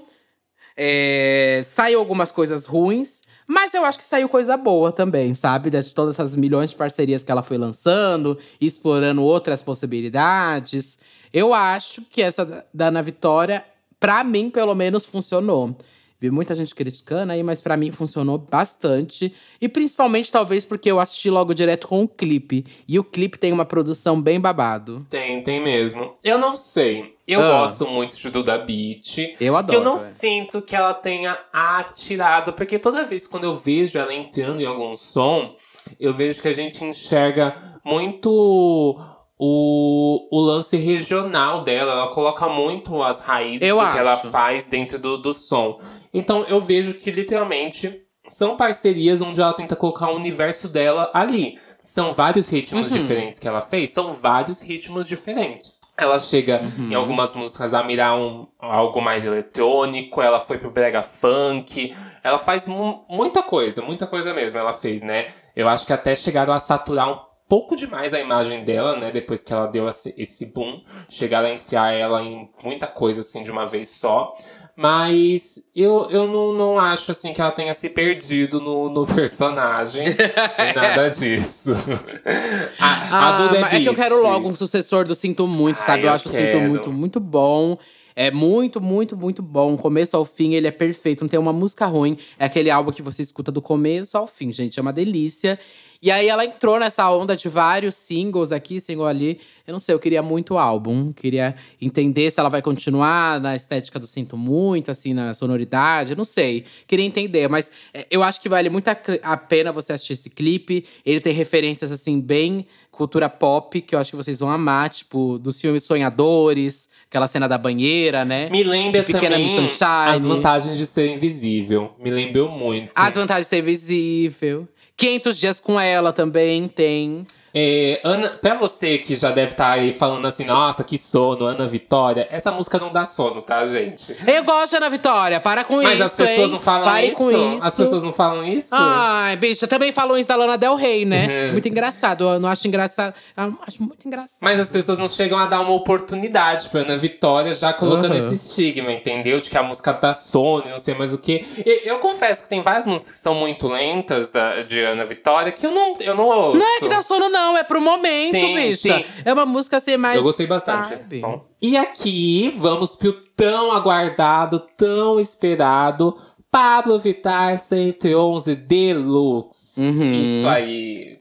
é, 0.75 1.61
saiu 1.65 1.99
algumas 1.99 2.31
coisas 2.31 2.65
ruins, 2.65 3.23
mas 3.47 3.75
eu 3.75 3.85
acho 3.85 3.99
que 3.99 4.05
saiu 4.05 4.29
coisa 4.29 4.57
boa 4.57 4.91
também, 4.91 5.35
sabe? 5.35 5.69
De 5.69 5.95
todas 5.95 6.15
essas 6.15 6.35
milhões 6.35 6.71
de 6.71 6.77
parcerias 6.77 7.23
que 7.23 7.31
ela 7.31 7.43
foi 7.43 7.59
lançando, 7.59 8.39
explorando 8.59 9.23
outras 9.23 9.63
possibilidades. 9.63 10.99
Eu 11.33 11.53
acho 11.53 12.03
que 12.11 12.23
essa 12.23 12.67
da 12.73 12.89
Ana 12.89 13.03
Vitória, 13.03 13.63
pra 14.01 14.23
mim, 14.25 14.51
pelo 14.51 14.75
menos, 14.75 15.05
funcionou. 15.05 15.77
Vi 16.19 16.31
muita 16.31 16.55
gente 16.55 16.75
criticando 16.75 17.31
aí, 17.33 17.43
mas 17.43 17.61
pra 17.61 17.77
mim 17.77 17.91
funcionou 17.91 18.39
bastante. 18.39 19.35
E 19.61 19.69
principalmente, 19.69 20.33
talvez, 20.33 20.65
porque 20.65 20.91
eu 20.91 20.99
assisti 20.99 21.29
logo 21.29 21.53
direto 21.53 21.87
com 21.87 22.03
o 22.03 22.09
clipe. 22.09 22.65
E 22.89 22.99
o 22.99 23.05
clipe 23.05 23.39
tem 23.39 23.53
uma 23.53 23.67
produção 23.67 24.21
bem 24.21 24.41
babado. 24.41 25.05
Tem, 25.11 25.43
tem 25.43 25.63
mesmo. 25.63 26.17
Eu 26.25 26.39
não 26.39 26.57
sei. 26.57 27.15
Eu 27.29 27.43
Ah. 27.43 27.61
gosto 27.61 27.87
muito 27.87 28.17
de 28.17 28.31
Duda 28.31 28.57
Beat. 28.57 29.19
Eu 29.19 29.37
Que 29.37 29.49
adoro. 29.49 29.79
eu 29.79 29.85
não 29.85 29.99
é. 29.99 30.01
sinto 30.01 30.63
que 30.63 30.75
ela 30.75 30.95
tenha 30.95 31.37
atirado, 31.53 32.55
porque 32.55 32.79
toda 32.79 33.05
vez 33.05 33.27
quando 33.27 33.45
eu 33.45 33.55
vejo 33.55 33.99
ela 33.99 34.15
entrando 34.15 34.63
em 34.63 34.67
algum 34.67 34.97
som, 34.97 35.55
eu 36.01 36.15
vejo 36.15 36.41
que 36.41 36.49
a 36.49 36.53
gente 36.53 36.83
enxerga 36.83 37.55
muito 37.85 38.99
o, 39.39 40.29
o 40.31 40.41
lance 40.41 40.77
regional 40.77 41.63
dela. 41.63 41.93
Ela 41.93 42.09
coloca 42.09 42.49
muito 42.49 43.03
as 43.03 43.21
raízes 43.21 43.63
Eu 43.63 43.77
do 43.77 43.83
acho. 43.83 43.93
que 43.93 43.99
ela 43.99 44.17
faz 44.17 44.67
dentro 44.67 44.99
do, 44.99 45.17
do 45.19 45.33
som. 45.33 45.79
Então 46.13 46.45
eu 46.49 46.61
vejo 46.61 46.95
que 46.95 47.11
literalmente 47.11 48.03
são 48.29 48.57
parcerias 48.57 49.23
onde 49.23 49.41
ela 49.41 49.53
tenta 49.53 49.77
colocar 49.77 50.11
o 50.11 50.17
universo 50.17 50.69
dela 50.69 51.09
ali. 51.15 51.57
São 51.79 52.13
vários 52.13 52.49
ritmos 52.49 52.91
Uhum. 52.91 52.99
diferentes 52.99 53.39
que 53.39 53.47
ela 53.47 53.61
fez, 53.61 53.91
são 53.91 54.13
vários 54.13 54.61
ritmos 54.61 55.07
diferentes. 55.07 55.81
Ela 55.97 56.19
chega 56.19 56.61
Uhum. 56.79 56.91
em 56.91 56.95
algumas 56.97 57.33
músicas 57.33 57.73
a 57.73 57.85
mirar 57.85 58.19
um, 58.19 58.49
algo 58.59 59.01
mais 59.01 59.25
eletrônico, 59.25 60.21
ela 60.21 60.41
foi 60.41 60.59
pro 60.59 60.73
brega 60.73 61.03
funk, 61.05 61.95
ela 62.25 62.37
faz 62.39 62.67
mu- 62.67 63.05
muita 63.09 63.45
coisa, 63.45 63.81
muita 63.81 64.09
coisa 64.09 64.35
mesmo 64.35 64.59
ela 64.59 64.73
fez, 64.73 65.03
né? 65.05 65.27
Eu 65.55 65.69
acho 65.69 65.87
que 65.87 65.93
até 65.93 66.15
chegaram 66.17 66.53
a 66.53 66.59
saturar 66.59 67.09
um 67.09 67.19
pouco 67.49 67.77
demais 67.77 68.13
a 68.13 68.21
imagem 68.21 68.65
dela, 68.65 68.99
né? 68.99 69.11
Depois 69.11 69.43
que 69.43 69.53
ela 69.53 69.67
deu 69.67 69.89
esse, 69.89 70.15
esse 70.19 70.47
boom, 70.47 70.83
chegaram 71.09 71.49
a 71.49 71.53
enfiar 71.53 71.93
ela 71.93 72.23
em 72.23 72.49
muita 72.63 72.87
coisa 72.87 73.21
assim 73.21 73.43
de 73.43 73.51
uma 73.51 73.67
vez 73.67 73.89
só. 73.89 74.35
Mas 74.77 75.63
eu, 75.75 76.11
eu 76.11 76.27
não, 76.27 76.53
não 76.53 76.79
acho 76.79 77.11
assim 77.11 77.33
que 77.33 77.41
ela 77.41 77.51
tenha 77.51 77.73
se 77.73 77.89
perdido 77.89 78.61
no, 78.61 78.91
no 78.91 79.07
personagem. 79.09 80.05
nem 80.05 80.75
nada 80.75 81.09
disso. 81.11 81.71
a, 82.79 83.29
a 83.29 83.37
Duda 83.39 83.61
mas 83.61 83.75
é 83.75 83.81
que 83.81 83.87
eu 83.87 83.95
quero 83.95 84.23
logo 84.23 84.49
um 84.49 84.55
sucessor 84.55 85.07
do 85.07 85.15
Sinto 85.15 85.47
Muito, 85.47 85.79
Ai, 85.81 85.87
sabe? 85.87 86.03
Eu, 86.03 86.09
eu 86.09 86.13
acho 86.13 86.29
o 86.29 86.33
Sinto. 86.33 86.59
Muito 86.61 86.93
muito 86.93 87.21
bom. 87.21 87.79
É 88.15 88.31
muito, 88.31 88.81
muito, 88.81 89.15
muito 89.15 89.43
bom. 89.43 89.77
Começo 89.77 90.17
ao 90.17 90.25
fim, 90.25 90.55
ele 90.55 90.67
é 90.67 90.71
perfeito. 90.71 91.21
Não 91.21 91.29
tem 91.29 91.39
uma 91.39 91.53
música 91.53 91.85
ruim. 91.85 92.17
É 92.39 92.47
aquele 92.47 92.71
álbum 92.71 92.91
que 92.91 93.03
você 93.03 93.21
escuta 93.21 93.53
do 93.53 93.61
começo 93.61 94.17
ao 94.17 94.27
fim, 94.27 94.51
gente. 94.51 94.79
É 94.79 94.83
uma 94.83 94.93
delícia. 94.93 95.59
E 96.01 96.11
aí 96.11 96.29
ela 96.29 96.45
entrou 96.45 96.79
nessa 96.79 97.11
onda 97.11 97.37
de 97.37 97.49
vários 97.49 97.95
singles 97.95 98.53
aqui, 98.53 98.81
single 98.81 99.07
ali. 99.07 99.41
Eu 99.67 99.73
não 99.73 99.79
sei, 99.79 99.95
eu 99.95 99.99
queria 99.99 100.23
muito 100.23 100.55
o 100.55 100.59
álbum. 100.59 101.13
Queria 101.13 101.55
entender 101.81 102.31
se 102.31 102.39
ela 102.39 102.49
vai 102.49 102.63
continuar 102.63 103.41
na 103.41 103.57
estética 103.57 103.99
do 103.99 104.07
Sinto 104.07 104.37
Muito, 104.37 104.91
assim, 104.91 105.13
na 105.13 105.35
sonoridade. 105.35 106.13
Eu 106.13 106.17
não 106.17 106.25
sei. 106.25 106.65
Queria 106.87 107.05
entender, 107.05 107.49
mas 107.49 107.71
é, 107.93 108.07
eu 108.11 108.23
acho 108.23 108.41
que 108.41 108.49
vale 108.49 108.71
muito 108.71 108.89
a, 108.89 109.37
pena 109.37 109.73
você 109.73 109.93
assistir 109.93 110.13
esse 110.13 110.31
clipe. 110.31 110.85
Ele 111.05 111.21
tem 111.21 111.33
referências, 111.33 111.91
assim, 111.91 112.21
bem 112.21 112.67
cultura 112.97 113.29
pop, 113.29 113.79
que 113.83 113.95
eu 113.95 113.99
acho 113.99 114.11
que 114.11 114.17
vocês 114.17 114.41
vão 114.41 114.51
amar, 114.51 114.89
tipo, 114.89 115.39
dos 115.39 115.61
filmes 115.61 115.83
Sonhadores, 115.83 116.89
aquela 117.09 117.29
cena 117.29 117.47
da 117.47 117.59
banheira, 117.59 118.25
né? 118.25 118.49
Me 118.51 118.65
lembra 118.65 119.01
de 119.01 119.07
Pequena 119.07 119.37
também 119.37 119.49
Sunshine. 119.49 120.15
as 120.15 120.25
vantagens 120.25 120.79
de 120.79 120.87
ser 120.87 121.13
invisível. 121.13 121.95
Me 122.03 122.11
lembrou 122.11 122.51
muito. 122.51 122.91
As 122.95 123.15
vantagens 123.15 123.47
de 123.47 123.51
ser 123.51 123.63
visível. 123.63 124.67
500 124.97 125.39
dias 125.39 125.61
com 125.61 125.79
ela 125.79 126.13
também 126.13 126.67
tem. 126.69 127.27
É, 127.55 128.01
Ana, 128.05 128.29
pra 128.31 128.55
você 128.55 128.99
que 128.99 129.15
já 129.15 129.31
deve 129.31 129.53
estar 129.53 129.73
aí 129.73 129.93
falando 129.93 130.27
assim, 130.27 130.45
nossa, 130.45 130.85
que 130.85 130.99
sono, 130.99 131.47
Ana 131.47 131.67
Vitória, 131.67 132.29
essa 132.31 132.53
música 132.53 132.79
não 132.79 132.91
dá 132.91 133.05
sono, 133.05 133.41
tá, 133.43 133.65
gente? 133.65 134.17
Eu 134.27 134.45
gosto 134.45 134.71
de 134.71 134.77
Ana 134.77 134.91
Vitória, 134.91 135.41
para 135.41 135.65
com 135.65 135.77
Mas 135.77 135.95
isso, 135.95 136.03
as 136.03 136.15
pessoas 136.15 136.39
hein? 136.39 136.51
não 136.51 136.61
falam 136.61 136.85
Pare 136.85 137.07
isso? 137.09 137.17
com 137.17 137.31
isso. 137.31 137.67
As 137.67 137.75
pessoas 137.75 138.03
não 138.03 138.13
falam 138.13 138.45
isso? 138.45 138.69
Ai, 138.73 139.37
bicha, 139.37 139.67
também 139.67 139.91
falam 139.93 140.17
isso 140.19 140.29
da 140.29 140.37
Lana 140.37 140.59
Del 140.59 140.75
Rey, 140.75 141.05
né? 141.05 141.51
muito 141.53 141.69
engraçado. 141.69 142.25
Eu 142.25 142.41
não 142.41 142.49
acho 142.49 142.67
engraçado. 142.69 143.15
Eu 143.37 143.55
acho 143.67 143.83
muito 143.83 144.07
engraçado. 144.07 144.39
Mas 144.41 144.61
as 144.61 144.71
pessoas 144.71 144.99
não 144.99 145.09
chegam 145.09 145.39
a 145.39 145.47
dar 145.47 145.61
uma 145.61 145.73
oportunidade 145.73 146.69
pra 146.69 146.83
Ana 146.83 146.97
Vitória, 146.97 147.53
já 147.55 147.73
colocando 147.73 148.13
Aham. 148.15 148.19
esse 148.19 148.35
estigma, 148.35 148.93
entendeu? 148.93 149.41
De 149.41 149.49
que 149.51 149.57
a 149.57 149.63
música 149.63 149.93
dá 149.93 150.13
sono 150.15 150.65
e 150.67 150.71
não 150.71 150.79
sei 150.79 150.95
mais 150.95 151.13
o 151.13 151.19
quê. 151.19 151.45
E 151.65 151.89
eu 151.89 151.99
confesso 151.99 152.43
que 152.43 152.49
tem 152.49 152.61
várias 152.61 152.87
músicas 152.87 153.13
que 153.13 153.19
são 153.19 153.35
muito 153.35 153.67
lentas 153.67 154.31
da, 154.31 154.63
de 154.63 154.81
Ana 154.83 155.05
Vitória 155.05 155.53
que 155.53 155.67
eu 155.67 155.73
não, 155.73 155.97
eu 156.01 156.15
não 156.15 156.25
ouço. 156.25 156.59
Não 156.59 156.77
é 156.77 156.79
que 156.81 156.89
dá 156.89 157.03
sono, 157.03 157.29
não, 157.29 157.46
é 157.55 157.63
pro 157.63 157.83
momento, 157.83 158.31
Sim, 158.31 158.55
bicha. 158.55 158.77
sim. 158.77 159.05
É 159.27 159.33
uma 159.35 159.45
música 159.45 159.77
assim 159.77 159.99
mais. 159.99 160.17
Eu 160.17 160.23
gostei 160.23 160.47
bastante 160.47 160.89
desse 160.89 161.21
som. 161.21 161.45
E 161.61 161.77
aqui, 161.77 162.51
vamos 162.57 162.97
pro 162.97 163.13
tão 163.13 163.73
aguardado, 163.73 164.59
tão 164.79 165.21
esperado 165.21 166.17
Pablo 166.51 166.99
Vittar 166.99 167.59
111 167.59 168.55
Deluxe. 168.55 169.79
Uhum. 169.79 170.13
Isso 170.13 170.49
aí. 170.49 171.19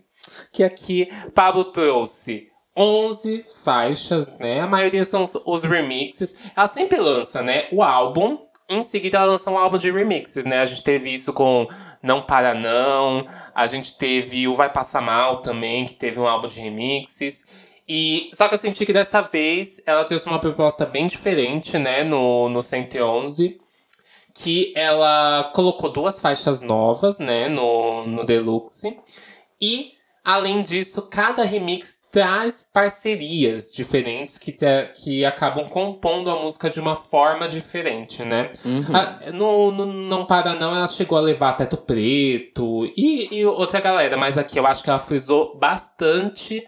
Que 0.54 0.64
aqui, 0.64 1.10
Pablo 1.34 1.66
trouxe 1.66 2.48
11 2.78 3.46
faixas, 3.64 4.38
né? 4.40 4.62
A 4.62 4.68
maioria 4.68 5.04
são 5.04 5.24
os, 5.24 5.36
os 5.46 5.64
remixes. 5.64 6.52
Ela 6.56 6.68
sempre 6.68 6.98
lança, 7.00 7.42
né? 7.42 7.66
O 7.72 7.84
álbum. 7.84 8.45
Em 8.68 8.84
seguida, 8.84 9.18
ela 9.18 9.28
lança 9.28 9.52
um 9.52 9.58
álbum 9.58 9.78
de 9.78 9.92
remixes, 9.92 10.46
né? 10.46 10.60
A 10.60 10.66
gente 10.66 10.84
teve 10.84 11.14
isso 11.14 11.34
com 11.34 11.68
Não 12.02 12.22
Para 12.24 12.54
Não. 12.54 13.26
A 13.54 13.68
gente 13.68 13.98
teve 13.98 14.48
o 14.48 14.56
Vai 14.56 14.72
Passar 14.72 15.02
Mal 15.02 15.42
também, 15.42 15.86
que 15.86 15.94
teve 15.94 16.20
um 16.20 16.28
álbum 16.28 16.48
de 16.48 16.60
remixes. 16.60 17.76
E 17.88 18.30
só 18.34 18.48
que 18.48 18.56
eu 18.56 18.58
senti 18.58 18.86
que 18.86 18.94
dessa 18.94 19.22
vez 19.22 19.82
ela 19.86 20.04
trouxe 20.04 20.26
uma 20.26 20.40
proposta 20.40 20.86
bem 20.86 21.06
diferente, 21.06 21.78
né? 21.78 22.04
No, 22.04 22.50
no 22.50 22.62
111 22.62 23.60
que 24.36 24.74
ela 24.76 25.50
colocou 25.56 25.90
duas 25.90 26.20
faixas 26.20 26.60
novas, 26.60 27.20
né, 27.20 27.48
no, 27.48 28.06
no 28.06 28.26
Deluxe. 28.26 29.00
E, 29.60 29.94
além 30.26 30.64
disso, 30.64 31.04
cada 31.04 31.44
remix 31.44 32.00
traz 32.12 32.68
parcerias 32.74 33.72
diferentes 33.72 34.38
que, 34.38 34.52
te- 34.52 34.92
que 34.96 35.24
acabam 35.24 35.70
compondo 35.70 36.30
a 36.30 36.42
música 36.42 36.70
de 36.70 36.80
uma 36.80 36.96
forma 36.96 37.48
diferente, 37.48 38.24
né? 38.24 38.52
A- 38.94 39.32
no, 39.32 39.72
no 39.72 39.86
Não 39.86 40.26
Para 40.26 40.54
Não, 40.56 40.76
ela 40.76 40.88
chegou 40.88 41.18
a 41.18 41.22
levar 41.22 41.54
Teto 41.54 41.78
Preto 41.78 42.86
e, 42.98 43.28
e 43.36 43.46
outra 43.46 43.80
galera, 43.80 44.18
mas 44.18 44.38
aqui 44.38 44.58
eu 44.60 44.66
acho 44.66 44.84
que 44.84 44.90
ela 44.90 44.98
frisou 45.00 45.58
bastante 45.58 46.66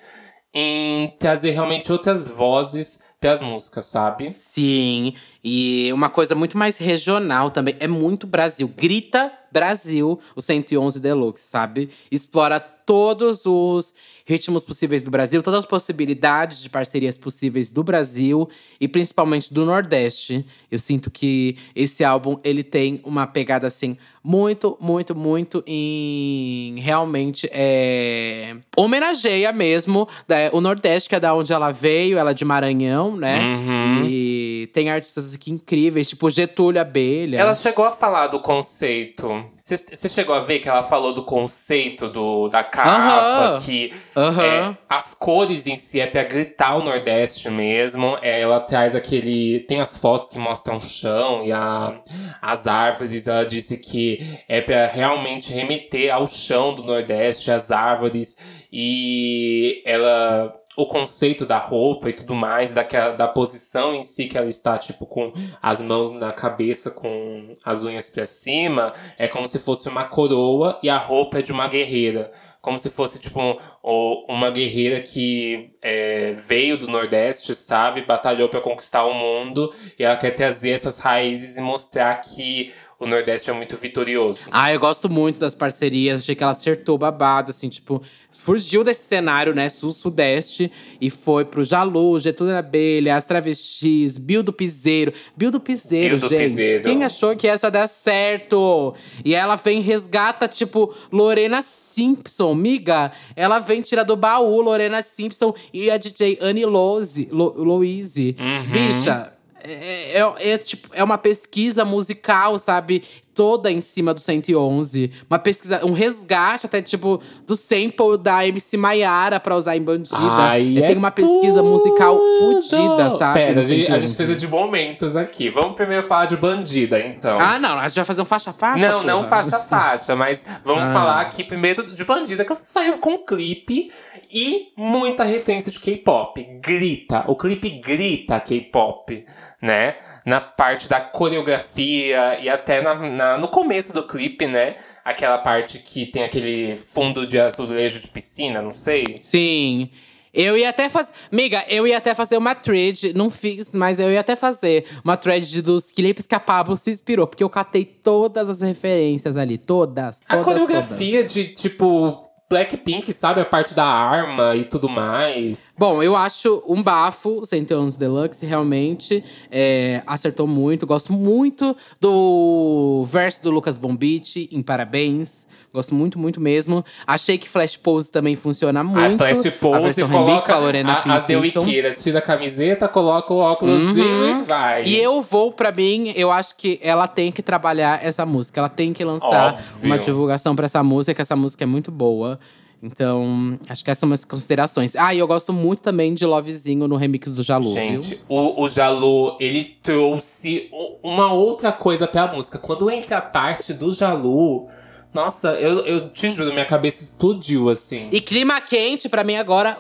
em 0.54 1.14
trazer 1.20 1.52
realmente 1.52 1.92
outras 1.92 2.28
vozes 2.30 3.00
pras 3.20 3.42
músicas, 3.42 3.86
sabe? 3.86 4.30
Sim, 4.30 5.14
e 5.44 5.92
uma 5.94 6.10
coisa 6.10 6.36
muito 6.36 6.58
mais 6.58 6.78
regional 6.78 7.50
também. 7.52 7.76
É 7.80 7.88
muito 7.88 8.28
Brasil. 8.28 8.68
Grita 8.76 9.32
Brasil, 9.52 10.20
o 10.36 10.42
111 10.42 11.00
Deluxe, 11.00 11.44
sabe? 11.48 11.90
Explora 12.12 12.60
todos 12.88 13.46
os 13.46 13.94
ritmos 14.26 14.64
possíveis 14.64 15.04
do 15.04 15.12
Brasil, 15.12 15.44
todas 15.44 15.60
as 15.60 15.66
possibilidades 15.66 16.62
de 16.62 16.70
parcerias 16.70 17.18
possíveis 17.18 17.70
do 17.70 17.84
Brasil 17.84 18.50
e 18.80 18.88
principalmente 18.88 19.54
do 19.54 19.66
Nordeste. 19.66 20.46
Eu 20.72 20.80
sinto 20.80 21.12
que 21.12 21.58
esse 21.76 22.06
álbum 22.06 22.40
ele 22.46 22.64
tem 22.64 23.02
uma 23.04 23.28
pegada 23.28 23.68
assim 23.68 23.98
muito, 24.24 24.78
muito, 24.80 25.14
muito 25.14 25.64
em 25.68 26.80
realmente 26.80 27.50
é 27.52 28.56
homenageia 28.76 29.52
mesmo 29.52 30.08
né, 30.28 30.50
o 30.54 30.62
Nordeste, 30.62 31.10
que 31.10 31.16
é 31.16 31.20
da 31.20 31.34
onde 31.34 31.52
ela 31.52 31.72
veio, 31.72 32.18
ela 32.18 32.32
é 32.32 32.34
de 32.34 32.46
Maranhão, 32.46 33.18
né? 33.18 33.44
Uhum. 33.44 34.06
E 34.06 34.70
tem 34.74 34.90
artistas 34.90 35.36
aqui 35.36 35.52
incríveis, 35.52 36.08
tipo 36.10 36.30
Getúlio 36.30 36.80
Abelha. 36.80 37.38
Ela 37.38 37.54
chegou 37.54 37.84
a 37.84 37.92
falar 37.92 38.28
do 38.28 38.40
conceito. 38.40 39.57
Você 39.76 40.08
chegou 40.08 40.34
a 40.34 40.40
ver 40.40 40.60
que 40.60 40.70
ela 40.70 40.82
falou 40.82 41.14
do 41.14 41.26
conceito 41.26 42.08
do, 42.08 42.48
da 42.48 42.64
capa, 42.64 42.90
Aham. 42.90 43.60
que 43.60 43.92
Aham. 44.16 44.44
é, 44.44 44.78
as 44.88 45.14
cores 45.14 45.68
em 45.68 45.76
si 45.76 46.00
é 46.00 46.08
pra 46.08 46.24
gritar 46.24 46.78
o 46.78 46.84
Nordeste 46.84 47.50
mesmo. 47.50 48.18
É, 48.22 48.40
ela 48.40 48.62
traz 48.62 48.96
aquele. 48.96 49.60
Tem 49.68 49.82
as 49.82 49.98
fotos 49.98 50.30
que 50.30 50.40
mostram 50.40 50.78
o 50.78 50.82
chão 50.82 51.44
e 51.44 51.52
a, 51.52 52.00
as 52.42 52.66
árvores. 52.66 53.28
Ela 53.28 53.46
disse 53.46 53.78
que 53.78 54.20
é 54.48 54.62
pra 54.62 54.88
realmente 54.88 55.52
remeter 55.52 56.14
ao 56.14 56.28
chão 56.28 56.74
do 56.74 56.84
Nordeste, 56.84 57.52
às 57.52 57.70
árvores. 57.70 58.66
E 58.72 59.82
ela. 59.86 60.54
O 60.78 60.86
conceito 60.86 61.44
da 61.44 61.58
roupa 61.58 62.08
e 62.10 62.14
tudo 62.14 62.36
mais, 62.36 62.72
daquela, 62.72 63.10
da 63.16 63.28
posição 63.28 63.96
em 63.96 64.04
si 64.04 64.28
que 64.28 64.38
ela 64.38 64.46
está, 64.48 64.78
tipo, 64.78 65.08
com 65.08 65.34
as 65.60 65.82
mãos 65.82 66.12
na 66.12 66.32
cabeça, 66.32 66.92
com 66.92 67.52
as 67.66 67.84
unhas 67.84 68.12
pra 68.12 68.28
cima, 68.28 68.94
é 69.18 69.28
como 69.28 69.48
se 69.48 69.58
fosse 69.58 69.90
uma 69.90 70.04
coroa 70.04 70.78
e 70.84 70.88
a 70.90 70.98
roupa 71.00 71.40
é 71.40 71.42
de 71.42 71.52
uma 71.52 71.68
guerreira. 71.68 72.32
Como 72.62 72.78
se 72.78 72.90
fosse, 72.92 73.18
tipo, 73.18 73.40
um- 73.42 74.26
uma 74.30 74.52
guerreira 74.52 75.00
que 75.02 75.72
é, 75.82 76.34
veio 76.34 76.78
do 76.78 76.88
Nordeste, 76.88 77.56
sabe? 77.56 78.02
Batalhou 78.06 78.48
pra 78.50 78.60
conquistar 78.62 79.06
o 79.06 79.14
mundo. 79.14 79.70
E 79.98 80.04
ela 80.04 80.18
quer 80.18 80.32
trazer 80.32 80.72
essas 80.72 81.00
raízes 81.00 81.58
e 81.58 81.62
mostrar 81.62 82.16
que 82.22 82.72
o 83.00 83.06
Nordeste 83.06 83.50
é 83.50 83.54
muito 83.54 83.78
vitorioso. 83.78 84.48
Ah, 84.52 84.74
eu 84.74 84.80
gosto 84.80 85.08
muito 85.08 85.40
das 85.40 85.54
parcerias. 85.54 86.20
Achei 86.20 86.34
que 86.34 86.42
ela 86.42 86.54
acertou 86.54 86.98
babado, 86.98 87.52
assim, 87.52 87.70
tipo, 87.70 88.02
fugiu 88.32 88.84
desse 88.84 89.04
cenário, 89.04 89.54
né, 89.54 89.70
sul-sudeste 89.70 90.72
e 91.00 91.12
foi 91.12 91.46
pro 91.46 91.64
Jalu, 91.64 92.18
Getúlio 92.18 92.58
Abelha, 92.58 93.16
As 93.16 93.26
Travestis, 93.26 94.18
Bill 94.18 94.42
do 94.42 94.52
Piseiro. 94.52 95.14
Bill 95.36 95.52
do 95.52 95.60
Piseiro, 95.60 96.18
Bill 96.18 96.28
do 96.28 96.36
gente. 96.36 96.50
Piseiro. 96.50 96.84
Quem 96.84 97.04
achou 97.04 97.36
que 97.36 97.48
essa 97.48 97.68
ia 97.68 97.72
dar 97.72 97.88
certo? 97.88 98.96
E 99.24 99.36
ela 99.36 99.56
vem 99.56 99.78
e 99.78 99.82
resgata, 99.82 100.48
tipo, 100.48 100.92
Lorena 101.12 101.62
Simpson, 101.62 102.56
miga. 102.56 103.12
Ela 103.36 103.60
vem 103.60 103.82
tirar 103.82 104.04
do 104.04 104.16
baú 104.16 104.60
Lorena 104.60 105.04
Simpson 105.04 105.54
e 105.72 105.92
a 105.92 105.98
DJ 105.98 106.40
Annie 106.42 106.66
Louise. 106.66 107.30
Lo, 107.32 107.54
Louise. 107.58 108.36
Uhum. 108.40 108.72
Bicha, 108.72 109.37
é, 109.64 110.20
é, 110.20 110.52
é, 110.52 110.58
tipo, 110.58 110.90
é 110.94 111.04
uma 111.04 111.18
pesquisa 111.18 111.84
musical, 111.86 112.58
sabe? 112.60 113.04
toda 113.38 113.70
em 113.72 113.80
cima 113.80 114.16
do 114.16 114.20
111. 114.20 115.12
Uma 115.30 115.38
pesquisa, 115.38 115.86
um 115.86 115.94
resgate 115.94 116.66
até, 116.66 116.82
tipo, 116.82 117.22
do 117.46 117.56
sample 117.56 118.18
da 118.20 118.48
MC 118.48 118.76
Maiara 118.78 119.40
pra 119.40 119.56
usar 119.56 119.78
em 119.78 119.82
Bandida. 119.84 120.18
Ai, 120.20 120.76
é, 120.76 120.80
é 120.80 120.88
tem 120.88 120.98
uma 120.98 121.12
pesquisa 121.12 121.62
musical 121.62 122.18
tudo. 122.18 122.64
fodida, 122.64 123.12
sabe? 123.12 123.40
Pera, 123.40 123.60
a 123.60 123.64
gente, 123.64 123.82
a 123.84 124.00
111. 124.00 124.08
gente 124.08 124.16
precisa 124.16 124.36
de 124.36 124.48
momentos 124.48 125.16
aqui. 125.16 125.52
Vamos 125.52 125.76
primeiro 125.76 126.02
falar 126.02 126.26
de 126.26 126.36
Bandida, 126.36 127.00
então. 127.00 127.38
Ah, 127.40 127.60
não, 127.60 127.78
a 127.78 127.88
gente 127.88 127.98
vai 127.98 128.06
fazer 128.06 128.24
um 128.24 128.26
faixa-faixa? 128.26 128.88
Não, 128.90 129.04
não 129.04 129.18
porra. 129.18 129.30
faixa 129.30 129.58
a 129.58 129.60
faixa, 129.60 130.16
mas 130.16 130.44
vamos 130.64 130.86
Ah. 130.86 130.94
falar 130.94 131.22
aqui 131.22 131.44
primeiro 131.44 131.84
de 131.84 132.04
Bandida, 132.04 132.44
que 132.44 132.52
ela 132.52 132.60
saiu 132.60 132.98
com 132.98 133.12
um 133.12 133.24
clipe 133.24 133.92
e 134.32 134.74
muita 134.76 135.24
referência 135.24 135.72
de 135.72 135.80
K-pop. 135.80 136.44
Grita, 136.62 137.24
o 137.28 137.36
clipe 137.36 137.70
grita 137.70 138.40
K-pop, 138.40 139.26
né? 139.62 139.96
Na 140.26 140.42
parte 140.42 140.88
da 140.90 141.00
coreografia 141.02 142.40
e 142.40 142.50
até 142.50 142.82
na, 142.82 142.96
na- 143.10 143.38
no 143.38 143.48
começo 143.48 143.94
do 143.94 144.06
clipe, 144.06 144.48
né? 144.48 144.76
Aquela 145.04 145.38
parte 145.38 145.80
que 145.80 146.06
tem 146.06 146.24
aquele 146.24 146.76
fundo 146.76 147.26
de 147.26 147.40
azulejo 147.40 148.02
de 148.02 148.08
piscina, 148.08 148.62
não 148.62 148.74
sei. 148.74 149.16
Sim. 149.20 149.90
Eu 150.34 150.56
ia 150.56 150.70
até 150.70 150.88
fazer. 150.88 151.12
Miga, 151.32 151.64
eu 151.68 151.88
ia 151.88 151.98
até 151.98 152.14
fazer 152.14 152.38
uma 152.38 152.54
thread. 152.54 153.12
Não 153.16 153.28
fiz, 153.30 153.72
mas 153.72 154.00
eu 154.00 154.12
ia 154.12 154.20
até 154.20 154.36
fazer 154.36 154.86
uma 155.04 155.18
thread 155.18 155.62
dos 155.64 155.90
clipes 155.92 156.28
que 156.28 156.36
a 156.36 156.40
Pablo 156.40 156.76
se 156.76 156.92
inspirou. 156.92 157.26
Porque 157.26 157.44
eu 157.44 157.50
catei 157.50 157.84
todas 157.86 158.48
as 158.48 158.62
referências 158.62 159.36
ali. 159.36 159.58
Todas. 159.58 160.22
A 160.28 160.38
todas, 160.38 160.46
coreografia 160.46 161.24
de, 161.24 161.46
tipo, 161.56 162.27
Blackpink, 162.50 163.12
sabe? 163.12 163.42
A 163.42 163.46
parte 163.46 163.76
da 163.76 163.84
arma 163.84 164.56
e 164.56 164.64
tudo 164.64 164.88
mais. 164.88 165.76
Bom, 165.78 166.02
eu 166.02 166.16
acho 166.16 166.64
um 166.66 166.82
bafo, 166.82 167.46
111 167.46 168.00
Deluxe, 168.00 168.46
realmente 168.46 169.22
é, 169.52 170.02
acertou 170.08 170.48
muito. 170.48 170.88
Gosto 170.88 171.12
muito 171.12 171.76
do 172.00 173.04
verso 173.06 173.44
do 173.44 173.52
Lucas 173.52 173.78
Bombite, 173.78 174.48
em 174.50 174.62
Parabéns. 174.62 175.46
Gosto 175.78 175.94
muito, 175.94 176.18
muito 176.18 176.42
mesmo. 176.42 176.84
Achei 177.06 177.38
que 177.38 177.48
Flash 177.48 177.78
Pose 177.78 178.10
também 178.10 178.36
funciona 178.36 178.84
muito. 178.84 179.14
A 179.14 179.18
Flash 179.18 179.46
a 179.46 179.52
Pose 179.52 180.02
remix 180.02 180.12
coloca 180.12 180.56
a 180.56 180.58
Lorena 180.58 180.94
a, 181.06 181.14
a 181.18 181.20
Simpson. 181.20 181.60
Wicked, 181.60 182.02
tira 182.02 182.18
a 182.18 182.22
camiseta, 182.22 182.88
coloca 182.88 183.32
o 183.32 183.38
óculosinho 183.38 184.26
e 184.26 184.34
vai. 184.46 184.86
E 184.86 184.98
eu 184.98 185.22
vou, 185.22 185.52
pra 185.52 185.72
mim, 185.72 186.12
eu 186.16 186.32
acho 186.32 186.56
que 186.56 186.80
ela 186.82 187.08
tem 187.08 187.32
que 187.32 187.44
trabalhar 187.44 188.04
essa 188.04 188.26
música. 188.26 188.60
Ela 188.60 188.70
tem 188.70 188.92
que 188.92 189.04
lançar 189.04 189.54
Óbvio. 189.54 189.86
uma 189.86 190.00
divulgação 190.00 190.56
pra 190.56 190.66
essa 190.66 190.82
música, 190.82 191.14
que 191.14 191.22
essa 191.22 191.36
música 191.36 191.64
é 191.64 191.68
muito 191.68 191.92
boa. 191.92 192.40
Então, 192.82 193.60
acho 193.70 193.84
que 193.84 193.92
essas 193.92 194.00
são 194.00 194.12
as 194.12 194.26
considerações. 194.26 194.96
Ah, 194.96 195.14
e 195.14 195.20
eu 195.20 195.28
gosto 195.28 195.54
muito 195.54 195.82
também 195.82 196.16
de 196.16 196.26
Lovezinho 196.26 196.88
no 196.88 196.96
remix 196.96 197.32
do 197.32 197.44
Jalu, 197.44 197.66
viu? 197.66 197.74
Gente, 197.74 198.20
o, 198.28 198.64
o 198.64 198.68
Jalu, 198.68 199.38
ele 199.40 199.78
trouxe 199.84 200.72
uma 201.04 201.32
outra 201.32 201.72
coisa 201.72 202.08
pra 202.08 202.32
música. 202.32 202.58
Quando 202.58 202.90
entra 202.90 203.18
a 203.18 203.22
parte 203.22 203.74
do 203.74 203.92
Jalu, 203.92 204.68
nossa, 205.14 205.50
eu, 205.54 205.80
eu 205.80 206.10
te 206.10 206.30
juro, 206.30 206.54
minha 206.54 206.66
cabeça 206.66 207.02
explodiu, 207.02 207.70
assim. 207.70 208.08
E 208.12 208.22
clima 208.22 208.62
quente, 208.62 209.10
pra 209.10 209.24
mim, 209.24 209.36
agora… 209.36 209.78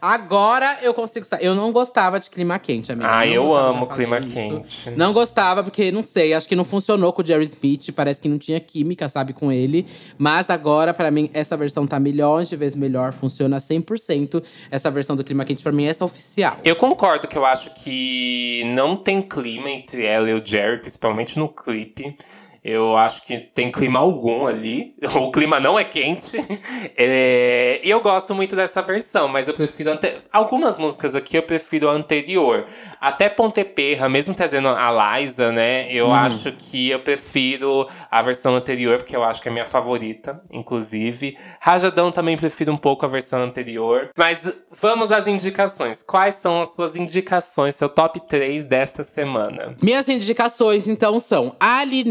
Agora 0.00 0.78
eu 0.82 0.94
consigo… 0.94 1.26
Eu 1.40 1.54
não 1.54 1.72
gostava 1.72 2.18
de 2.18 2.30
clima 2.30 2.58
quente, 2.58 2.90
amiga. 2.90 3.08
Ah, 3.10 3.26
eu 3.26 3.44
gostava, 3.44 3.68
amo 3.68 3.86
clima 3.86 4.18
isso. 4.18 4.34
quente. 4.34 4.90
Não 4.90 5.12
gostava, 5.12 5.62
porque, 5.62 5.92
não 5.92 6.02
sei, 6.02 6.32
acho 6.32 6.48
que 6.48 6.56
não 6.56 6.64
funcionou 6.64 7.12
com 7.12 7.20
o 7.22 7.26
Jerry 7.26 7.44
Smith. 7.44 7.92
Parece 7.92 8.20
que 8.20 8.28
não 8.28 8.38
tinha 8.38 8.58
química, 8.60 9.08
sabe, 9.08 9.32
com 9.32 9.52
ele. 9.52 9.86
Mas 10.16 10.48
agora, 10.48 10.94
pra 10.94 11.10
mim, 11.10 11.28
essa 11.34 11.56
versão 11.56 11.86
tá 11.86 12.00
milhões 12.00 12.48
de 12.48 12.56
vezes 12.56 12.76
melhor. 12.76 13.12
Funciona 13.12 13.58
100%. 13.58 14.42
Essa 14.70 14.90
versão 14.90 15.14
do 15.16 15.24
clima 15.24 15.44
quente, 15.44 15.62
pra 15.62 15.72
mim, 15.72 15.84
essa 15.86 16.02
é 16.02 16.06
oficial. 16.06 16.56
Eu 16.64 16.76
concordo 16.76 17.28
que 17.28 17.36
eu 17.36 17.44
acho 17.44 17.74
que 17.74 18.62
não 18.74 18.96
tem 18.96 19.20
clima 19.20 19.68
entre 19.70 20.04
ela 20.06 20.30
e 20.30 20.34
o 20.34 20.44
Jerry, 20.44 20.78
principalmente 20.80 21.38
no 21.38 21.48
clipe. 21.48 22.16
Eu 22.64 22.96
acho 22.96 23.22
que 23.24 23.38
tem 23.38 23.70
clima 23.70 23.98
algum 23.98 24.46
ali. 24.46 24.94
O 25.16 25.30
clima 25.30 25.58
não 25.60 25.78
é 25.78 25.84
quente. 25.84 26.36
É, 26.96 27.80
E 27.84 27.90
eu 27.90 28.00
gosto 28.00 28.34
muito 28.34 28.56
dessa 28.56 28.82
versão, 28.82 29.28
mas 29.28 29.48
eu 29.48 29.54
prefiro. 29.54 29.90
ante- 29.90 30.18
Algumas 30.32 30.76
músicas 30.76 31.14
aqui 31.14 31.36
eu 31.36 31.42
prefiro 31.42 31.88
a 31.88 31.92
anterior. 31.92 32.64
Até 33.00 33.28
Ponte 33.28 33.62
Perra, 33.64 34.08
mesmo 34.08 34.34
trazendo 34.34 34.68
a 34.68 35.18
Liza, 35.20 35.52
né? 35.52 35.90
Eu 35.92 36.12
acho 36.12 36.52
que 36.52 36.90
eu 36.90 36.98
prefiro 37.00 37.86
a 38.10 38.20
versão 38.22 38.56
anterior, 38.56 38.98
porque 38.98 39.14
eu 39.16 39.22
acho 39.22 39.40
que 39.40 39.48
é 39.48 39.50
a 39.50 39.52
minha 39.52 39.66
favorita, 39.66 40.40
inclusive. 40.52 41.36
Rajadão 41.60 42.10
também 42.10 42.36
prefiro 42.36 42.72
um 42.72 42.76
pouco 42.76 43.04
a 43.04 43.08
versão 43.08 43.42
anterior. 43.42 44.10
Mas 44.16 44.52
vamos 44.70 45.12
às 45.12 45.26
indicações. 45.26 46.02
Quais 46.02 46.34
são 46.36 46.60
as 46.60 46.74
suas 46.74 46.96
indicações, 46.96 47.76
seu 47.76 47.88
top 47.88 48.20
3 48.26 48.66
desta 48.66 49.02
semana? 49.02 49.76
Minhas 49.82 50.08
indicações, 50.08 50.88
então, 50.88 51.18
são 51.20 51.54
Ali 51.60 52.04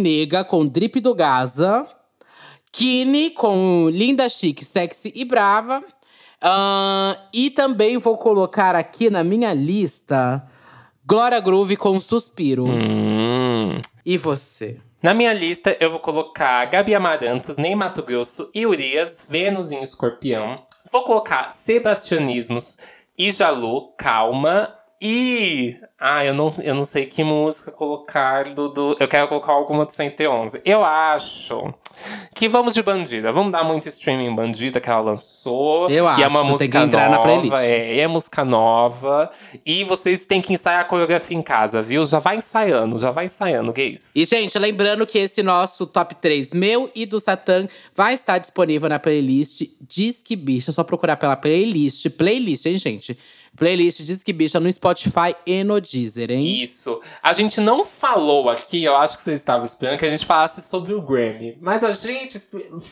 Com 0.44 0.66
Drip 0.66 1.00
do 1.00 1.14
Gaza. 1.14 1.88
Kine 2.72 3.32
com 3.32 3.90
Linda 3.90 4.30
Chique, 4.30 4.64
Sexy 4.64 5.12
e 5.16 5.26
Brava. 5.26 5.84
Ahn, 6.42 7.16
e 7.34 7.50
também 7.50 7.98
vou 7.98 8.18
colocar 8.18 8.76
aqui 8.76 9.10
na 9.10 9.24
minha 9.24 9.54
lista 9.54 10.48
Glória 11.06 11.40
Groove 11.40 11.76
com 11.76 12.00
Suspiro. 12.00 12.66
Hum. 12.66 13.80
E 14.06 14.18
você? 14.18 14.80
Na 15.02 15.14
minha 15.14 15.34
lista, 15.34 15.76
eu 15.80 15.90
vou 15.90 16.00
colocar 16.00 16.66
Gabi 16.66 16.94
Amarantos, 16.94 17.58
Ney 17.58 17.76
Mato 17.76 18.04
Grosso 18.04 18.52
e 18.54 18.66
Urias, 18.66 19.26
Vênus 19.30 19.72
em 19.72 19.82
Escorpião. 19.82 20.64
Vou 20.92 21.04
colocar 21.04 21.54
Sebastianismos 21.54 22.78
e 23.18 23.32
Jalu, 23.32 23.90
Calma. 23.98 24.77
E. 25.02 25.76
Ah, 26.00 26.26
eu 26.26 26.34
não, 26.34 26.54
eu 26.62 26.76
não 26.76 26.84
sei 26.84 27.06
que 27.06 27.24
música 27.24 27.72
colocar 27.72 28.54
do, 28.54 28.70
do. 28.70 28.98
Eu 29.00 29.08
quero 29.08 29.28
colocar 29.28 29.52
alguma 29.52 29.86
do 29.86 29.92
111. 29.92 30.62
Eu 30.66 30.84
acho 30.84 31.74
que 32.36 32.48
vamos 32.48 32.74
de 32.74 32.82
Bandida. 32.82 33.32
Vamos 33.32 33.52
dar 33.52 33.64
muito 33.64 33.88
streaming 33.88 34.34
Bandida 34.36 34.80
que 34.80 34.90
ela 34.90 35.02
lançou. 35.02 35.90
Eu 35.90 36.06
E 36.18 36.24
é 36.24 36.28
uma 36.28 36.40
acho, 36.40 36.50
música 36.50 36.58
tem 36.58 36.70
que 36.70 36.78
entrar 36.78 37.10
na 37.10 37.18
nova, 37.18 37.24
playlist. 37.24 37.56
É, 37.56 38.00
é 38.00 38.08
música 38.08 38.46
nova. 38.46 39.32
E 39.66 39.84
vocês 39.84 40.26
têm 40.26 40.42
que 40.42 40.54
ensaiar 40.54 40.82
a 40.82 40.84
coreografia 40.84 41.38
em 41.38 41.42
casa, 41.42 41.82
viu? 41.82 42.06
Já 42.06 42.20
vai 42.20 42.38
ensaiando, 42.38 43.00
já 43.00 43.12
vai 43.12 43.26
ensaiando, 43.26 43.74
gays. 43.74 44.16
E, 44.16 44.26
gente, 44.26 44.58
lembrando 44.60 45.06
que 45.06 45.18
esse 45.18 45.42
nosso 45.42 45.86
top 45.86 46.16
3, 46.16 46.52
meu 46.52 46.90
e 46.96 47.06
do 47.06 47.20
Satã, 47.20 47.68
vai 47.96 48.14
estar 48.14 48.38
disponível 48.38 48.90
na 48.90 49.00
playlist 49.00 49.64
Disque 49.82 50.36
Bicha. 50.36 50.72
É 50.72 50.74
só 50.74 50.84
procurar 50.84 51.18
pela 51.18 51.36
playlist. 51.36 52.10
Playlist, 52.12 52.66
hein, 52.66 52.78
gente? 52.78 53.18
Playlist 53.58 54.02
Disque 54.04 54.32
Bicha 54.32 54.60
no 54.60 54.72
Spotify 54.72 55.36
e 55.46 55.64
no 55.64 55.82
Deezer, 55.82 56.30
hein? 56.30 56.62
Isso. 56.62 57.02
A 57.22 57.34
gente 57.34 57.60
não 57.60 57.84
falou 57.84 58.50
aqui, 58.50 58.84
eu 58.84 58.96
acho 58.96 59.18
que 59.18 59.24
vocês 59.24 59.40
estavam 59.40 59.66
esperando 59.66 59.98
que 59.98 60.06
a 60.06 60.10
gente 60.10 60.26
falasse 60.26 60.62
sobre 60.62 60.94
o 60.94 61.02
Grammy. 61.02 61.58
Mas 61.60 61.84
a 61.84 61.92
gente 61.92 62.38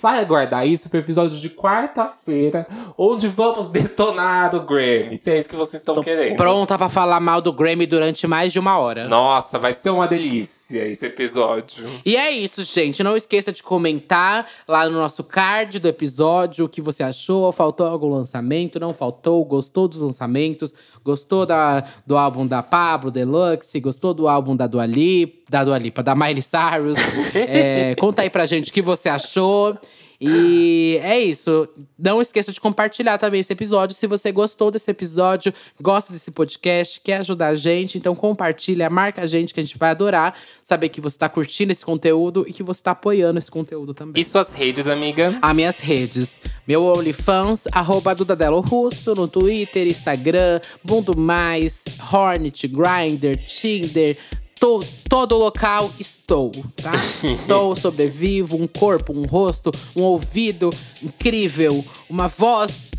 vai 0.02 0.20
aguardar 0.20 0.68
isso 0.68 0.90
pro 0.90 1.00
episódio 1.00 1.38
de 1.38 1.50
quarta-feira, 1.52 2.68
onde 2.98 3.28
vamos 3.28 3.68
detonar 3.70 4.56
o 4.56 4.62
Grammy. 4.62 5.16
Se 5.16 5.32
é 5.32 5.38
isso 5.38 5.48
que 5.48 5.56
vocês 5.56 5.82
estão 5.82 6.02
querendo. 6.02 6.36
Pronta 6.36 6.78
pra 6.78 6.90
falar 6.90 7.20
mal 7.20 7.42
do 7.42 7.54
Grammy 7.54 7.86
durante 7.86 8.26
mais 8.26 8.52
de 8.52 8.60
uma 8.60 8.80
hora. 8.80 9.08
Nossa, 9.08 9.60
vai 9.60 9.72
ser 9.72 9.92
uma 9.92 10.08
delícia 10.08 10.88
esse 10.88 11.06
episódio. 11.06 11.86
E 12.04 12.16
é 12.16 12.32
isso, 12.32 12.64
gente. 12.64 13.04
Não 13.04 13.16
esqueça 13.16 13.52
de 13.52 13.62
comentar 13.62 14.48
lá 14.68 14.90
no 14.90 14.98
nosso 14.98 15.24
card 15.24 15.78
do 15.80 15.88
episódio 15.88 16.66
o 16.66 16.70
que 16.70 16.82
você 16.82 17.04
achou. 17.04 17.52
Faltou 17.52 17.86
algum 17.86 18.10
lançamento? 18.10 18.80
Não 18.80 18.94
faltou? 18.94 19.46
Gostou 19.46 19.88
dos 19.88 20.00
lançamentos? 20.00 20.55
Gostou 21.04 21.46
da, 21.46 21.84
do 22.06 22.18
álbum 22.18 22.46
da 22.46 22.64
Pablo 22.64 23.12
Deluxe? 23.12 23.80
Gostou 23.80 24.14
do 24.14 24.28
álbum 24.28 24.56
da 24.56 24.68
Dua 24.68 24.86
Lipa? 24.86 25.44
Da 25.50 25.64
Dua 25.64 25.78
Lipa, 25.78 26.02
da 26.02 26.16
Miley 26.16 26.42
Cyrus? 26.42 26.98
É, 27.36 27.96
conta 27.96 28.22
aí 28.22 28.30
pra 28.30 28.46
gente 28.46 28.72
o 28.72 28.74
que 28.74 28.82
você 28.82 29.10
achou. 29.10 29.78
E 30.20 31.00
é 31.04 31.20
isso. 31.20 31.68
Não 31.98 32.22
esqueça 32.22 32.52
de 32.52 32.62
compartilhar 32.62 33.18
também 33.18 33.40
esse 33.40 33.52
episódio. 33.52 33.96
Se 33.96 34.08
você 34.08 34.32
gostou 34.32 34.72
desse 34.72 34.90
episódio, 34.90 35.54
gosta 35.82 36.14
desse 36.14 36.32
podcast, 36.32 37.02
quer 37.02 37.18
ajudar 37.18 37.48
a 37.48 37.56
gente, 37.56 37.98
então 37.98 38.16
compartilha, 38.16 38.90
marca 38.90 39.22
a 39.22 39.26
gente 39.26 39.54
que 39.54 39.60
a 39.60 39.64
gente 39.64 39.78
vai 39.78 39.92
adorar 39.92 40.36
saber 40.66 40.90
que 40.90 41.00
você 41.00 41.18
tá 41.18 41.30
curtindo 41.30 41.72
esse 41.72 41.86
conteúdo 41.86 42.44
e 42.48 42.54
que 42.54 42.64
você 42.64 42.82
tá 42.82 42.92
apoiando 42.92 43.38
esse 43.38 43.52
conteúdo 43.52 43.94
também. 43.94 44.20
E 44.20 44.26
suas 44.26 44.52
redes, 44.52 44.88
amiga? 44.88 45.38
As 45.40 45.56
minhas 45.56 45.80
redes. 45.80 46.42
Meu 46.68 46.84
OnlyFans, 46.84 47.66
arroba 47.72 48.16
Dudadelo 48.16 48.62
Russo, 48.62 49.14
no 49.14 49.28
Twitter, 49.28 49.86
Instagram, 49.88 50.60
Mundo 50.84 51.16
Mais, 51.16 51.84
Hornet, 52.12 52.68
Grindr, 52.68 53.38
Tinder. 53.46 54.18
To, 54.66 54.80
todo 55.08 55.38
local 55.38 55.92
estou, 56.00 56.52
tá? 56.76 56.92
estou, 57.22 57.76
sobrevivo, 57.76 58.58
um 58.58 58.66
corpo, 58.66 59.14
um 59.14 59.22
rosto, 59.22 59.70
um 59.96 60.02
ouvido 60.02 60.72
incrível, 61.04 61.86
uma 62.10 62.28
voz 62.28 62.90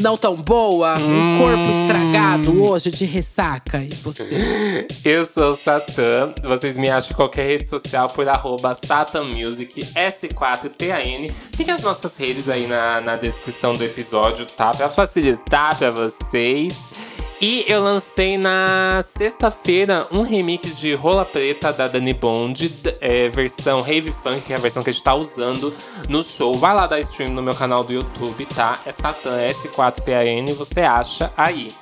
não 0.00 0.16
tão 0.16 0.36
boa, 0.36 0.96
um 0.96 1.38
corpo 1.38 1.70
estragado 1.70 2.62
hoje 2.62 2.90
de 2.90 3.04
ressaca. 3.04 3.84
E 3.84 3.94
você? 3.96 4.86
Eu 5.04 5.26
sou 5.26 5.50
o 5.50 5.54
Satã. 5.54 6.32
Vocês 6.42 6.78
me 6.78 6.88
acham 6.88 7.10
em 7.10 7.14
qualquer 7.14 7.46
rede 7.46 7.68
social 7.68 8.08
por 8.08 8.26
arroba 8.26 8.72
SatanMusic, 8.72 9.80
S4TAN. 9.94 11.30
Fiquem 11.30 11.74
as 11.74 11.82
nossas 11.82 12.16
redes 12.16 12.48
aí 12.48 12.66
na, 12.66 13.02
na 13.02 13.16
descrição 13.16 13.74
do 13.74 13.84
episódio, 13.84 14.46
tá? 14.46 14.70
Pra 14.70 14.88
facilitar 14.88 15.76
pra 15.76 15.90
vocês. 15.90 16.90
E 17.38 17.66
eu 17.68 17.82
lancei 17.82 18.38
na 18.38 19.02
sexta-feira 19.02 20.08
um 20.16 20.22
remix 20.22 20.78
de 20.78 20.94
Rola 20.94 21.22
Preta 21.22 21.70
da 21.70 21.86
Dani 21.86 22.14
Bond, 22.14 22.72
é, 22.98 23.28
versão 23.28 23.82
Rave 23.82 24.10
Funk, 24.10 24.40
que 24.40 24.54
é 24.54 24.56
a 24.56 24.58
versão 24.58 24.82
que 24.82 24.88
a 24.88 24.92
gente 24.92 25.02
tá 25.02 25.14
usando 25.14 25.72
no 26.08 26.22
show. 26.22 26.54
Vai 26.54 26.74
lá 26.74 26.86
dar 26.86 26.98
stream 27.00 27.34
no 27.34 27.42
meu 27.42 27.54
canal 27.54 27.84
do 27.84 27.92
YouTube, 27.92 28.46
tá? 28.46 28.80
É 28.86 28.92
Satan 28.92 29.36
S4TAN, 29.48 30.54
você 30.54 30.80
acha 30.80 31.30
aí. 31.36 31.74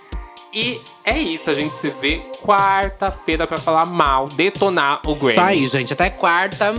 E 0.52 0.80
é 1.04 1.18
isso, 1.20 1.48
a 1.48 1.54
gente 1.54 1.74
se 1.76 1.88
vê 1.88 2.18
quarta-feira 2.42 3.46
para 3.46 3.58
falar 3.58 3.86
mal, 3.86 4.26
detonar 4.28 5.02
o 5.06 5.14
Grammy. 5.14 5.30
Isso 5.30 5.40
aí, 5.40 5.66
gente. 5.68 5.92
Até 5.92 6.10
quarta 6.10 6.74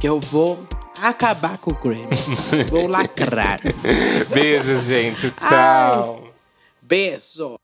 que 0.00 0.08
eu 0.08 0.18
vou 0.18 0.58
acabar 1.00 1.58
com 1.58 1.70
o 1.70 1.74
Grammy. 1.74 2.08
vou 2.70 2.88
lacrar. 2.88 3.60
Beijo, 4.30 4.74
gente. 4.82 5.30
Tchau. 5.30 6.20
Ai, 6.24 6.30
beijo. 6.82 7.56